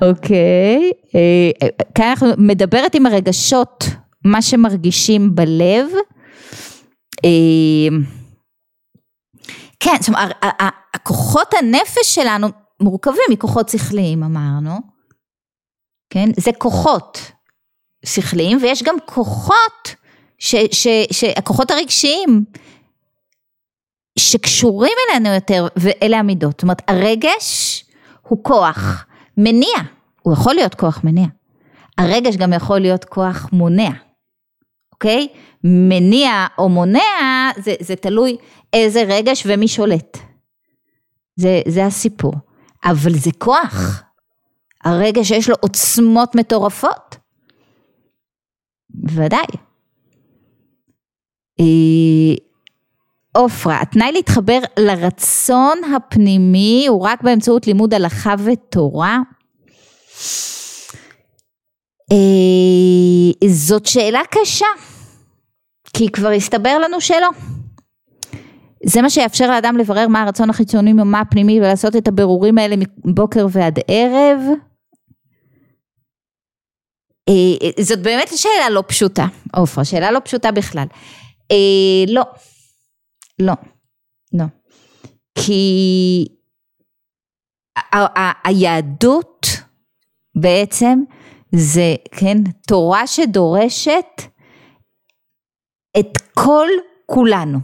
אוקיי, 0.01 0.91
okay. 0.91 1.15
אה, 1.15 1.67
כאן 1.95 2.05
אנחנו 2.05 2.27
מדברת 2.37 2.95
עם 2.95 3.05
הרגשות, 3.05 3.83
מה 4.25 4.41
שמרגישים 4.41 5.35
בלב. 5.35 5.87
כן, 9.79 9.95
זאת 9.99 10.07
אומרת, 10.07 10.35
הכוחות 10.93 11.53
הנפש 11.53 12.15
שלנו 12.15 12.47
מורכבים 12.79 13.23
מכוחות 13.31 13.69
שכליים 13.69 14.23
אמרנו. 14.23 14.95
כן? 16.09 16.29
זה 16.37 16.51
כוחות 16.57 17.31
שכליים 18.05 18.57
ויש 18.61 18.83
גם 18.83 18.95
כוחות, 19.05 19.95
ש, 20.37 20.55
ש, 20.71 20.87
ש, 21.11 21.23
הכוחות 21.23 21.71
הרגשיים 21.71 22.45
שקשורים 24.19 24.93
אלינו 25.09 25.33
יותר 25.33 25.67
ואלה 25.75 26.19
המידות. 26.19 26.51
זאת 26.51 26.63
אומרת 26.63 26.81
הרגש 26.87 27.83
הוא 28.21 28.43
כוח 28.43 29.05
מניע, 29.37 29.77
הוא 30.21 30.33
יכול 30.33 30.53
להיות 30.53 30.75
כוח 30.75 31.01
מניע. 31.03 31.27
הרגש 31.97 32.35
גם 32.35 32.53
יכול 32.53 32.79
להיות 32.79 33.05
כוח 33.05 33.49
מונע, 33.53 33.89
אוקיי? 34.93 35.27
מניע 35.63 36.47
או 36.57 36.69
מונע 36.69 37.01
זה, 37.57 37.73
זה 37.79 37.95
תלוי 37.95 38.37
איזה 38.75 39.03
רגש 39.07 39.43
ומי 39.45 39.67
שולט. 39.67 40.17
זה, 41.35 41.61
זה 41.67 41.85
הסיפור. 41.85 42.33
אבל 42.85 43.13
זה 43.13 43.31
כוח. 43.37 44.03
הרגע 44.83 45.23
שיש 45.23 45.49
לו 45.49 45.55
עוצמות 45.59 46.35
מטורפות. 46.35 47.15
בוודאי. 48.89 49.45
אה, 51.59 52.35
עופרה, 53.31 53.81
התנאי 53.81 54.11
להתחבר 54.11 54.59
לרצון 54.79 55.77
הפנימי 55.95 56.85
הוא 56.87 57.01
רק 57.01 57.21
באמצעות 57.21 57.67
לימוד 57.67 57.93
הלכה 57.93 58.35
ותורה? 58.45 59.19
אה, 62.11 63.49
זאת 63.49 63.85
שאלה 63.85 64.21
קשה, 64.31 64.65
כי 65.93 66.09
כבר 66.09 66.29
הסתבר 66.29 66.77
לנו 66.77 67.01
שלא. 67.01 67.29
זה 68.83 69.01
מה 69.01 69.09
שיאפשר 69.09 69.47
לאדם 69.47 69.77
לברר 69.77 70.07
מה 70.07 70.21
הרצון 70.21 70.49
החיצוני 70.49 70.91
ומה 70.91 71.19
הפנימי 71.19 71.59
ולעשות 71.59 71.95
את 71.95 72.07
הבירורים 72.07 72.57
האלה 72.57 72.75
מבוקר 73.05 73.47
ועד 73.51 73.79
ערב. 73.87 74.39
אה, 77.29 77.83
זאת 77.83 78.01
באמת 78.01 78.27
שאלה 78.35 78.69
לא 78.69 78.83
פשוטה, 78.87 79.25
עופרה, 79.53 79.85
שאלה 79.85 80.11
לא 80.11 80.19
פשוטה 80.23 80.51
בכלל. 80.51 80.85
אה, 81.51 82.13
לא, 82.13 82.23
לא, 83.39 83.53
לא. 84.33 84.45
כי 85.37 86.25
היהדות 88.43 89.47
בעצם 90.35 90.99
זה, 91.55 91.95
כן, 92.11 92.37
תורה 92.67 93.07
שדורשת 93.07 94.21
את 95.99 96.17
כל 96.33 96.67
כולנו, 97.05 97.59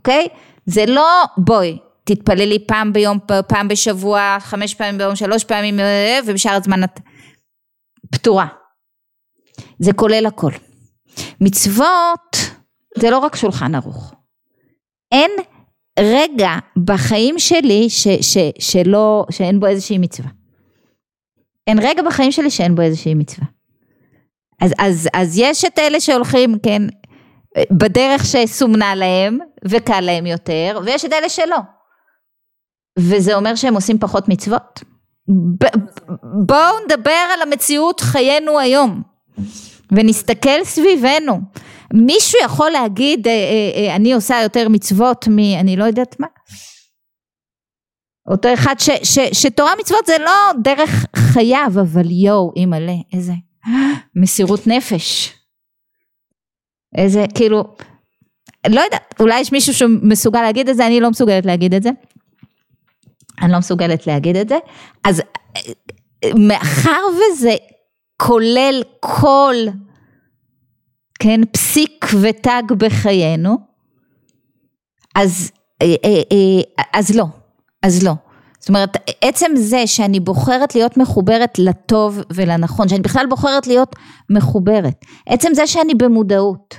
אוקיי? 0.00 0.28
זה 0.66 0.86
לא, 0.86 1.24
בואי, 1.38 1.78
תתפללי 2.04 2.58
פעם 2.66 2.92
ביום, 2.92 3.18
פעם 3.48 3.68
בשבוע, 3.68 4.36
חמש 4.40 4.74
פעמים 4.74 4.98
ביום, 4.98 5.16
שלוש 5.16 5.44
פעמים, 5.44 5.80
אה, 5.80 6.18
ובשאר 6.26 6.52
הזמן 6.52 6.84
את 6.84 7.00
פתורה. 8.10 8.46
זה 9.78 9.92
כולל 9.92 10.26
הכל. 10.26 10.52
מצוות 11.40 12.36
זה 12.98 13.10
לא 13.10 13.18
רק 13.18 13.36
שולחן 13.36 13.74
ערוך. 13.74 14.14
אין 15.12 15.30
רגע 15.98 16.50
בחיים 16.84 17.38
שלי 17.38 17.90
ש, 17.90 18.08
ש, 18.08 18.38
שלא, 18.58 19.26
שאין 19.30 19.60
בו 19.60 19.66
איזושהי 19.66 19.98
מצווה. 19.98 20.30
אין 21.66 21.78
רגע 21.82 22.02
בחיים 22.02 22.32
שלי 22.32 22.50
שאין 22.50 22.74
בו 22.74 22.82
איזושהי 22.82 23.14
מצווה. 23.14 23.46
אז, 24.60 24.72
אז, 24.78 25.08
אז 25.14 25.38
יש 25.38 25.64
את 25.64 25.78
אלה 25.78 26.00
שהולכים, 26.00 26.58
כן, 26.62 26.82
בדרך 27.70 28.24
שסומנה 28.24 28.94
להם 28.94 29.38
וקל 29.68 30.00
להם 30.00 30.26
יותר, 30.26 30.80
ויש 30.84 31.04
את 31.04 31.12
אלה 31.12 31.28
שלא. 31.28 31.58
וזה 32.98 33.34
אומר 33.34 33.54
שהם 33.54 33.74
עושים 33.74 33.98
פחות 33.98 34.28
מצוות. 34.28 34.80
בואו 36.46 36.84
נדבר 36.84 37.26
על 37.34 37.42
המציאות 37.42 38.00
חיינו 38.00 38.58
היום. 38.58 39.02
ונסתכל 39.92 40.64
סביבנו. 40.64 41.40
מישהו 41.94 42.38
יכול 42.44 42.70
להגיד, 42.70 43.28
אה, 43.28 43.32
אה, 43.32 43.88
אה, 43.88 43.96
אני 43.96 44.12
עושה 44.12 44.40
יותר 44.42 44.68
מצוות 44.68 45.28
מ... 45.28 45.38
לא 45.76 45.84
יודעת 45.84 46.20
מה? 46.20 46.26
אותו 48.30 48.54
אחד 48.54 48.74
ש, 48.78 48.90
ש, 49.02 49.18
שתורה 49.32 49.72
מצוות 49.80 50.06
זה 50.06 50.16
לא 50.18 50.60
דרך 50.62 51.06
חייו, 51.16 51.68
אבל 51.74 52.10
יואו, 52.10 52.52
אימא'לה, 52.56 52.92
איזה 53.12 53.32
מסירות 54.16 54.66
נפש. 54.66 55.34
איזה, 56.96 57.24
כאילו, 57.34 57.64
לא 58.68 58.80
יודעת, 58.80 59.14
אולי 59.20 59.40
יש 59.40 59.52
מישהו 59.52 59.74
שמסוגל 59.74 60.42
להגיד 60.42 60.68
את 60.68 60.76
זה, 60.76 60.86
אני 60.86 61.00
לא 61.00 61.10
מסוגלת 61.10 61.46
להגיד 61.46 61.74
את 61.74 61.82
זה. 61.82 61.90
אני 63.42 63.52
לא 63.52 63.58
מסוגלת 63.58 64.06
להגיד 64.06 64.36
את 64.36 64.48
זה. 64.48 64.58
אז 65.04 65.22
מאחר 66.34 67.00
וזה 67.12 67.54
כולל 68.16 68.82
כל, 69.00 69.54
כן, 71.18 71.40
פסיק 71.52 72.06
ותג 72.20 72.62
בחיינו, 72.78 73.58
אז, 75.14 75.50
אה, 75.82 75.94
אה, 76.04 76.22
אה, 76.32 76.86
אז 76.92 77.16
לא, 77.16 77.24
אז 77.82 78.02
לא. 78.02 78.12
זאת 78.58 78.68
אומרת, 78.68 78.96
עצם 79.20 79.50
זה 79.54 79.86
שאני 79.86 80.20
בוחרת 80.20 80.74
להיות 80.74 80.96
מחוברת 80.96 81.58
לטוב 81.58 82.20
ולנכון, 82.32 82.88
שאני 82.88 83.00
בכלל 83.00 83.26
בוחרת 83.26 83.66
להיות 83.66 83.96
מחוברת, 84.30 85.04
עצם 85.26 85.48
זה 85.54 85.66
שאני 85.66 85.94
במודעות, 85.94 86.78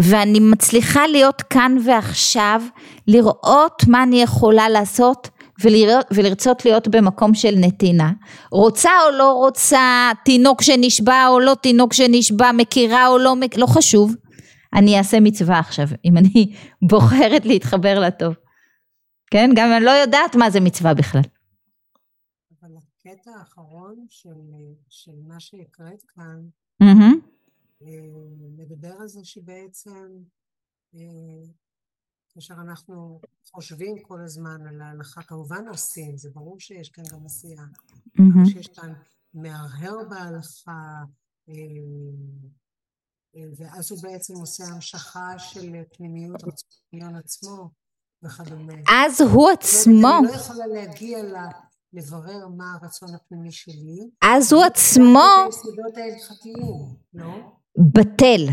ואני 0.00 0.40
מצליחה 0.40 1.06
להיות 1.06 1.42
כאן 1.42 1.76
ועכשיו, 1.84 2.62
לראות 3.06 3.82
מה 3.88 4.02
אני 4.02 4.22
יכולה 4.22 4.68
לעשות 4.68 5.28
ולראות, 5.64 6.06
ולרצות 6.10 6.64
להיות 6.64 6.88
במקום 6.88 7.34
של 7.34 7.54
נתינה. 7.56 8.12
רוצה 8.52 8.90
או 9.06 9.10
לא 9.18 9.32
רוצה, 9.32 10.10
תינוק 10.24 10.62
שנשבע 10.62 11.26
או 11.28 11.40
לא 11.40 11.54
תינוק 11.62 11.92
שנשבע, 11.92 12.52
מכירה 12.52 13.08
או 13.08 13.18
לא, 13.18 13.34
לא 13.56 13.66
חשוב. 13.66 14.14
אני 14.74 14.98
אעשה 14.98 15.20
מצווה 15.20 15.58
עכשיו, 15.58 15.86
אם 16.04 16.16
אני 16.16 16.54
בוחרת 16.90 17.44
להתחבר 17.44 18.00
לטוב. 18.00 18.34
כן? 19.30 19.50
גם 19.56 19.68
אם 19.68 19.76
אני 19.76 19.84
לא 19.84 19.90
יודעת 19.90 20.36
מה 20.36 20.50
זה 20.50 20.60
מצווה 20.60 20.94
בכלל. 20.94 21.22
אבל 22.60 22.70
הקטע 22.76 23.30
האחרון 23.38 23.96
של, 24.08 24.28
של 24.88 25.12
מה 25.28 25.40
שהקראת 25.40 26.02
כאן, 26.14 26.40
mm-hmm. 26.82 27.31
מדבר 28.56 28.92
על 29.00 29.08
זה 29.08 29.24
שבעצם 29.24 30.08
אה, 30.94 31.00
כאשר 32.34 32.54
אנחנו 32.54 33.20
חושבים 33.52 34.02
כל 34.02 34.20
הזמן 34.24 34.66
על 34.66 34.80
ההלכה, 34.80 35.22
כמובן 35.22 35.68
עושים, 35.68 36.16
זה 36.16 36.30
ברור 36.30 36.60
שיש 36.60 36.88
כאן 36.88 37.04
גם 37.12 37.26
עשייה, 37.26 37.62
mm-hmm. 37.62 38.50
שיש 38.52 38.68
כאן 38.68 38.92
מהרהר 39.34 39.96
בהלכה, 40.10 41.02
ואז 43.56 43.92
הוא 43.92 44.02
בעצם 44.02 44.34
עושה 44.34 44.64
המשכה 44.64 45.38
של 45.38 45.82
פנימיות 45.96 46.42
הרצון 46.42 47.16
עצמו 47.16 47.70
וכדומה. 48.22 48.72
אז 48.88 49.20
הוא 49.20 49.50
עצמו. 49.50 50.18
אני 50.18 50.26
לא 50.26 50.32
יכולה 50.32 50.66
להגיע 50.66 51.18
לברר 51.92 52.48
מה 52.48 52.74
הרצון 52.74 53.14
הפנימי 53.14 53.52
שלי. 53.52 54.10
אז 54.22 54.52
הוא 54.52 54.64
עצמו. 54.64 55.28
היסודות 55.46 55.96
ההלכתיים, 55.96 56.96
לא? 57.14 57.52
בטל. 57.78 58.46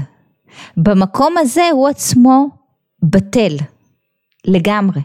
במקום 0.78 1.38
הזה 1.38 1.70
הוא 1.72 1.88
עצמו 1.88 2.49
בטל. 3.03 3.55
לגמרי. 4.45 5.01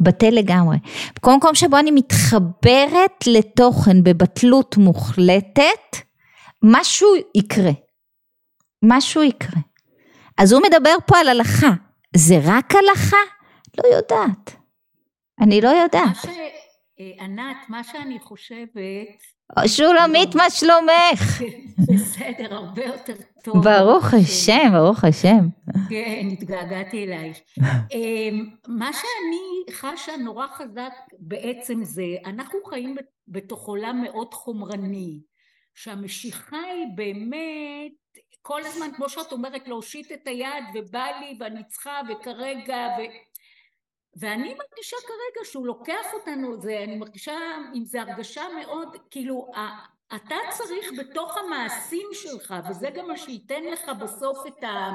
בטל 0.00 0.30
לגמרי. 0.30 0.76
בכל 1.16 1.36
מקום 1.36 1.54
שבו 1.54 1.78
אני 1.78 1.90
מתחברת 1.90 3.26
לתוכן 3.26 4.02
בבטלות 4.02 4.76
מוחלטת, 4.76 5.96
משהו 6.62 7.08
יקרה. 7.34 7.72
משהו 8.82 9.22
יקרה. 9.22 9.60
אז 10.38 10.52
הוא 10.52 10.62
מדבר 10.62 10.94
פה 11.06 11.18
על 11.18 11.28
הלכה. 11.28 11.70
זה 12.16 12.40
רק 12.44 12.74
הלכה? 12.74 13.16
לא 13.78 13.88
יודעת. 13.96 14.56
אני 15.40 15.60
לא 15.60 15.68
יודעת. 15.68 16.16
אה, 17.00 17.24
ענת, 17.24 17.56
מה 17.68 17.84
שאני 17.84 18.18
חושבת... 18.20 19.39
שולמית, 19.66 20.34
מה 20.34 20.50
שלומך? 20.50 21.42
בסדר, 21.94 22.54
הרבה 22.54 22.84
יותר 22.84 23.14
טוב. 23.44 23.64
ברוך 23.64 24.14
השם, 24.14 24.70
ברוך 24.72 25.04
השם. 25.04 25.48
כן, 25.88 26.28
התגעגעתי 26.32 27.04
אלייך. 27.04 27.38
אמ, 27.92 28.46
מה 28.68 28.90
שאני 28.92 29.76
חשה 29.76 30.16
נורא 30.16 30.46
חזק 30.46 30.92
בעצם 31.18 31.84
זה, 31.84 32.02
אנחנו 32.26 32.58
חיים 32.68 32.96
בתוך 33.28 33.66
עולם 33.66 34.02
מאוד 34.02 34.34
חומרני, 34.34 35.20
שהמשיכה 35.74 36.56
היא 36.56 36.86
באמת 36.94 37.92
כל 38.42 38.60
הזמן, 38.64 38.88
כמו 38.96 39.08
שאת 39.08 39.32
אומרת, 39.32 39.68
להושיט 39.68 40.12
את 40.12 40.26
היד 40.26 40.64
ובא 40.74 41.06
לי 41.20 41.36
ואני 41.40 41.60
צריכה 41.68 42.00
וכרגע 42.08 42.88
ו... 42.98 43.00
ואני 44.16 44.54
מרגישה 44.54 44.96
כרגע 45.06 45.44
שהוא 45.44 45.66
לוקח 45.66 46.14
אותנו, 46.14 46.60
זה, 46.60 46.80
אני 46.84 46.96
מרגישה 46.96 47.38
עם 47.74 47.84
זה 47.84 48.02
הרגשה 48.02 48.42
מאוד, 48.60 48.96
כאילו, 49.10 49.50
אתה 50.16 50.34
צריך 50.50 50.90
בתוך 50.98 51.36
המעשים 51.38 52.08
שלך, 52.12 52.54
וזה 52.70 52.90
גם 52.90 53.08
מה 53.08 53.16
שייתן 53.16 53.62
לך 53.62 53.88
בסוף 54.00 54.46
את, 54.46 54.64
ה, 54.64 54.90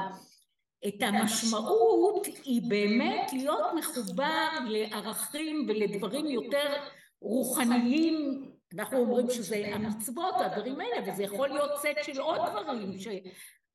את 0.88 1.02
המשמעות, 1.02 2.26
היא 2.26 2.62
באמת 2.68 3.32
להיות 3.32 3.66
מחובר 3.76 4.48
לערכים 4.66 5.66
ולדברים 5.68 6.26
יותר 6.26 6.74
רוחניים, 7.20 8.44
אנחנו 8.74 8.98
אומרים 8.98 9.30
שזה 9.30 9.66
המצוות, 9.74 10.34
הדברים 10.38 10.80
האלה, 10.80 11.12
וזה 11.12 11.22
יכול 11.22 11.48
להיות 11.48 11.70
סט 11.78 12.02
של 12.02 12.20
עוד 12.20 12.40
דברים, 12.50 12.98
ש... 12.98 13.08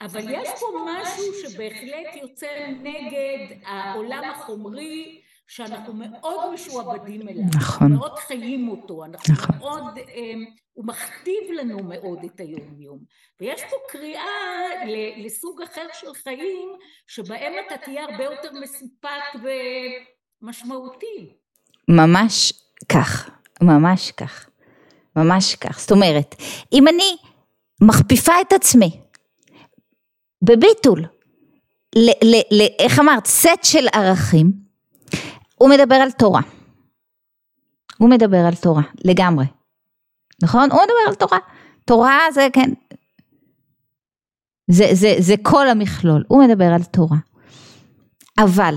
אבל 0.01 0.29
יש 0.29 0.49
פה 0.59 0.85
משהו 0.85 1.33
שבהחלט 1.33 2.15
יוצא 2.21 2.67
נגד 2.81 3.57
העולם 3.65 4.23
החומרי, 4.23 5.21
שאנחנו 5.51 5.93
מאוד 5.93 6.53
משועבדים 6.53 7.29
אליו, 7.29 7.43
נכון, 7.55 7.93
מאוד 7.93 8.19
חיים 8.19 8.69
אותו, 8.69 9.05
אנחנו 9.05 9.33
נכון. 9.33 9.55
מאוד, 9.57 9.97
אמ, 9.97 10.45
הוא 10.73 10.85
מכתיב 10.85 11.51
לנו 11.59 11.83
מאוד 11.83 12.19
את 12.25 12.39
היום 12.39 12.81
יום, 12.81 12.99
ויש 13.39 13.61
פה 13.61 13.75
קריאה 13.89 14.23
לסוג 15.17 15.61
אחר 15.61 15.87
של 15.93 16.13
חיים, 16.23 16.69
שבהם 17.07 17.53
אתה 17.67 17.77
תהיה 17.77 18.03
הרבה 18.03 18.23
יותר 18.23 18.49
מסופק 18.61 19.43
ומשמעותי. 20.41 21.33
ממש 21.87 22.53
כך, 22.89 23.29
ממש 23.61 24.11
כך, 24.11 24.49
ממש 25.15 25.55
כך, 25.55 25.79
זאת 25.79 25.91
אומרת, 25.91 26.35
אם 26.73 26.87
אני 26.87 27.17
מכפיפה 27.81 28.33
את 28.41 28.53
עצמי 28.53 29.01
בביטול, 30.41 31.05
ל, 31.95 32.09
ל, 32.09 32.35
ל, 32.51 32.61
איך 32.79 32.99
אמרת, 32.99 33.25
סט 33.25 33.63
של 33.63 33.87
ערכים, 33.93 34.70
הוא 35.61 35.69
מדבר 35.69 35.95
על 35.95 36.11
תורה. 36.11 36.41
הוא 37.97 38.09
מדבר 38.09 38.45
על 38.47 38.55
תורה, 38.55 38.81
לגמרי. 39.05 39.45
נכון? 40.43 40.71
הוא 40.71 40.79
מדבר 40.81 41.07
על 41.07 41.15
תורה. 41.15 41.37
תורה 41.85 42.19
זה 42.33 42.47
כן, 42.53 42.69
זה, 44.71 44.85
זה, 44.93 45.15
זה 45.19 45.33
כל 45.41 45.69
המכלול, 45.69 46.23
הוא 46.27 46.43
מדבר 46.43 46.65
על 46.75 46.83
תורה. 46.83 47.17
אבל 48.37 48.75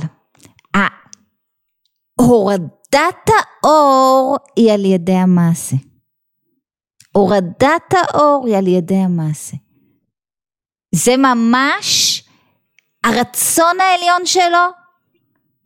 הורדת 2.20 3.28
האור 3.28 4.36
היא 4.56 4.72
על 4.72 4.84
ידי 4.84 5.12
המעשה. 5.12 5.76
הורדת 7.12 7.92
האור 7.92 8.46
היא 8.46 8.56
על 8.56 8.66
ידי 8.66 8.96
המעשה. 8.96 9.56
זה 10.94 11.16
ממש 11.16 12.22
הרצון 13.04 13.80
העליון 13.80 14.26
שלו 14.26 14.83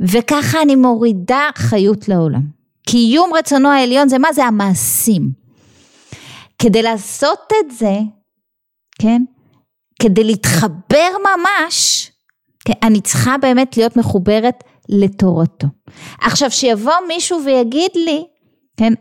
וככה 0.01 0.63
אני 0.63 0.77
מורידה 0.77 1.49
חיות 1.55 2.09
לעולם. 2.09 2.43
קיום 2.87 3.31
רצונו 3.35 3.69
העליון 3.69 4.09
זה 4.09 4.19
מה? 4.19 4.33
זה 4.33 4.45
המעשים. 4.45 5.31
כדי 6.59 6.83
לעשות 6.83 7.53
את 7.61 7.71
זה, 7.71 7.99
כן? 8.99 9.23
כדי 10.03 10.25
להתחבר 10.25 11.09
ממש, 11.21 12.11
כן? 12.65 12.73
אני 12.83 13.01
צריכה 13.01 13.39
באמת 13.39 13.77
להיות 13.77 13.97
מחוברת 13.97 14.65
לתורתו. 14.89 15.67
עכשיו 16.21 16.51
שיבוא 16.51 16.93
מישהו 17.09 17.41
ויגיד 17.45 17.91
לי, 17.95 18.25
כן, 18.77 18.93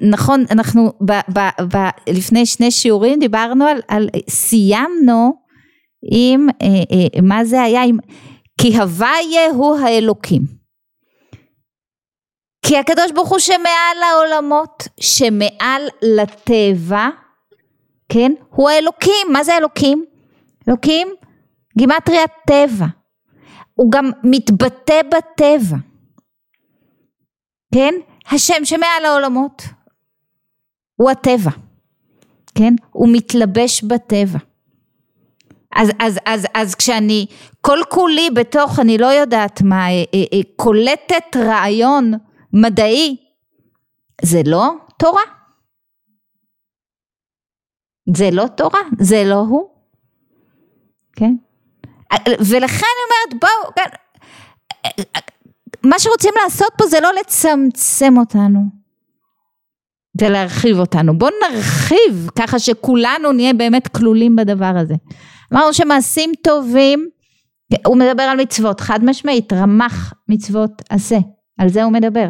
נכון, 0.00 0.44
אנחנו 0.50 0.92
ב, 1.00 1.12
ב, 1.12 1.40
ב, 1.76 1.88
לפני 2.08 2.46
שני 2.46 2.70
שיעורים 2.70 3.18
דיברנו 3.18 3.64
על, 3.64 3.80
על 3.88 4.08
סיימנו 4.28 5.32
עם, 6.12 6.48
אה, 6.62 6.66
אה, 6.66 7.20
מה 7.22 7.44
זה 7.44 7.62
היה, 7.62 7.82
עם 7.82 7.96
כי 8.60 8.78
הוויה 8.78 9.50
הוא 9.54 9.78
האלוקים. 9.78 10.42
כי 12.66 12.78
הקדוש 12.78 13.12
ברוך 13.12 13.28
הוא 13.28 13.38
שמעל 13.38 14.02
העולמות, 14.02 14.82
שמעל 15.00 15.88
לטבע, 16.02 17.08
כן? 18.08 18.32
הוא 18.50 18.70
האלוקים, 18.70 19.26
מה 19.32 19.44
זה 19.44 19.56
אלוקים? 19.56 20.04
אלוקים, 20.68 21.08
גימטריית 21.78 22.30
טבע. 22.46 22.86
הוא 23.74 23.92
גם 23.92 24.10
מתבטא 24.22 25.00
בטבע. 25.02 25.76
כן? 27.74 27.94
השם 28.26 28.64
שמעל 28.64 29.04
העולמות 29.04 29.62
הוא 30.96 31.10
הטבע. 31.10 31.50
כן? 32.54 32.74
הוא 32.90 33.08
מתלבש 33.12 33.84
בטבע. 33.84 34.38
אז, 35.74 35.88
אז, 35.98 36.18
אז, 36.26 36.46
אז 36.54 36.74
כשאני 36.74 37.26
כל 37.60 37.78
כולי 37.88 38.30
בתוך, 38.30 38.78
אני 38.78 38.98
לא 38.98 39.06
יודעת 39.06 39.62
מה, 39.62 39.88
אה, 39.88 40.04
אה, 40.14 40.24
אה, 40.32 40.40
קולטת 40.56 41.36
רעיון 41.36 42.12
מדעי, 42.52 43.16
זה 44.22 44.40
לא 44.46 44.72
תורה. 44.98 45.22
זה 48.16 48.30
לא 48.32 48.46
תורה, 48.56 48.80
זה 49.00 49.22
לא 49.24 49.34
הוא. 49.34 49.68
כן? 51.16 51.34
ולכן 52.38 52.86
אני 52.94 53.04
אומרת, 53.06 53.40
בואו, 53.40 53.74
כן, 53.76 53.90
מה 55.88 55.98
שרוצים 55.98 56.32
לעשות 56.44 56.68
פה 56.78 56.86
זה 56.86 57.00
לא 57.00 57.10
לצמצם 57.20 58.14
אותנו, 58.18 58.60
זה 60.20 60.28
להרחיב 60.28 60.78
אותנו. 60.78 61.18
בואו 61.18 61.30
נרחיב 61.50 62.30
ככה 62.38 62.58
שכולנו 62.58 63.32
נהיה 63.32 63.52
באמת 63.52 63.88
כלולים 63.88 64.36
בדבר 64.36 64.72
הזה. 64.76 64.94
אמרנו 65.54 65.74
שמעשים 65.74 66.32
טובים, 66.42 67.08
הוא 67.86 67.96
מדבר 67.96 68.22
על 68.22 68.40
מצוות, 68.40 68.80
חד 68.80 69.04
משמעית, 69.04 69.52
רמח 69.52 70.12
מצוות 70.28 70.82
עשה, 70.90 71.18
על 71.58 71.68
זה 71.68 71.84
הוא 71.84 71.92
מדבר, 71.92 72.28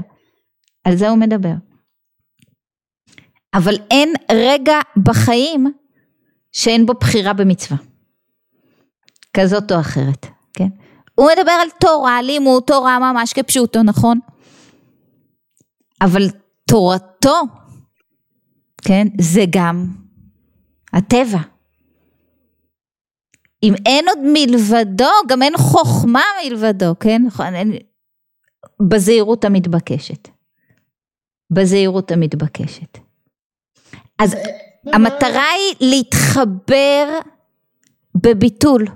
על 0.85 0.97
זה 0.97 1.09
הוא 1.09 1.18
מדבר. 1.18 1.55
אבל 3.55 3.75
אין 3.91 4.12
רגע 4.33 4.79
בחיים 5.05 5.72
שאין 6.53 6.87
בו 6.87 6.95
בחירה 6.95 7.33
במצווה, 7.33 7.79
כזאת 9.37 9.72
או 9.72 9.81
אחרת, 9.81 10.27
כן? 10.53 10.68
הוא 11.14 11.29
מדבר 11.37 11.53
על 11.53 11.68
תורה, 11.81 12.22
לימוד 12.22 12.62
תורה 12.66 12.99
ממש 12.99 13.33
כפשוטו, 13.33 13.83
נכון? 13.83 14.18
אבל 16.01 16.22
תורתו, 16.68 17.41
כן, 18.83 19.07
זה 19.20 19.45
גם 19.51 19.87
הטבע. 20.93 21.54
אם 23.65 23.75
אין 23.87 24.09
עוד 24.09 24.19
מלבדו, 24.23 25.11
גם 25.27 25.43
אין 25.43 25.57
חוכמה 25.57 26.23
מלבדו, 26.45 26.95
כן? 27.01 27.23
נכון, 27.27 27.55
אין... 27.55 27.73
בזהירות 28.89 29.45
המתבקשת. 29.45 30.29
בזהירות 31.51 32.11
המתבקשת. 32.11 32.99
אז 34.19 34.37
המטרה 34.87 35.51
היא 35.51 35.89
להתחבר 35.89 37.19
בביטול. 38.15 38.87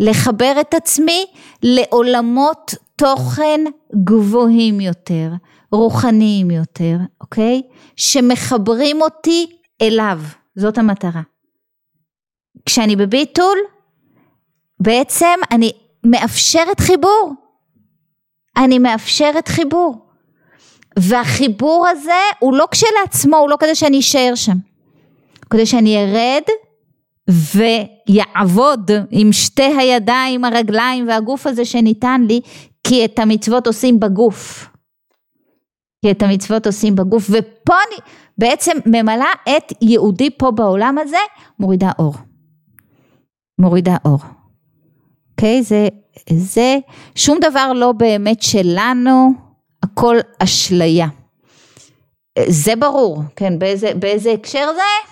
לחבר 0.00 0.52
את 0.60 0.74
עצמי 0.74 1.26
לעולמות 1.62 2.74
תוכן 2.96 3.60
גבוהים 4.04 4.80
יותר, 4.80 5.30
רוחניים 5.72 6.50
יותר, 6.50 6.96
אוקיי? 7.20 7.62
שמחברים 7.96 9.02
אותי 9.02 9.46
אליו, 9.82 10.20
זאת 10.56 10.78
המטרה. 10.78 11.22
כשאני 12.66 12.96
בביטול, 12.96 13.58
בעצם 14.80 15.38
אני 15.50 15.72
מאפשרת 16.04 16.80
חיבור. 16.80 17.34
אני 18.56 18.78
מאפשרת 18.78 19.48
חיבור. 19.48 20.06
והחיבור 20.98 21.86
הזה 21.88 22.20
הוא 22.38 22.54
לא 22.54 22.66
כשלעצמו, 22.70 23.36
הוא 23.36 23.50
לא 23.50 23.56
כדי 23.60 23.74
שאני 23.74 23.98
אשאר 23.98 24.32
שם. 24.34 24.56
כדי 25.50 25.66
שאני 25.66 25.96
ארד 25.96 26.42
ויעבוד 27.28 28.90
עם 29.10 29.32
שתי 29.32 29.62
הידיים, 29.78 30.44
הרגליים 30.44 31.08
והגוף 31.08 31.46
הזה 31.46 31.64
שניתן 31.64 32.24
לי, 32.28 32.40
כי 32.84 33.04
את 33.04 33.18
המצוות 33.18 33.66
עושים 33.66 34.00
בגוף. 34.00 34.68
כי 36.02 36.10
את 36.10 36.22
המצוות 36.22 36.66
עושים 36.66 36.94
בגוף, 36.94 37.30
ופה 37.30 37.74
אני 37.88 37.96
בעצם 38.38 38.76
ממלאה 38.86 39.32
את 39.56 39.72
יהודי 39.82 40.30
פה 40.30 40.50
בעולם 40.50 40.98
הזה, 40.98 41.16
מורידה 41.58 41.90
אור. 41.98 42.14
מורידה 43.60 43.96
אור. 44.04 44.18
אוקיי? 45.30 45.60
Okay, 45.60 45.62
זה, 45.62 45.88
זה, 46.32 46.78
שום 47.14 47.38
דבר 47.40 47.72
לא 47.72 47.92
באמת 47.92 48.42
שלנו, 48.42 49.32
הכל 49.82 50.16
אשליה. 50.38 51.06
זה 52.48 52.76
ברור, 52.76 53.22
כן, 53.36 53.58
באיזה, 53.58 53.94
באיזה 53.94 54.32
הקשר 54.32 54.66
זה? 54.74 55.10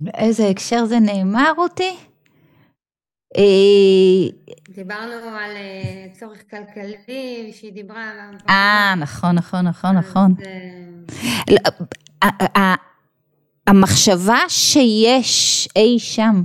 באיזה 0.00 0.48
הקשר 0.48 0.84
זה 0.84 0.98
נאמר 0.98 1.52
אותי? 1.58 1.96
אה, 3.36 4.52
דיברנו 4.74 5.12
על 5.12 5.56
אה, 5.56 6.06
צורך 6.12 6.42
כלכלי, 6.50 7.52
שהיא 7.52 7.72
דיברה... 7.72 8.12
אה, 8.48 8.94
נכון, 8.96 9.34
נכון, 9.34 9.66
נכון, 9.66 9.96
נכון. 9.96 10.34
המחשבה 13.66 14.38
שיש 14.48 15.68
אי 15.76 15.98
שם, 15.98 16.42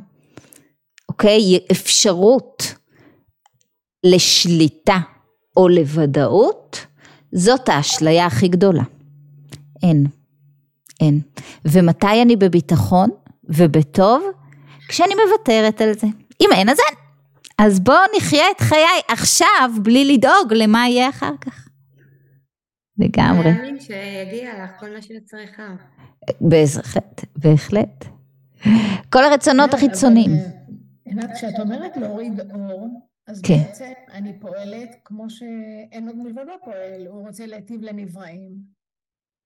אוקיי, 1.10 1.60
אפשרות 1.72 2.74
לשליטה 4.06 4.98
או 5.58 5.68
לוודאות, 5.68 6.86
זאת 7.32 7.70
האשליה 7.70 8.26
הכי 8.26 8.48
גדולה. 8.48 8.84
אין. 9.84 10.06
אין. 11.02 11.22
ומתי 11.66 12.22
אני 12.22 12.36
בביטחון 12.36 13.10
ובטוב? 13.44 14.24
כשאני 14.88 15.14
מוותרת 15.26 15.82
על 15.82 15.94
זה. 15.94 16.08
אם 16.42 16.50
אין 16.52 16.70
אז 16.70 16.78
אין. 16.80 16.98
אז 17.58 17.80
בואו 17.80 17.98
נחיה 18.18 18.44
את 18.52 18.62
חיי 18.62 19.02
עכשיו 19.08 19.72
בלי 19.84 20.14
לדאוג 20.14 20.54
למה 20.54 20.88
יהיה 20.90 21.10
אחר 21.10 21.34
כך. 21.42 21.68
לגמרי. 22.98 23.52
להאמין 23.52 23.80
שיגיע 23.80 24.64
לך 24.64 24.72
כל 24.80 24.90
מה 24.90 25.02
שאת 25.02 25.24
צריכה. 25.26 25.68
בהחלט, 26.42 27.26
בהחלט. 27.36 28.06
כל 29.10 29.24
הרצונות 29.24 29.74
החיצוניים. 29.74 30.32
אה, 30.32 30.50
עינת, 31.06 31.30
כשאת 31.36 31.60
אומרת 31.60 31.98
להוריד 31.98 32.40
אור, 32.52 32.88
אז 33.28 33.42
כן. 33.42 33.58
בעצם 33.58 33.92
אני 34.12 34.40
פועלת 34.40 34.96
כמו 35.06 35.30
שאין 35.30 36.08
עוד 36.08 36.18
מלבדו 36.18 36.52
פועל, 36.64 37.08
הוא 37.08 37.28
רוצה 37.28 37.46
להיטיב 37.46 37.82
לנבראים. 37.82 38.52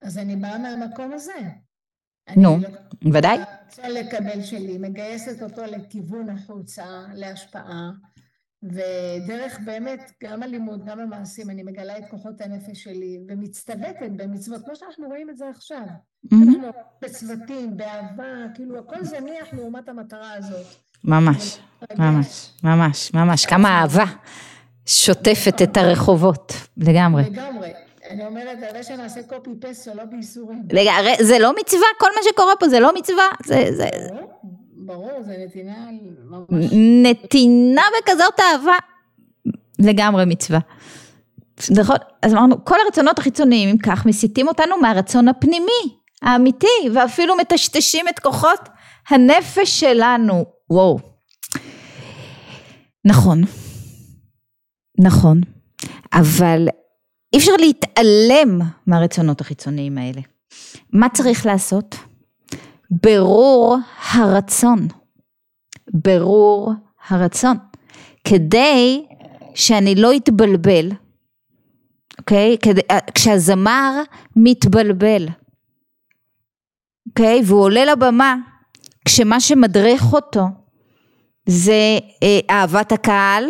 אז 0.01 0.17
אני 0.17 0.35
באה 0.35 0.57
מהמקום 0.57 1.13
הזה. 1.13 1.33
נו, 2.37 2.57
ודאי. 3.13 3.37
אני 3.37 3.45
רוצה 3.65 3.89
לקבל 3.89 4.41
שלי, 4.41 4.77
מגייסת 4.77 5.43
אותו 5.43 5.61
לכיוון 5.65 6.29
החוצה, 6.29 6.85
להשפעה, 7.13 7.91
ודרך 8.63 9.59
באמת, 9.65 10.11
גם 10.23 10.43
הלימוד, 10.43 10.85
גם 10.85 10.99
המעשים, 10.99 11.49
אני 11.49 11.63
מגלה 11.63 11.97
את 11.97 12.03
כוחות 12.11 12.41
הנפש 12.41 12.83
שלי, 12.83 13.19
ומצטוותת 13.27 14.11
במצוות, 14.15 14.65
כמו 14.65 14.75
שאנחנו 14.75 15.07
רואים 15.07 15.29
את 15.29 15.37
זה 15.37 15.49
עכשיו. 15.49 15.85
אנחנו 16.31 16.69
בצוותים, 17.01 17.77
באהבה, 17.77 18.23
כאילו 18.53 18.79
הכל 18.79 19.03
זניח 19.03 19.53
לעומת 19.53 19.89
המטרה 19.89 20.33
הזאת. 20.33 20.65
ממש, 21.03 21.59
ממש, 21.97 22.49
ממש, 22.63 23.13
ממש, 23.13 23.45
כמה 23.45 23.69
אהבה 23.69 24.05
שוטפת 24.85 25.61
את 25.61 25.77
הרחובות, 25.77 26.53
לגמרי. 26.77 27.23
לגמרי. 27.23 27.73
אני 28.09 28.25
אומרת, 28.25 28.57
הרי 28.69 28.83
שנעשה 28.83 29.23
קופי 29.23 29.49
פסט 29.61 29.87
ולא 29.87 30.05
בייסורים. 30.05 30.63
רגע, 30.73 30.91
זה 31.21 31.39
לא 31.39 31.53
מצווה? 31.61 31.87
כל 31.99 32.09
מה 32.15 32.21
שקורה 32.29 32.53
פה 32.59 32.69
זה 32.69 32.79
לא 32.79 32.91
מצווה? 32.95 33.23
זה... 33.45 33.89
ברור, 34.85 35.23
זה 35.25 35.37
נתינה 35.45 35.87
נתינה 37.03 37.81
בכזאת 38.01 38.39
אהבה. 38.39 38.77
לגמרי 39.79 40.25
מצווה. 40.25 40.59
נכון? 41.71 41.95
אז 42.21 42.33
אמרנו, 42.33 42.65
כל 42.65 42.75
הרצונות 42.85 43.19
החיצוניים, 43.19 43.69
אם 43.69 43.77
כך, 43.77 44.05
מסיתים 44.05 44.47
אותנו 44.47 44.77
מהרצון 44.81 45.27
הפנימי, 45.27 45.97
האמיתי, 46.21 46.89
ואפילו 46.93 47.35
מטשטשים 47.37 48.05
את 48.09 48.19
כוחות 48.19 48.69
הנפש 49.09 49.79
שלנו. 49.79 50.45
וואו. 50.69 50.99
נכון. 53.05 53.41
נכון. 54.99 55.41
אבל 56.13 56.67
אי 57.33 57.37
אפשר 57.37 57.51
להתעלם 57.59 58.59
מהרצונות 58.87 59.41
החיצוניים 59.41 59.97
האלה. 59.97 60.21
מה 60.93 61.09
צריך 61.09 61.45
לעשות? 61.45 61.95
ברור 63.01 63.77
הרצון. 64.11 64.87
ברור 65.93 66.73
הרצון. 67.07 67.57
כדי 68.23 69.05
שאני 69.55 69.95
לא 69.95 70.15
אתבלבל, 70.15 70.89
אוקיי? 72.19 72.57
כדי, 72.63 72.81
אה, 72.91 72.99
כשהזמר 73.15 74.01
מתבלבל, 74.35 75.27
אוקיי? 77.09 77.41
והוא 77.45 77.61
עולה 77.61 77.85
לבמה, 77.85 78.35
כשמה 79.05 79.39
שמדריך 79.39 80.13
אותו 80.13 80.43
זה 81.45 81.97
אה, 82.23 82.39
אהבת 82.49 82.91
הקהל, 82.91 83.45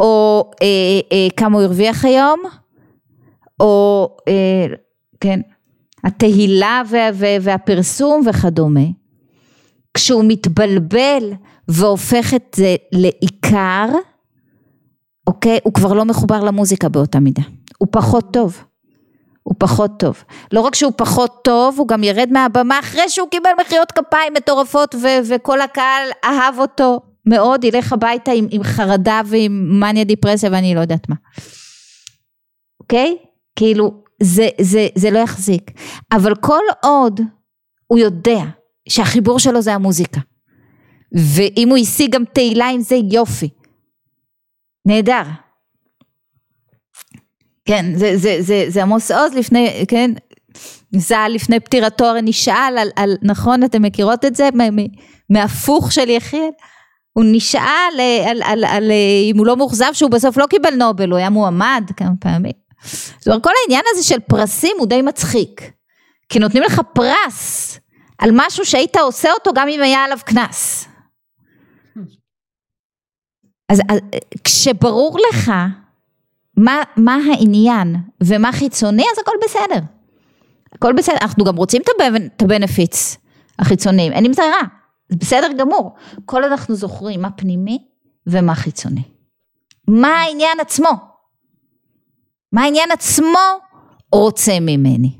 או 0.00 0.50
אה, 0.62 0.66
אה, 1.12 1.28
כמה 1.36 1.56
הוא 1.56 1.64
הרוויח 1.64 2.04
היום, 2.04 2.40
או 3.60 4.08
אה, 4.28 4.66
כן, 5.20 5.40
התהילה 6.04 6.82
וה, 6.88 7.08
וה, 7.14 7.36
והפרסום 7.40 8.22
וכדומה, 8.26 8.86
כשהוא 9.94 10.24
מתבלבל 10.28 11.32
והופך 11.68 12.34
את 12.34 12.54
זה 12.56 12.76
לעיקר, 12.92 13.88
אוקיי? 15.26 15.58
הוא 15.62 15.74
כבר 15.74 15.92
לא 15.92 16.04
מחובר 16.04 16.44
למוזיקה 16.44 16.88
באותה 16.88 17.20
מידה, 17.20 17.42
הוא 17.78 17.88
פחות 17.92 18.32
טוב. 18.32 18.64
הוא 19.42 19.54
פחות 19.58 19.90
טוב. 19.98 20.24
לא 20.52 20.60
רק 20.60 20.74
שהוא 20.74 20.92
פחות 20.96 21.40
טוב, 21.44 21.78
הוא 21.78 21.88
גם 21.88 22.04
ירד 22.04 22.28
מהבמה 22.32 22.78
אחרי 22.78 23.08
שהוא 23.08 23.28
קיבל 23.28 23.50
מחיאות 23.60 23.92
כפיים 23.92 24.32
מטורפות 24.36 24.94
ו- 24.94 25.20
וכל 25.28 25.60
הקהל 25.60 26.08
אהב 26.24 26.58
אותו 26.58 27.00
מאוד, 27.26 27.64
ילך 27.64 27.92
הביתה 27.92 28.32
עם, 28.32 28.46
עם 28.50 28.62
חרדה 28.62 29.20
ועם 29.26 29.80
מניה 29.80 30.04
דיפרסיה 30.04 30.50
ואני 30.52 30.74
לא 30.74 30.80
יודעת 30.80 31.08
מה. 31.08 31.16
אוקיי? 32.80 33.16
כאילו, 33.56 34.02
זה, 34.22 34.48
זה, 34.60 34.88
זה 34.94 35.10
לא 35.10 35.18
יחזיק. 35.18 35.70
אבל 36.12 36.34
כל 36.34 36.62
עוד 36.82 37.20
הוא 37.86 37.98
יודע 37.98 38.40
שהחיבור 38.88 39.38
שלו 39.38 39.62
זה 39.62 39.74
המוזיקה, 39.74 40.20
ואם 41.12 41.68
הוא 41.68 41.78
השיג 41.78 42.14
גם 42.14 42.24
תהילה 42.24 42.68
עם 42.68 42.80
זה, 42.80 42.96
יופי. 43.12 43.48
נהדר. 44.86 45.22
כן, 47.64 47.86
זה, 47.94 48.16
זה, 48.16 48.36
זה, 48.40 48.64
זה 48.68 48.82
עמוס 48.82 49.10
עוז 49.10 49.34
לפני, 49.34 49.84
כן, 49.88 50.10
ז"ל 50.96 51.28
לפני 51.28 51.60
פטירתו 51.60 52.04
הרי 52.04 52.22
נשאל 52.22 52.78
על, 52.78 52.88
על, 52.96 53.16
נכון, 53.22 53.64
אתם 53.64 53.82
מכירות 53.82 54.24
את 54.24 54.36
זה? 54.36 54.48
מהפוך 55.30 55.92
של 55.92 56.08
יחיאל? 56.08 56.50
הוא 57.12 57.24
נשאל 57.32 57.60
על, 57.60 58.00
על, 58.26 58.42
על, 58.42 58.64
על 58.64 58.92
אם 59.30 59.38
הוא 59.38 59.46
לא 59.46 59.56
מאוכזב 59.56 59.90
שהוא 59.92 60.10
בסוף 60.10 60.36
לא 60.36 60.46
קיבל 60.46 60.74
נובל, 60.74 61.10
הוא 61.10 61.18
היה 61.18 61.30
מועמד 61.30 61.84
כמה 61.96 62.12
פעמים. 62.20 62.69
זאת 63.18 63.26
אומרת, 63.26 63.44
כל 63.44 63.50
העניין 63.64 63.84
הזה 63.90 64.02
של 64.02 64.20
פרסים 64.20 64.76
הוא 64.78 64.86
די 64.86 65.02
מצחיק. 65.02 65.72
כי 66.28 66.38
נותנים 66.38 66.62
לך 66.62 66.80
פרס 66.92 67.78
על 68.18 68.30
משהו 68.32 68.64
שהיית 68.64 68.96
עושה 68.96 69.32
אותו 69.32 69.52
גם 69.54 69.68
אם 69.68 69.82
היה 69.82 70.04
עליו 70.04 70.18
קנס. 70.24 70.88
אז, 73.68 73.80
אז 73.88 73.98
כשברור 74.44 75.18
לך 75.28 75.52
מה, 76.56 76.82
מה 76.96 77.18
העניין 77.30 77.96
ומה 78.20 78.52
חיצוני, 78.52 79.04
אז 79.12 79.18
הכל 79.18 79.36
בסדר. 79.44 79.80
הכל 80.72 80.92
בסדר, 80.92 81.16
אנחנו 81.20 81.44
גם 81.44 81.56
רוצים 81.56 81.82
את 81.82 82.42
הבנפיץ 82.42 83.16
החיצוניים, 83.58 84.12
אין 84.12 84.24
עם 84.24 84.32
זה 84.32 84.42
רע, 84.42 84.68
זה 85.08 85.16
בסדר 85.16 85.52
גמור. 85.58 85.94
כל 86.24 86.44
אנחנו 86.44 86.74
זוכרים 86.74 87.22
מה 87.22 87.30
פנימי 87.30 87.78
ומה 88.26 88.54
חיצוני. 88.54 89.02
מה 89.88 90.08
העניין 90.08 90.60
עצמו? 90.60 91.09
מה 92.52 92.62
העניין 92.62 92.90
עצמו 92.90 93.38
רוצה 94.12 94.60
ממני, 94.60 95.12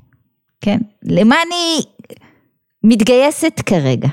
כן? 0.61 0.79
למה 1.03 1.37
אני 1.47 1.81
מתגייסת 2.83 3.61
כרגע? 3.67 4.09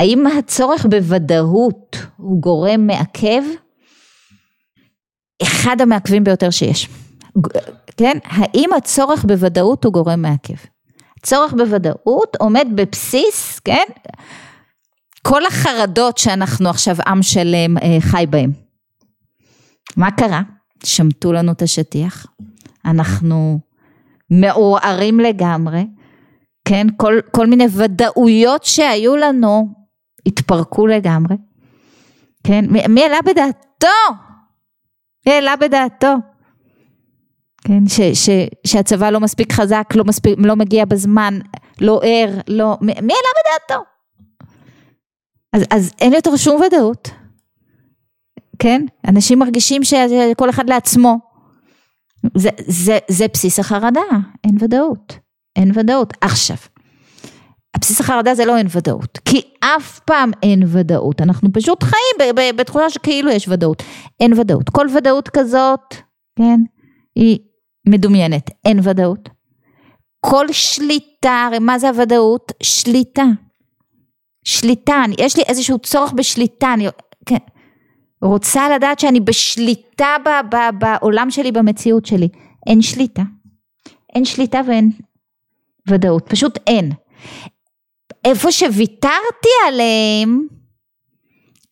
האם 0.00 0.26
הצורך 0.26 0.86
בוודאות 0.86 1.96
הוא 2.16 2.42
גורם 2.42 2.86
מעכב? 2.86 3.42
אחד 5.42 5.80
המעכבים 5.80 6.24
ביותר 6.24 6.50
שיש. 6.50 6.88
כן? 7.96 8.18
האם 8.24 8.72
הצורך 8.76 9.24
בוודאות 9.24 9.84
הוא 9.84 9.92
גורם 9.92 10.22
מעכב? 10.22 10.54
צורך 11.22 11.52
בוודאות 11.52 12.36
עומד 12.38 12.66
בבסיס, 12.74 13.60
כן? 13.64 13.84
כל 15.22 15.46
החרדות 15.46 16.18
שאנחנו 16.18 16.68
עכשיו 16.68 16.96
עם 17.06 17.22
שלם 17.22 17.78
אה, 17.78 17.96
חי 18.00 18.24
בהם. 18.30 18.65
מה 19.96 20.10
קרה? 20.10 20.42
שמטו 20.84 21.32
לנו 21.32 21.52
את 21.52 21.62
השטיח, 21.62 22.26
אנחנו 22.84 23.58
מעורערים 24.30 25.20
לגמרי, 25.20 25.86
כן? 26.64 26.86
כל, 26.96 27.20
כל 27.30 27.46
מיני 27.46 27.66
ודאויות 27.70 28.64
שהיו 28.64 29.16
לנו 29.16 29.68
התפרקו 30.26 30.86
לגמרי, 30.86 31.36
כן? 32.44 32.64
מי, 32.70 32.80
מי 32.88 33.02
העלה 33.02 33.18
בדעתו? 33.24 33.86
מי 35.26 35.32
העלה 35.32 35.56
בדעתו? 35.56 36.14
כן, 37.64 37.88
ש, 37.88 38.00
ש, 38.00 38.30
שהצבא 38.66 39.10
לא 39.10 39.20
מספיק 39.20 39.52
חזק, 39.52 39.92
לא, 39.94 40.04
מספיק, 40.04 40.38
לא 40.38 40.56
מגיע 40.56 40.84
בזמן, 40.84 41.38
לא 41.80 42.00
ער, 42.04 42.30
לא, 42.48 42.76
מי 42.80 42.92
העלה 42.92 43.30
בדעתו? 43.38 43.84
אז, 45.52 45.62
אז 45.70 45.92
אין 46.00 46.12
יותר 46.12 46.36
שום 46.36 46.62
ודאות, 46.62 47.10
כן? 48.58 48.82
אנשים 49.08 49.38
מרגישים 49.38 49.84
שכל 49.84 50.50
אחד 50.50 50.68
לעצמו. 50.70 51.18
זה, 52.34 52.48
זה, 52.66 52.98
זה 53.08 53.26
בסיס 53.32 53.58
החרדה, 53.58 54.00
אין 54.44 54.56
ודאות, 54.60 55.18
אין 55.56 55.70
ודאות. 55.74 56.14
עכשיו, 56.20 56.56
הבסיס 57.74 58.00
החרדה 58.00 58.34
זה 58.34 58.44
לא 58.44 58.56
אין 58.56 58.66
ודאות, 58.70 59.18
כי 59.24 59.40
אף 59.60 59.98
פעם 59.98 60.30
אין 60.42 60.62
ודאות, 60.66 61.20
אנחנו 61.20 61.48
פשוט 61.52 61.82
חיים 61.82 62.36
בתחושה 62.56 62.90
שכאילו 62.90 63.30
יש 63.30 63.48
ודאות, 63.48 63.82
אין 64.20 64.32
ודאות. 64.38 64.70
כל 64.70 64.86
ודאות 64.96 65.28
כזאת, 65.28 65.94
כן, 66.38 66.60
היא 67.16 67.38
מדומיינת, 67.88 68.50
אין 68.64 68.80
ודאות. 68.82 69.28
כל 70.20 70.46
שליטה, 70.52 71.44
הרי 71.46 71.58
מה 71.58 71.78
זה 71.78 71.88
הוודאות? 71.88 72.52
שליטה. 72.62 73.24
שליטה, 74.44 75.02
יש 75.18 75.36
לי 75.36 75.42
איזשהו 75.48 75.78
צורך 75.78 76.12
בשליטה, 76.12 76.74
אני 76.74 76.88
כן, 77.26 77.36
רוצה 78.22 78.68
לדעת 78.68 78.98
שאני 78.98 79.20
בשליטה 79.20 80.16
ב, 80.24 80.54
ב, 80.54 80.56
בעולם 80.78 81.30
שלי, 81.30 81.52
במציאות 81.52 82.06
שלי. 82.06 82.28
אין 82.66 82.82
שליטה. 82.82 83.22
אין 84.14 84.24
שליטה 84.24 84.60
ואין 84.68 84.90
ודאות, 85.88 86.26
פשוט 86.28 86.58
אין. 86.66 86.92
איפה 88.24 88.52
שוויתרתי 88.52 89.48
עליהם, 89.68 90.46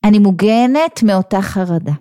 אני 0.04 0.18
מוגנת 0.18 1.02
מאותה 1.02 1.42
חרדה. 1.42 1.92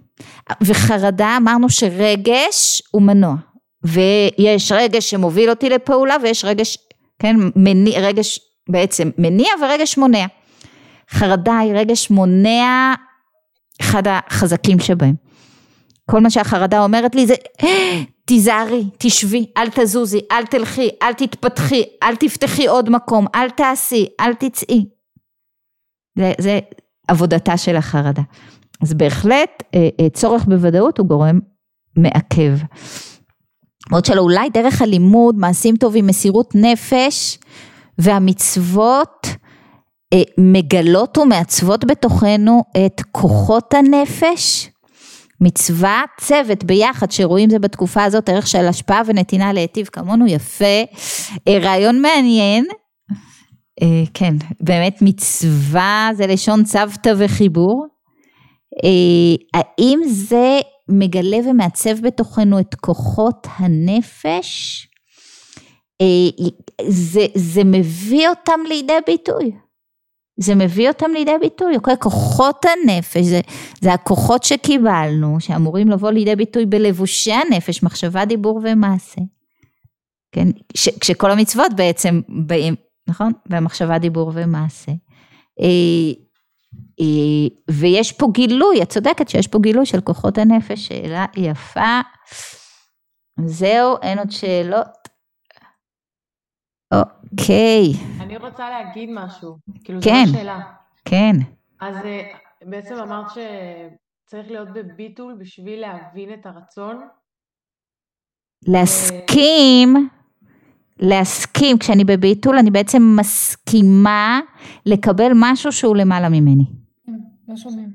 וחרדה 0.61 1.37
אמרנו 1.37 1.69
שרגש 1.69 2.81
הוא 2.91 3.01
מנוע. 3.01 3.35
ויש 3.83 4.71
רגש 4.71 5.09
שמוביל 5.09 5.49
אותי 5.49 5.69
לפעולה 5.69 6.15
ויש 6.23 6.45
רגש, 6.45 6.77
כן, 7.19 7.35
מניע, 7.55 7.99
רגש 7.99 8.39
בעצם 8.69 9.09
מניע 9.17 9.49
ורגש 9.61 9.97
מונע. 9.97 10.25
חרדה 11.09 11.57
היא 11.57 11.73
רגש 11.73 12.09
מונע 12.09 12.93
אחד 13.82 14.03
החזקים 14.07 14.80
שבהם. 14.80 15.15
כל 16.11 16.19
מה 16.19 16.30
שהחרדה 16.30 16.84
אומרת 16.84 17.15
לי 17.15 17.28
זה 17.28 17.34
תיזהרי, 18.26 18.84
תשבי, 18.97 19.45
אל 19.57 19.69
תזוזי, 19.69 20.19
אל 20.32 20.45
תלכי, 20.45 20.89
אל 21.01 21.13
תתפתחי, 21.13 21.84
אל 22.03 22.15
תפתחי 22.15 22.67
עוד 22.67 22.89
מקום, 22.89 23.26
אל 23.36 23.49
תעשי, 23.49 24.07
אל 24.19 24.34
תצאי. 24.34 24.86
זה, 26.17 26.32
זה 26.41 26.59
עבודתה 27.07 27.57
של 27.57 27.76
החרדה. 27.76 28.21
אז 28.82 28.93
בהחלט 28.93 29.63
אה, 29.76 29.89
אה, 29.99 30.09
צורך 30.09 30.45
בוודאות 30.45 30.97
הוא 30.97 31.07
גורם 31.07 31.39
מעכב. 31.95 32.57
עוד 33.91 34.05
שלא, 34.05 34.21
אולי 34.21 34.49
דרך 34.49 34.82
הלימוד, 34.82 35.36
מעשים 35.36 35.76
טובים, 35.76 36.07
מסירות 36.07 36.55
נפש 36.55 37.39
והמצוות 37.97 39.28
מגלות 40.38 41.18
ומעצבות 41.18 41.86
בתוכנו 41.86 42.64
את 42.86 43.01
כוחות 43.11 43.74
הנפש. 43.74 44.70
מצווה, 45.41 46.03
צוות 46.20 46.64
ביחד 46.64 47.11
שרואים 47.11 47.49
זה 47.49 47.59
בתקופה 47.59 48.03
הזאת 48.03 48.30
ערך 48.30 48.47
של 48.47 48.66
השפעה 48.66 49.01
ונתינה 49.05 49.53
להיטיב 49.53 49.88
כמונו 49.88 50.28
יפה, 50.28 50.84
אה, 51.47 51.59
רעיון 51.59 52.01
מעניין, 52.01 52.66
אה, 53.82 54.03
כן 54.14 54.34
באמת 54.61 54.97
מצווה 55.01 56.09
זה 56.14 56.28
לשון 56.28 56.64
צוותא 56.64 57.14
וחיבור, 57.18 57.88
האם 59.53 59.99
זה 60.07 60.59
מגלה 60.89 61.38
ומעצב 61.49 62.01
בתוכנו 62.01 62.59
את 62.59 62.76
כוחות 62.76 63.47
הנפש, 63.57 64.88
זה, 66.88 67.26
זה 67.36 67.64
מביא 67.64 68.30
אותם 68.30 68.59
לידי 68.68 68.93
ביטוי. 69.07 69.51
זה 70.38 70.55
מביא 70.55 70.88
אותם 70.88 71.11
לידי 71.13 71.38
ביטוי, 71.41 71.75
אוקיי? 71.75 71.95
כוחות 71.99 72.65
הנפש, 72.65 73.23
זה, 73.23 73.41
זה 73.81 73.93
הכוחות 73.93 74.43
שקיבלנו, 74.43 75.39
שאמורים 75.39 75.89
לבוא 75.89 76.11
לידי 76.11 76.36
ביטוי 76.36 76.65
בלבושי 76.65 77.34
הנפש, 77.34 77.84
מחשבה, 77.84 78.25
דיבור 78.25 78.59
ומעשה. 78.63 79.21
כן? 80.31 80.47
ש, 80.75 80.89
כשכל 80.99 81.31
המצוות 81.31 81.73
בעצם 81.75 82.21
באים, 82.29 82.75
נכון? 83.07 83.31
במחשבה, 83.49 83.97
דיבור 83.97 84.31
ומעשה. 84.34 84.91
אה, 85.61 85.67
אה, 86.99 87.47
ויש 87.71 88.11
פה 88.11 88.27
גילוי, 88.34 88.81
את 88.81 88.89
צודקת 88.89 89.29
שיש 89.29 89.47
פה 89.47 89.59
גילוי 89.59 89.86
של 89.86 90.01
כוחות 90.01 90.38
הנפש, 90.38 90.88
שאלה 90.88 91.25
יפה. 91.38 91.99
זהו, 93.45 93.95
אין 94.01 94.19
עוד 94.19 94.31
שאלות. 94.31 95.03
אוקיי. 96.93 97.83
אני 98.21 98.37
רוצה 98.37 98.69
להגיד 98.69 99.09
משהו, 99.13 99.57
כאילו 99.83 99.99
כן, 100.03 100.25
זו 100.25 100.37
השאלה. 100.37 100.59
כן. 101.05 101.33
אז 101.79 101.95
אה, 101.95 102.21
בעצם 102.61 102.95
אמרת 102.95 103.25
שצריך 103.29 104.51
להיות 104.51 104.69
בביטול 104.73 105.37
בשביל 105.39 105.79
להבין 105.79 106.33
את 106.33 106.45
הרצון. 106.45 107.07
להסכים, 108.67 110.09
להסכים, 110.99 111.77
כשאני 111.79 112.03
בביטול 112.03 112.57
אני 112.57 112.71
בעצם 112.71 113.01
מסכימה 113.19 114.39
לקבל 114.85 115.31
משהו 115.35 115.71
שהוא 115.71 115.95
למעלה 115.95 116.29
ממני. 116.29 116.65
לא 117.47 117.55
שומעים. 117.55 117.89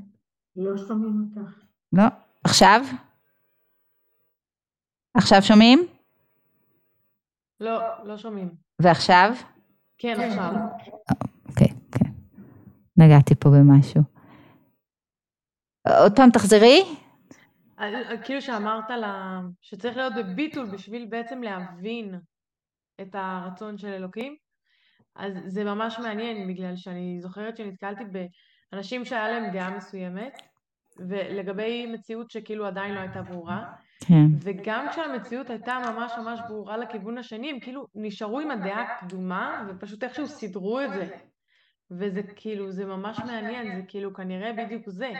לא 0.56 0.76
שומעים 0.76 1.26
אותך. 1.36 1.50
לא, 1.92 2.02
עכשיו? 2.44 2.80
עכשיו 5.14 5.42
שומעים? 5.42 5.86
לא, 7.60 7.80
לא 8.04 8.16
שומעים. 8.16 8.67
ועכשיו? 8.82 9.34
כן, 9.98 10.20
עכשיו. 10.20 10.52
אוקיי, 11.48 11.68
כן. 11.68 12.10
נגעתי 12.96 13.34
פה 13.34 13.48
במשהו. 13.50 14.02
עוד 16.00 16.16
פעם 16.16 16.30
תחזרי. 16.30 16.80
כאילו 18.24 18.42
שאמרת 18.42 18.90
לה, 18.90 19.40
שצריך 19.60 19.96
להיות 19.96 20.12
בביטול 20.14 20.70
בשביל 20.70 21.06
בעצם 21.10 21.42
להבין 21.42 22.20
את 23.00 23.14
הרצון 23.14 23.78
של 23.78 23.88
אלוקים, 23.88 24.36
אז 25.16 25.32
זה 25.46 25.64
ממש 25.64 25.98
מעניין 25.98 26.48
בגלל 26.48 26.76
שאני 26.76 27.20
זוכרת 27.20 27.56
שנתקלתי 27.56 28.04
באנשים 28.72 29.04
שהיה 29.04 29.28
להם 29.28 29.52
דעה 29.52 29.76
מסוימת 29.76 30.42
ולגבי 31.08 31.86
מציאות 31.86 32.30
שכאילו 32.30 32.66
עדיין 32.66 32.94
לא 32.94 33.00
הייתה 33.00 33.22
ברורה 33.22 33.72
כן. 34.00 34.26
וגם 34.40 34.86
כשהמציאות 34.90 35.50
הייתה 35.50 35.78
ממש 35.92 36.12
ממש 36.18 36.40
ברורה 36.48 36.76
לכיוון 36.76 37.18
השני, 37.18 37.50
הם 37.50 37.60
כאילו 37.60 37.86
נשארו 37.94 38.40
עם 38.40 38.50
הדעה 38.50 38.82
הקדומה, 38.82 39.66
ופשוט 39.68 40.04
איכשהו 40.04 40.26
סידרו 40.26 40.80
את 40.80 40.92
זה. 40.94 41.06
וזה 41.90 42.20
כאילו, 42.36 42.72
זה 42.72 42.84
ממש 42.84 43.18
מעניין, 43.18 43.76
זה 43.76 43.82
כאילו 43.88 44.14
כנראה 44.14 44.52
בדיוק 44.52 44.82
זה, 44.86 45.10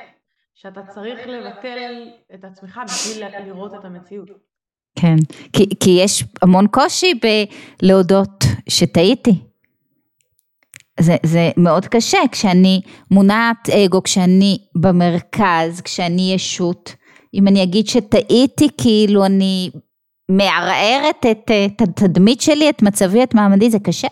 שאתה 0.55 0.83
צריך 0.83 1.27
לבטל 1.27 2.09
את 2.35 2.45
עצמך 2.45 2.81
בשביל 2.85 3.27
לראות 3.45 3.75
את 3.75 3.85
המציאות. 3.85 4.31
כן, 4.99 5.17
כי, 5.53 5.69
כי 5.81 5.91
יש 5.91 6.25
המון 6.43 6.67
קושי 6.67 7.13
בלהודות 7.83 8.45
שטעיתי. 8.69 9.49
זה, 11.01 11.17
זה 11.27 11.51
מאוד 11.57 11.87
קשה 11.87 12.19
כשאני 12.33 12.81
מונעת 13.11 13.69
אגו, 13.71 14.03
כשאני 14.03 14.59
במרכז, 14.75 15.81
כשאני 15.81 16.33
ישות. 16.35 16.95
אם 17.35 17.49
אני 17.49 17.63
אגיד 17.63 17.89
שטעיתי, 17.89 18.69
כאילו 18.79 19.25
אני 19.25 19.71
מערערת 20.31 21.27
את, 21.31 21.51
את 21.67 21.83
התדמית 21.83 22.41
שלי, 22.41 22.71
את 22.71 22.83
מצבי, 22.83 23.23
את 23.23 23.35
מעמדי, 23.35 23.71
זה 23.71 23.79
קשה. 23.79 24.09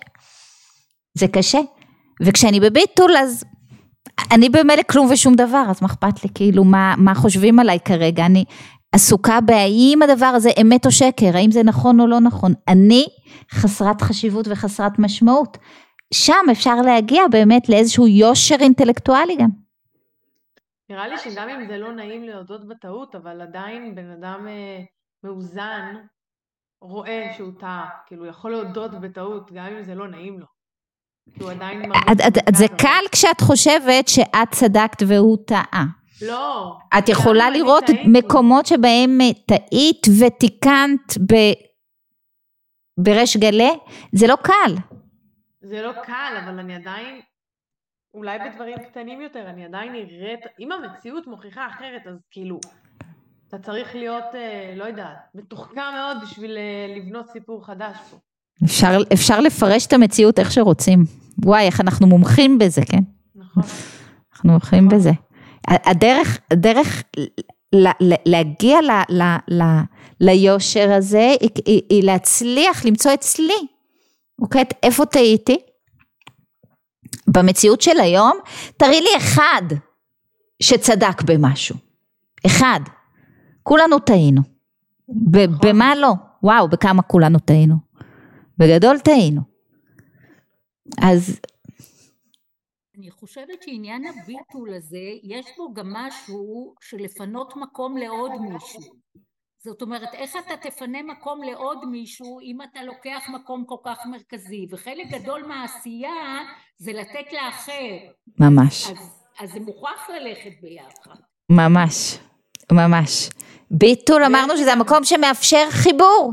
זה 1.18 1.28
קשה. 1.28 1.58
וכשאני 2.22 2.60
בביטול 2.60 3.16
אז 3.16 3.44
אני 4.30 4.48
במילא 4.48 4.82
כלום 4.82 5.08
ושום 5.10 5.34
דבר, 5.34 5.64
אז 5.68 5.82
מה 5.82 5.86
אכפת 5.88 6.24
לי, 6.24 6.30
כאילו 6.34 6.64
מה, 6.64 6.94
מה 6.98 7.14
חושבים 7.14 7.58
עליי 7.58 7.78
כרגע, 7.84 8.26
אני 8.26 8.44
עסוקה 8.92 9.40
בהאם 9.40 9.98
הדבר 10.02 10.26
הזה 10.26 10.50
אמת 10.60 10.86
או 10.86 10.90
שקר, 10.90 11.36
האם 11.36 11.50
זה 11.50 11.62
נכון 11.62 12.00
או 12.00 12.06
לא 12.06 12.20
נכון, 12.20 12.52
אני 12.68 13.06
חסרת 13.52 14.02
חשיבות 14.02 14.48
וחסרת 14.48 14.98
משמעות, 14.98 15.58
שם 16.14 16.50
אפשר 16.52 16.74
להגיע 16.76 17.22
באמת 17.30 17.68
לאיזשהו 17.68 18.06
יושר 18.06 18.56
אינטלקטואלי 18.60 19.36
גם. 19.36 19.65
נראה 20.90 21.08
לי 21.08 21.18
שגם 21.18 21.48
אם 21.48 21.66
זה 21.66 21.78
לא 21.78 21.92
נעים 21.92 22.24
להודות 22.24 22.68
בטעות, 22.68 23.14
אבל 23.14 23.40
עדיין 23.40 23.94
בן 23.94 24.10
אדם 24.10 24.48
אה, 24.48 24.78
מאוזן, 25.22 25.96
רואה 26.80 27.32
שהוא 27.36 27.52
טעה, 27.60 27.88
כאילו 28.06 28.26
יכול 28.26 28.50
להודות 28.50 28.90
בטעות 29.00 29.52
גם 29.52 29.66
אם 29.66 29.82
זה 29.82 29.94
לא 29.94 30.08
נעים 30.08 30.38
לו. 30.38 30.46
הוא 31.40 31.50
עדיין 31.50 31.82
זה 32.54 32.66
קל 32.68 33.04
כשאת 33.12 33.40
חושבת 33.40 34.08
שאת 34.08 34.50
צדקת 34.50 35.02
והוא 35.08 35.38
טעה. 35.46 35.84
לא. 36.22 36.76
את 36.98 37.08
יכולה 37.08 37.50
לראות 37.50 37.84
מקומות 38.12 38.66
שבהם 38.66 39.18
טעית 39.46 40.06
ותיקנת 40.20 41.18
ב... 41.18 41.34
בריש 43.00 43.36
גלי, 43.36 43.70
זה 44.12 44.26
לא 44.26 44.36
קל. 44.36 44.74
זה 45.60 45.82
לא 45.82 45.92
קל, 45.92 46.36
אבל 46.44 46.58
אני 46.58 46.74
עדיין, 46.74 47.20
אולי 48.16 48.38
בדברים 48.38 48.78
קטנים 48.78 49.20
יותר, 49.20 49.50
אני 49.50 49.64
עדיין 49.64 49.92
נראית, 49.92 50.40
אם 50.60 50.72
המציאות 50.72 51.26
מוכיחה 51.26 51.66
אחרת, 51.66 52.06
אז 52.06 52.14
כאילו, 52.30 52.60
אתה 53.48 53.58
צריך 53.58 53.94
להיות, 53.94 54.24
אה, 54.34 54.74
לא 54.76 54.84
יודעת, 54.84 55.16
מתוחכם 55.34 55.80
מאוד 55.94 56.16
בשביל 56.22 56.56
אה, 56.56 56.94
לבנות 56.96 57.26
סיפור 57.28 57.66
חדש 57.66 57.96
פה. 58.10 58.16
אפשר, 58.64 58.98
אפשר 59.12 59.40
לפרש 59.40 59.86
את 59.86 59.92
המציאות 59.92 60.38
איך 60.38 60.52
שרוצים. 60.52 61.04
וואי, 61.44 61.66
איך 61.66 61.80
אנחנו 61.80 62.06
מומחים 62.06 62.58
בזה, 62.58 62.80
כן? 62.84 63.02
נכון. 63.34 63.62
אנחנו 64.32 64.50
מומחים 64.52 64.86
נכון. 64.86 64.98
בזה. 64.98 65.10
הדרך, 65.68 66.38
הדרך 66.50 67.02
ל, 67.74 67.88
ל, 68.00 68.14
להגיע 68.26 68.78
ל, 68.82 68.90
ל, 69.08 69.22
ל, 69.48 69.62
ליושר 70.20 70.92
הזה, 70.92 71.34
היא, 71.40 71.50
היא, 71.66 71.82
היא 71.90 72.04
להצליח 72.04 72.84
למצוא 72.84 73.14
אצלי, 73.14 73.66
אוקיי? 74.42 74.64
איפה 74.82 75.06
טעיתי? 75.06 75.56
במציאות 77.26 77.80
של 77.80 78.00
היום, 78.00 78.38
תראי 78.76 79.00
לי 79.00 79.10
אחד 79.16 79.62
שצדק 80.62 81.22
במשהו. 81.26 81.76
אחד. 82.46 82.80
כולנו 83.62 83.98
טעינו. 83.98 84.42
נכון. 85.08 85.58
במה 85.62 85.94
לא? 85.94 86.12
וואו, 86.42 86.68
בכמה 86.68 87.02
כולנו 87.02 87.38
טעינו. 87.38 87.74
בגדול 88.58 88.98
טעינו. 88.98 89.40
אז... 91.02 91.40
אני 92.98 93.10
חושבת 93.10 93.62
שעניין 93.62 94.02
הביטול 94.06 94.74
הזה, 94.74 94.98
יש 95.22 95.46
בו 95.56 95.74
גם 95.74 95.92
משהו 95.92 96.74
של 96.80 96.96
לפנות 96.96 97.56
מקום 97.56 97.96
לעוד 97.96 98.30
מישהו. 98.40 98.80
זאת 99.66 99.82
אומרת, 99.82 100.14
איך 100.14 100.36
אתה 100.46 100.70
תפנה 100.70 100.98
מקום 101.02 101.42
לעוד 101.42 101.78
מישהו 101.90 102.40
אם 102.40 102.58
אתה 102.62 102.82
לוקח 102.82 103.24
מקום 103.34 103.64
כל 103.66 103.76
כך 103.84 103.98
מרכזי, 104.10 104.66
וחלק 104.70 105.06
גדול 105.10 105.42
מהעשייה 105.48 106.44
זה 106.76 106.92
לתת 106.92 107.32
לאחר. 107.32 107.96
ממש. 108.38 108.90
אז, 108.90 108.96
אז 109.40 109.52
זה 109.52 109.60
מוכרח 109.60 110.10
ללכת 110.10 110.50
ביחד. 110.62 111.20
ממש, 111.50 112.18
ממש. 112.72 113.30
ביטול 113.70 114.24
אמרנו 114.24 114.56
שזה 114.56 114.72
המקום 114.72 115.04
שמאפשר 115.04 115.70
חיבור. 115.70 116.32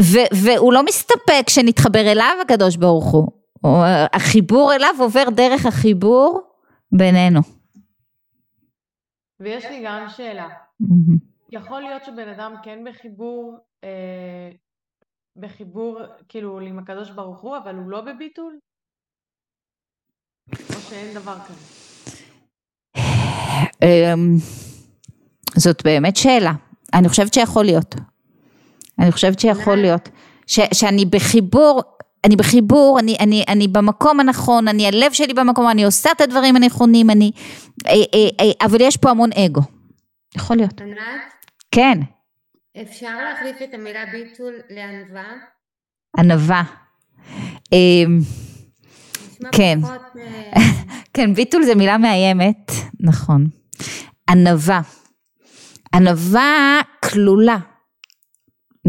ו- 0.00 0.30
והוא 0.42 0.72
לא 0.72 0.84
מסתפק 0.84 1.48
שנתחבר 1.48 2.12
אליו 2.12 2.36
הקדוש 2.42 2.76
ברוך 2.76 3.12
הוא. 3.12 3.28
החיבור 4.12 4.74
אליו 4.74 4.94
עובר 4.98 5.24
דרך 5.30 5.66
החיבור 5.66 6.40
בינינו. 6.92 7.40
ויש 9.40 9.64
לי 9.64 9.82
גם 9.84 10.08
שאלה. 10.08 10.48
יכול 11.50 11.80
להיות 11.80 12.04
שבן 12.04 12.28
אדם 12.28 12.54
כן 12.62 12.84
בחיבור, 12.90 13.58
אה, 13.84 14.50
בחיבור 15.36 16.00
כאילו 16.28 16.60
עם 16.60 16.78
הקדוש 16.78 17.10
ברוך 17.10 17.40
הוא, 17.40 17.56
אבל 17.56 17.74
הוא 17.74 17.90
לא 17.90 18.00
בביטול? 18.00 18.58
או 20.52 20.80
שאין 20.88 21.14
דבר 21.14 21.36
כזה? 21.40 21.76
אמ, 23.82 24.36
זאת 25.56 25.82
באמת 25.84 26.16
שאלה. 26.16 26.52
אני 26.94 27.08
חושבת 27.08 27.34
שיכול 27.34 27.64
להיות. 27.64 27.94
אני 28.98 29.12
חושבת 29.12 29.40
שיכול 29.40 29.76
להיות. 29.76 30.08
ש, 30.46 30.60
שאני 30.74 31.04
בחיבור, 31.04 31.82
אני 32.24 32.36
בחיבור, 32.36 32.98
אני, 33.00 33.16
אני, 33.20 33.44
אני 33.48 33.68
במקום 33.68 34.20
הנכון, 34.20 34.68
אני 34.68 34.86
הלב 34.86 35.12
שלי 35.12 35.34
במקום, 35.34 35.68
אני 35.68 35.84
עושה 35.84 36.10
את 36.12 36.20
הדברים 36.20 36.56
הנכונים, 36.56 37.10
אני, 37.10 37.30
אה, 37.86 37.92
אה, 37.92 38.28
אה, 38.40 38.66
אבל 38.66 38.80
יש 38.80 38.96
פה 38.96 39.10
המון 39.10 39.30
אגו. 39.32 39.60
יכול 40.36 40.56
להיות. 40.56 40.80
ענת? 40.80 41.35
כן. 41.76 41.98
אפשר 42.82 43.16
להחליף 43.16 43.56
את 43.64 43.74
המילה 43.74 44.04
ביטול 44.12 44.54
לענווה? 44.70 45.24
ענווה. 46.18 46.62
אמ, 47.72 48.18
כן. 49.52 49.78
כן, 51.14 51.34
ביטול 51.34 51.62
זה 51.62 51.74
מילה 51.74 51.98
מאיימת, 51.98 52.70
נכון. 53.00 53.46
ענווה. 54.30 54.80
ענווה 55.94 56.80
כלולה 57.04 57.58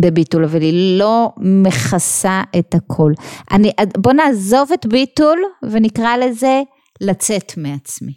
בביטול, 0.02 0.46
אבל 0.46 0.62
היא 0.62 1.00
לא 1.00 1.34
מכסה 1.38 2.42
את 2.60 2.76
הכל. 2.76 3.12
אני, 3.52 3.72
בוא 3.98 4.14
נעזוב 4.14 4.72
את 4.72 4.86
ביטול 4.86 5.40
ונקרא 5.72 6.18
לזה 6.18 6.62
לצאת 7.02 7.58
מעצמי. 7.58 8.14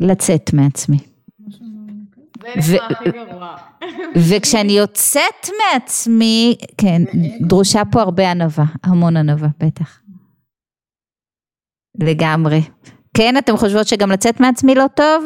לצאת 0.00 0.52
מעצמי. 0.52 1.13
וכשאני 4.16 4.72
יוצאת 4.72 5.48
מעצמי, 5.58 6.56
כן, 6.78 7.02
דרושה 7.48 7.82
פה 7.92 8.00
הרבה 8.02 8.30
ענווה, 8.30 8.64
המון 8.82 9.16
ענווה, 9.16 9.48
בטח. 9.58 10.00
לגמרי. 12.00 12.60
כן, 13.16 13.36
אתם 13.38 13.56
חושבות 13.56 13.86
שגם 13.86 14.10
לצאת 14.10 14.40
מעצמי 14.40 14.74
לא 14.74 14.84
טוב? 14.96 15.24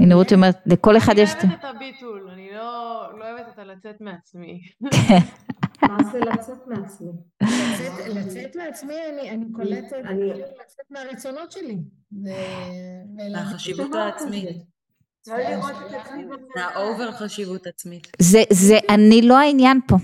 הנה 0.00 0.14
רות 0.14 0.32
אומרת, 0.32 0.56
לכל 0.66 0.96
אחד 0.96 1.14
יש... 1.18 1.30
אני 1.34 1.42
אוהבת 1.42 1.58
את 1.60 1.64
הביטול, 1.64 2.30
אני 2.32 2.50
לא, 2.52 3.08
לא 3.18 3.24
אוהבת 3.24 3.48
את 3.54 3.58
הלצאת 3.58 4.00
מעצמי. 4.00 4.60
מה 5.82 6.02
זה 6.12 6.20
לצאת 6.20 6.58
מעצמי? 6.66 7.08
לצאת 8.08 8.56
מעצמי, 8.56 8.94
אני 9.30 9.44
קולטת, 9.52 9.96
לצאת 10.60 10.86
מהרצונות 10.90 11.52
שלי. 11.52 11.78
מהחשיבות 13.32 13.94
העצמית. 13.94 14.56
מהאובר 16.56 17.12
חשיבות 17.12 17.66
עצמית. 17.66 18.06
זה 18.50 18.78
אני 18.88 19.22
לא 19.22 19.38
העניין 19.38 19.80
פה. 19.86 19.96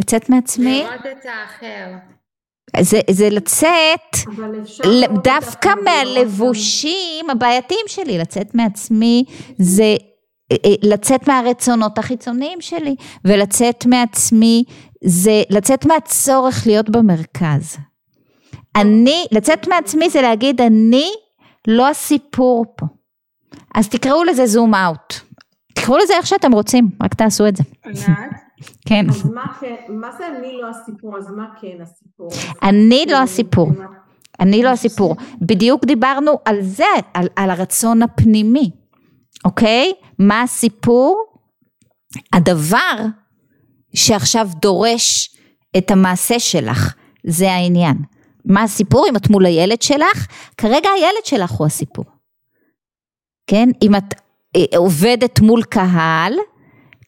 לצאת 0.00 0.30
מעצמי. 0.30 0.82
לראות 0.82 1.06
את 1.06 1.26
האחר. 1.26 1.92
זה, 2.80 3.00
זה 3.10 3.30
לצאת 3.30 4.16
דווקא 5.24 5.70
מהלבושים 5.84 7.30
הבעייתיים 7.30 7.84
שלי, 7.86 8.18
לצאת 8.18 8.54
מעצמי 8.54 9.24
זה 9.58 9.96
אה, 10.52 10.56
אה, 10.64 10.74
לצאת 10.82 11.28
מהרצונות 11.28 11.98
החיצוניים 11.98 12.60
שלי 12.60 12.96
ולצאת 13.24 13.86
מעצמי 13.86 14.64
זה 15.04 15.42
לצאת 15.50 15.86
מהצורך 15.86 16.66
להיות 16.66 16.90
במרכז. 16.90 17.76
אני, 18.76 19.26
לצאת 19.32 19.68
מעצמי 19.68 20.10
זה 20.10 20.22
להגיד 20.22 20.60
אני 20.60 21.10
לא 21.68 21.88
הסיפור 21.88 22.64
פה. 22.76 22.86
אז 23.74 23.88
תקראו 23.88 24.24
לזה 24.24 24.46
זום 24.46 24.74
אאוט. 24.74 25.14
תקראו 25.74 25.98
לזה 25.98 26.14
איך 26.16 26.26
שאתם 26.26 26.52
רוצים, 26.52 26.88
רק 27.02 27.14
תעשו 27.14 27.48
את 27.48 27.56
זה. 27.56 27.62
ענת? 27.84 28.06
כן. 28.88 29.06
אז 29.10 29.26
מה 29.30 29.52
כן, 29.60 29.74
מה 29.88 30.12
זה 30.18 30.26
אני 30.26 30.58
לא 30.60 30.68
הסיפור, 30.68 31.18
אז 31.18 31.30
מה 31.30 31.46
כן 31.60 31.82
הסיפור? 31.82 32.28
אני 32.62 33.04
לא 33.08 33.16
הסיפור. 33.22 33.70
אני 34.40 34.62
לא 34.62 34.68
הסיפור. 34.68 35.16
בדיוק 35.42 35.84
דיברנו 35.84 36.38
על 36.44 36.62
זה, 36.62 36.84
על, 37.14 37.26
על 37.36 37.50
הרצון 37.50 38.02
הפנימי, 38.02 38.70
אוקיי? 39.44 39.92
מה 40.18 40.42
הסיפור? 40.42 41.24
הדבר 42.32 42.96
שעכשיו 43.94 44.48
דורש 44.62 45.36
את 45.78 45.90
המעשה 45.90 46.38
שלך, 46.38 46.94
זה 47.26 47.52
העניין. 47.52 47.96
מה 48.44 48.62
הסיפור 48.62 49.06
אם 49.08 49.16
את 49.16 49.30
מול 49.30 49.46
הילד 49.46 49.82
שלך? 49.82 50.26
כרגע 50.56 50.88
הילד 50.90 51.24
שלך 51.24 51.50
הוא 51.50 51.66
הסיפור. 51.66 52.04
כן? 53.46 53.68
אם 53.82 53.94
את 53.94 54.14
אה, 54.56 54.78
עובדת 54.78 55.40
מול 55.40 55.62
קהל, 55.62 56.32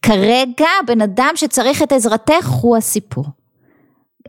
כרגע 0.02 0.68
בן 0.86 1.00
אדם 1.00 1.30
שצריך 1.34 1.82
את 1.82 1.92
עזרתך 1.92 2.46
הוא 2.46 2.76
הסיפור. 2.76 3.24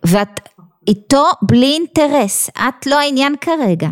ואת 0.05 0.39
איתו 0.87 1.25
בלי 1.41 1.73
אינטרס, 1.73 2.49
את 2.49 2.87
לא 2.87 2.99
העניין 2.99 3.35
כרגע. 3.41 3.89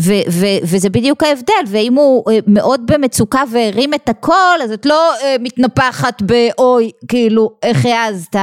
ו- 0.00 0.30
ו- 0.30 0.62
וזה 0.62 0.90
בדיוק 0.90 1.22
ההבדל, 1.22 1.64
ואם 1.66 1.94
הוא 1.94 2.30
uh, 2.30 2.34
מאוד 2.46 2.80
במצוקה 2.86 3.42
והרים 3.50 3.94
את 3.94 4.08
הכל, 4.08 4.58
אז 4.64 4.72
את 4.72 4.86
לא 4.86 5.12
uh, 5.14 5.42
מתנפחת 5.42 6.22
באוי, 6.22 6.90
כאילו, 7.08 7.50
איך 7.62 7.86
העזת, 7.86 8.36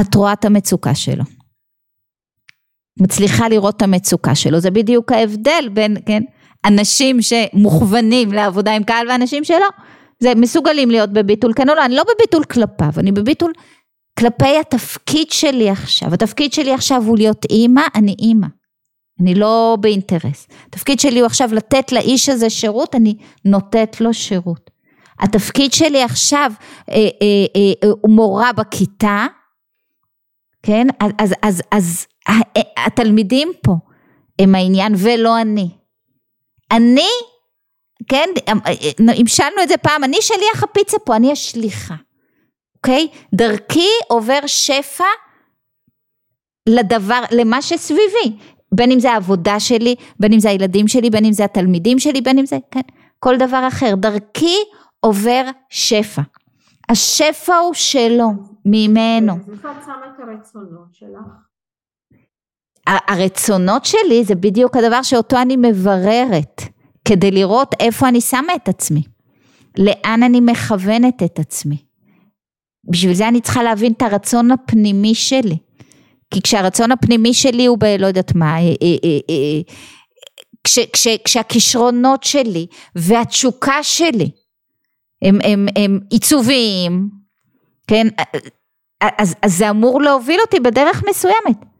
את 0.00 0.14
רואה 0.14 0.32
את 0.32 0.44
המצוקה 0.44 0.94
שלו. 0.94 1.24
מצליחה 3.00 3.48
לראות 3.48 3.76
את 3.76 3.82
המצוקה 3.82 4.34
שלו, 4.34 4.60
זה 4.60 4.70
בדיוק 4.70 5.12
ההבדל 5.12 5.68
בין, 5.72 5.96
כן, 6.06 6.22
אנשים 6.64 7.18
שמוכוונים 7.22 8.32
לעבודה 8.32 8.72
עם 8.72 8.84
קהל 8.84 9.10
ואנשים 9.10 9.44
שלא. 9.44 9.68
זה 10.22 10.34
מסוגלים 10.34 10.90
להיות 10.90 11.10
בביטול 11.10 11.52
כן 11.56 11.68
או 11.68 11.74
לא, 11.74 11.84
אני 11.84 11.94
לא 11.94 12.04
בביטול 12.14 12.44
כלפיו, 12.44 12.90
אני 12.98 13.12
בביטול 13.12 13.52
כלפי 14.18 14.58
התפקיד 14.60 15.30
שלי 15.30 15.70
עכשיו, 15.70 16.14
התפקיד 16.14 16.52
שלי 16.52 16.72
עכשיו 16.72 17.02
הוא 17.06 17.16
להיות 17.18 17.44
אימא, 17.50 17.82
אני 17.94 18.16
אימא, 18.18 18.46
אני 19.20 19.34
לא 19.34 19.76
באינטרס, 19.80 20.48
התפקיד 20.68 21.00
שלי 21.00 21.20
הוא 21.20 21.26
עכשיו 21.26 21.54
לתת 21.54 21.92
לאיש 21.92 22.28
הזה 22.28 22.50
שירות, 22.50 22.94
אני 22.94 23.16
נותנת 23.44 24.00
לו 24.00 24.14
שירות. 24.14 24.70
התפקיד 25.20 25.72
שלי 25.72 26.02
עכשיו 26.02 26.52
אה, 26.90 26.94
אה, 26.94 27.06
אה, 27.56 27.90
הוא 28.00 28.10
מורה 28.10 28.52
בכיתה, 28.52 29.26
כן? 30.62 30.86
אז, 31.00 31.10
אז, 31.18 31.34
אז, 31.42 31.62
אז 31.76 32.06
התלמידים 32.86 33.52
פה 33.62 33.72
הם 34.38 34.54
העניין 34.54 34.94
ולא 34.96 35.40
אני. 35.40 35.81
אני, 36.72 37.08
כן, 38.08 38.28
המשלנו 39.18 39.62
את 39.62 39.68
זה 39.68 39.76
פעם, 39.76 40.04
אני 40.04 40.16
שליח 40.20 40.62
הפיצה 40.62 40.98
פה, 40.98 41.16
אני 41.16 41.32
השליחה, 41.32 41.94
אוקיי? 42.76 43.08
דרכי 43.34 43.88
עובר 44.08 44.40
שפע 44.46 45.04
לדבר, 46.68 47.20
למה 47.30 47.62
שסביבי, 47.62 48.38
בין 48.74 48.90
אם 48.92 49.00
זה 49.00 49.12
העבודה 49.12 49.60
שלי, 49.60 49.94
בין 50.20 50.32
אם 50.32 50.40
זה 50.40 50.50
הילדים 50.50 50.88
שלי, 50.88 51.10
בין 51.10 51.24
אם 51.24 51.32
זה 51.32 51.44
התלמידים 51.44 51.98
שלי, 51.98 52.20
בין 52.20 52.38
אם 52.38 52.46
זה, 52.46 52.56
כן, 52.70 52.80
כל 53.18 53.36
דבר 53.36 53.68
אחר. 53.68 53.94
דרכי 53.94 54.56
עובר 55.00 55.44
שפע. 55.68 56.22
השפע 56.88 57.56
הוא 57.56 57.74
שלו, 57.74 58.28
ממנו. 58.64 59.32
איפה 59.52 59.70
את 59.70 59.76
שמה 59.84 60.06
את 60.14 60.20
הרצונות 60.20 60.94
שלך? 60.94 61.51
הרצונות 62.86 63.84
שלי 63.84 64.24
זה 64.24 64.34
בדיוק 64.34 64.76
הדבר 64.76 65.02
שאותו 65.02 65.36
אני 65.42 65.56
מבררת, 65.56 66.62
כדי 67.04 67.30
לראות 67.30 67.74
איפה 67.80 68.08
אני 68.08 68.20
שמה 68.20 68.54
את 68.54 68.68
עצמי, 68.68 69.02
לאן 69.78 70.22
אני 70.22 70.40
מכוונת 70.40 71.22
את 71.22 71.38
עצמי. 71.38 71.76
בשביל 72.90 73.14
זה 73.14 73.28
אני 73.28 73.40
צריכה 73.40 73.62
להבין 73.62 73.92
את 73.92 74.02
הרצון 74.02 74.50
הפנימי 74.50 75.14
שלי. 75.14 75.56
כי 76.30 76.42
כשהרצון 76.42 76.92
הפנימי 76.92 77.34
שלי 77.34 77.66
הוא 77.66 77.78
בלא 77.78 78.06
יודעת 78.06 78.34
מה, 78.34 78.56
אה, 78.56 78.60
אה, 78.60 79.18
אה, 79.30 79.60
כש, 80.64 80.78
כש, 80.78 81.08
כשהכישרונות 81.24 82.22
שלי 82.22 82.66
והתשוקה 82.96 83.82
שלי 83.82 84.30
הם, 85.22 85.38
הם, 85.44 85.66
הם 85.76 86.00
עיצוביים, 86.10 87.08
כן, 87.86 88.06
אז, 89.00 89.34
אז 89.42 89.58
זה 89.58 89.70
אמור 89.70 90.02
להוביל 90.02 90.40
אותי 90.40 90.60
בדרך 90.60 91.04
מסוימת. 91.10 91.71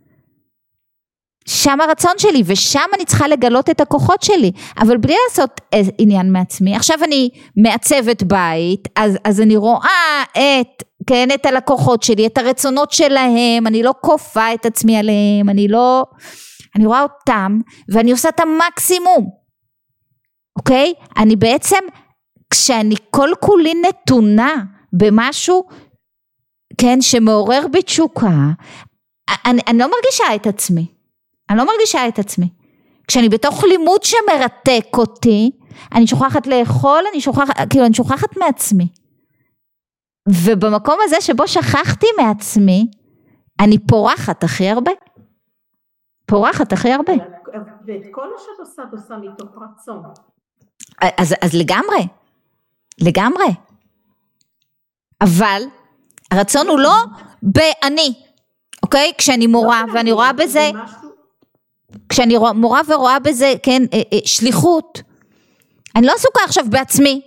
שם 1.52 1.80
הרצון 1.80 2.12
שלי 2.18 2.42
ושם 2.46 2.88
אני 2.94 3.04
צריכה 3.04 3.28
לגלות 3.28 3.70
את 3.70 3.80
הכוחות 3.80 4.22
שלי. 4.22 4.52
אבל 4.78 4.96
בלי 4.96 5.14
לעשות 5.28 5.60
עניין 5.98 6.32
מעצמי 6.32 6.76
עכשיו 6.76 6.96
אני 7.04 7.30
מעצבת 7.56 8.22
בית 8.22 8.88
אז, 8.96 9.16
אז 9.24 9.40
אני 9.40 9.56
רואה 9.56 10.22
את 10.32 10.82
כן 11.06 11.28
את 11.34 11.46
הלקוחות 11.46 12.02
שלי 12.02 12.26
את 12.26 12.38
הרצונות 12.38 12.92
שלהם 12.92 13.66
אני 13.66 13.82
לא 13.82 13.92
כופה 14.00 14.54
את 14.54 14.66
עצמי 14.66 14.96
עליהם 14.96 15.48
אני 15.48 15.68
לא 15.68 16.04
אני 16.76 16.86
רואה 16.86 17.02
אותם 17.02 17.58
ואני 17.88 18.12
עושה 18.12 18.28
את 18.28 18.40
המקסימום. 18.40 19.30
אוקיי? 20.56 20.92
אני 21.16 21.36
בעצם 21.36 21.78
כשאני 22.50 22.94
כל 23.10 23.28
כולי 23.40 23.74
נתונה 23.88 24.54
במשהו 24.92 25.64
כן 26.78 27.00
שמעורר 27.00 27.66
בי 27.72 27.82
תשוקה 27.82 28.50
אני, 29.46 29.62
אני 29.66 29.78
לא 29.78 29.90
מרגישה 29.90 30.34
את 30.34 30.46
עצמי 30.46 30.86
אני 31.52 31.58
לא 31.58 31.66
מרגישה 31.66 32.08
את 32.08 32.18
עצמי. 32.18 32.48
כשאני 33.08 33.28
בתוך 33.28 33.64
לימוד 33.64 34.02
שמרתק 34.02 34.86
אותי, 34.98 35.50
אני 35.94 36.06
שוכחת 36.06 36.46
לאכול, 36.46 37.04
אני 37.12 37.20
שוכחת, 37.20 37.54
כאילו 37.70 37.86
אני 37.86 37.94
שוכחת 37.94 38.36
מעצמי. 38.36 38.88
ובמקום 40.28 40.98
הזה 41.02 41.16
שבו 41.20 41.48
שכחתי 41.48 42.06
מעצמי, 42.18 42.86
אני 43.60 43.78
פורחת 43.78 44.44
הכי 44.44 44.68
הרבה. 44.68 44.90
פורחת 46.26 46.72
הכי 46.72 46.92
הרבה. 46.92 47.12
ואת 47.86 48.02
כל 48.10 48.30
מה 48.32 48.38
שאת 48.38 48.60
עושה, 48.60 48.82
את 48.82 48.92
עושה 48.92 49.16
מתוך 49.16 49.48
רצון. 49.62 50.02
אז, 51.18 51.34
אז 51.42 51.54
לגמרי, 51.54 52.06
לגמרי. 53.00 53.54
אבל 55.20 55.62
הרצון 56.30 56.68
הוא 56.68 56.80
לא 56.80 56.94
באני, 57.42 58.14
אוקיי? 58.82 59.12
כשאני 59.18 59.46
מורה 59.46 59.84
לא, 59.86 59.92
ואני 59.92 60.12
רואה 60.12 60.32
בזה... 60.32 60.70
כשאני 62.08 62.34
מורה 62.54 62.80
ורואה 62.88 63.18
בזה, 63.18 63.52
כן, 63.62 63.82
אה, 63.92 64.02
אה, 64.12 64.18
שליחות, 64.24 65.02
אני 65.96 66.06
לא 66.06 66.12
עסוקה 66.12 66.40
עכשיו 66.44 66.64
בעצמי. 66.70 67.22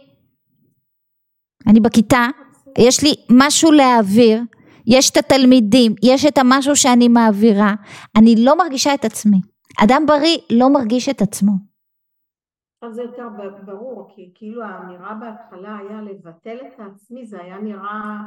אני 1.68 1.80
בכיתה, 1.80 2.28
יש 2.78 3.04
לי 3.04 3.14
משהו 3.30 3.72
להעביר, 3.72 4.42
יש 4.88 5.10
את 5.10 5.18
התלמידים, 5.18 5.96
יש 6.04 6.26
את 6.26 6.38
המשהו 6.38 6.76
שאני 6.76 7.08
מעבירה, 7.08 7.74
אני 8.18 8.36
לא 8.38 8.58
מרגישה 8.58 8.94
את 8.94 9.06
עצמי. 9.06 9.38
אדם 9.84 10.06
בריא 10.08 10.38
לא 10.50 10.70
מרגיש 10.70 11.10
את 11.10 11.22
עצמו. 11.22 11.52
עכשיו 12.76 12.94
זה 12.94 13.02
יותר 13.02 13.28
ברור, 13.66 14.12
כי 14.16 14.32
כאילו 14.36 14.64
האמירה 14.64 15.14
בהתחלה 15.14 15.78
היה 15.78 16.02
לבטל 16.02 16.58
את 16.68 16.80
העצמי, 16.80 17.26
זה 17.26 17.42
היה 17.42 17.58
נראה 17.58 18.22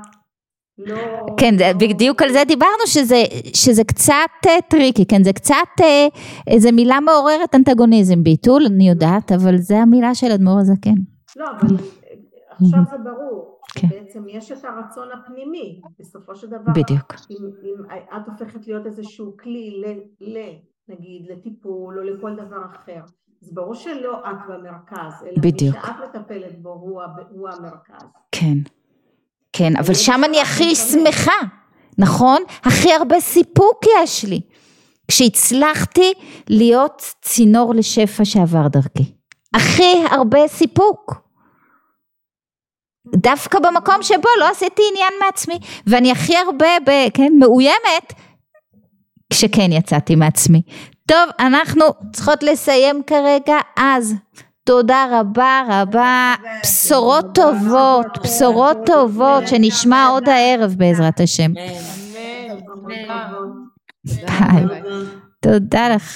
לא... 0.78 0.96
כן. 1.36 1.54
בדיוק 1.78 2.22
על 2.22 2.32
זה 2.32 2.42
דיברנו, 2.48 2.86
שזה, 2.86 3.22
שזה 3.54 3.84
קצת 3.84 4.12
אה, 4.46 4.48
tricky, 4.68 5.06
כן, 5.06 5.24
זה 5.24 5.32
קצת, 5.32 5.54
אה, 5.80 5.84
איזה 6.46 6.72
מילה 6.72 7.00
מעוררת 7.00 7.54
אנטגוניזם, 7.54 8.22
ביטול, 8.22 8.62
אני 8.66 8.88
יודעת, 8.88 9.32
אבל 9.32 9.56
זה 9.56 9.78
המילה 9.78 10.14
של 10.14 10.26
אדמו"ר 10.32 10.58
הזקן. 10.58 10.94
לא, 11.36 11.46
אבל 11.50 11.76
עכשיו 12.50 12.80
זה 12.90 12.96
ברור. 13.04 13.58
כן. 13.74 13.88
בעצם 13.88 14.24
יש 14.28 14.52
את 14.52 14.64
הרצון 14.64 15.08
הפנימי, 15.12 15.80
בסופו 15.98 16.36
של 16.36 16.46
דבר. 16.46 16.72
בדיוק. 16.74 17.14
אם, 17.30 17.36
אם 17.62 17.98
את 18.16 18.28
הופכת 18.28 18.66
להיות 18.66 18.86
איזשהו 18.86 19.36
כלי 19.42 19.70
ל, 19.70 19.86
ל, 20.20 20.38
נגיד, 20.88 21.26
לטיפול 21.30 21.98
או 21.98 22.04
לכל 22.04 22.34
דבר 22.34 22.64
אחר, 22.66 23.00
אז 23.42 23.54
ברור 23.54 23.74
שלא 23.74 24.20
את 24.30 24.36
במרכז, 24.48 25.22
אלא 25.22 25.36
בדיוק. 25.42 25.76
מי 25.76 25.82
שאת 25.82 26.16
מטפלת 26.16 26.62
בו 26.62 26.70
הוא, 26.70 27.02
הוא 27.30 27.48
המרכז. 27.48 28.06
כן. 28.32 28.77
כן, 29.58 29.76
אבל 29.76 29.94
שם 29.94 30.20
אני 30.24 30.40
הכי 30.40 30.74
שמחה, 30.74 31.32
נכון? 31.98 32.42
הכי 32.64 32.92
הרבה 32.92 33.20
סיפוק 33.20 33.84
יש 34.02 34.24
לי. 34.24 34.40
כשהצלחתי 35.08 36.12
להיות 36.48 37.02
צינור 37.22 37.74
לשפע 37.74 38.24
שעבר 38.24 38.68
דרכי. 38.68 39.12
הכי 39.54 39.94
הרבה 40.10 40.48
סיפוק. 40.48 41.14
דווקא 43.16 43.58
במקום 43.58 44.02
שבו 44.02 44.28
לא 44.40 44.48
עשיתי 44.50 44.82
עניין 44.92 45.12
מעצמי, 45.24 45.58
ואני 45.86 46.12
הכי 46.12 46.36
הרבה, 46.36 46.68
ב, 46.86 46.90
כן, 47.14 47.32
מאוימת, 47.38 48.12
כשכן 49.32 49.72
יצאתי 49.72 50.16
מעצמי. 50.16 50.62
טוב, 51.06 51.30
אנחנו 51.40 51.84
צריכות 52.12 52.42
לסיים 52.42 53.02
כרגע, 53.06 53.58
אז 53.76 54.14
תודה 54.68 55.06
רבה 55.10 55.62
רבה, 55.68 56.34
בשורות 56.62 57.26
טובות, 57.34 58.06
בשורות 58.24 58.76
טובות, 58.86 59.48
שנשמע 59.48 60.06
עוד 60.06 60.28
הערב 60.28 60.74
בעזרת 60.78 61.20
השם. 61.20 61.52
ביי. 64.04 64.64
תודה 65.40 65.88
לכם. 65.88 66.08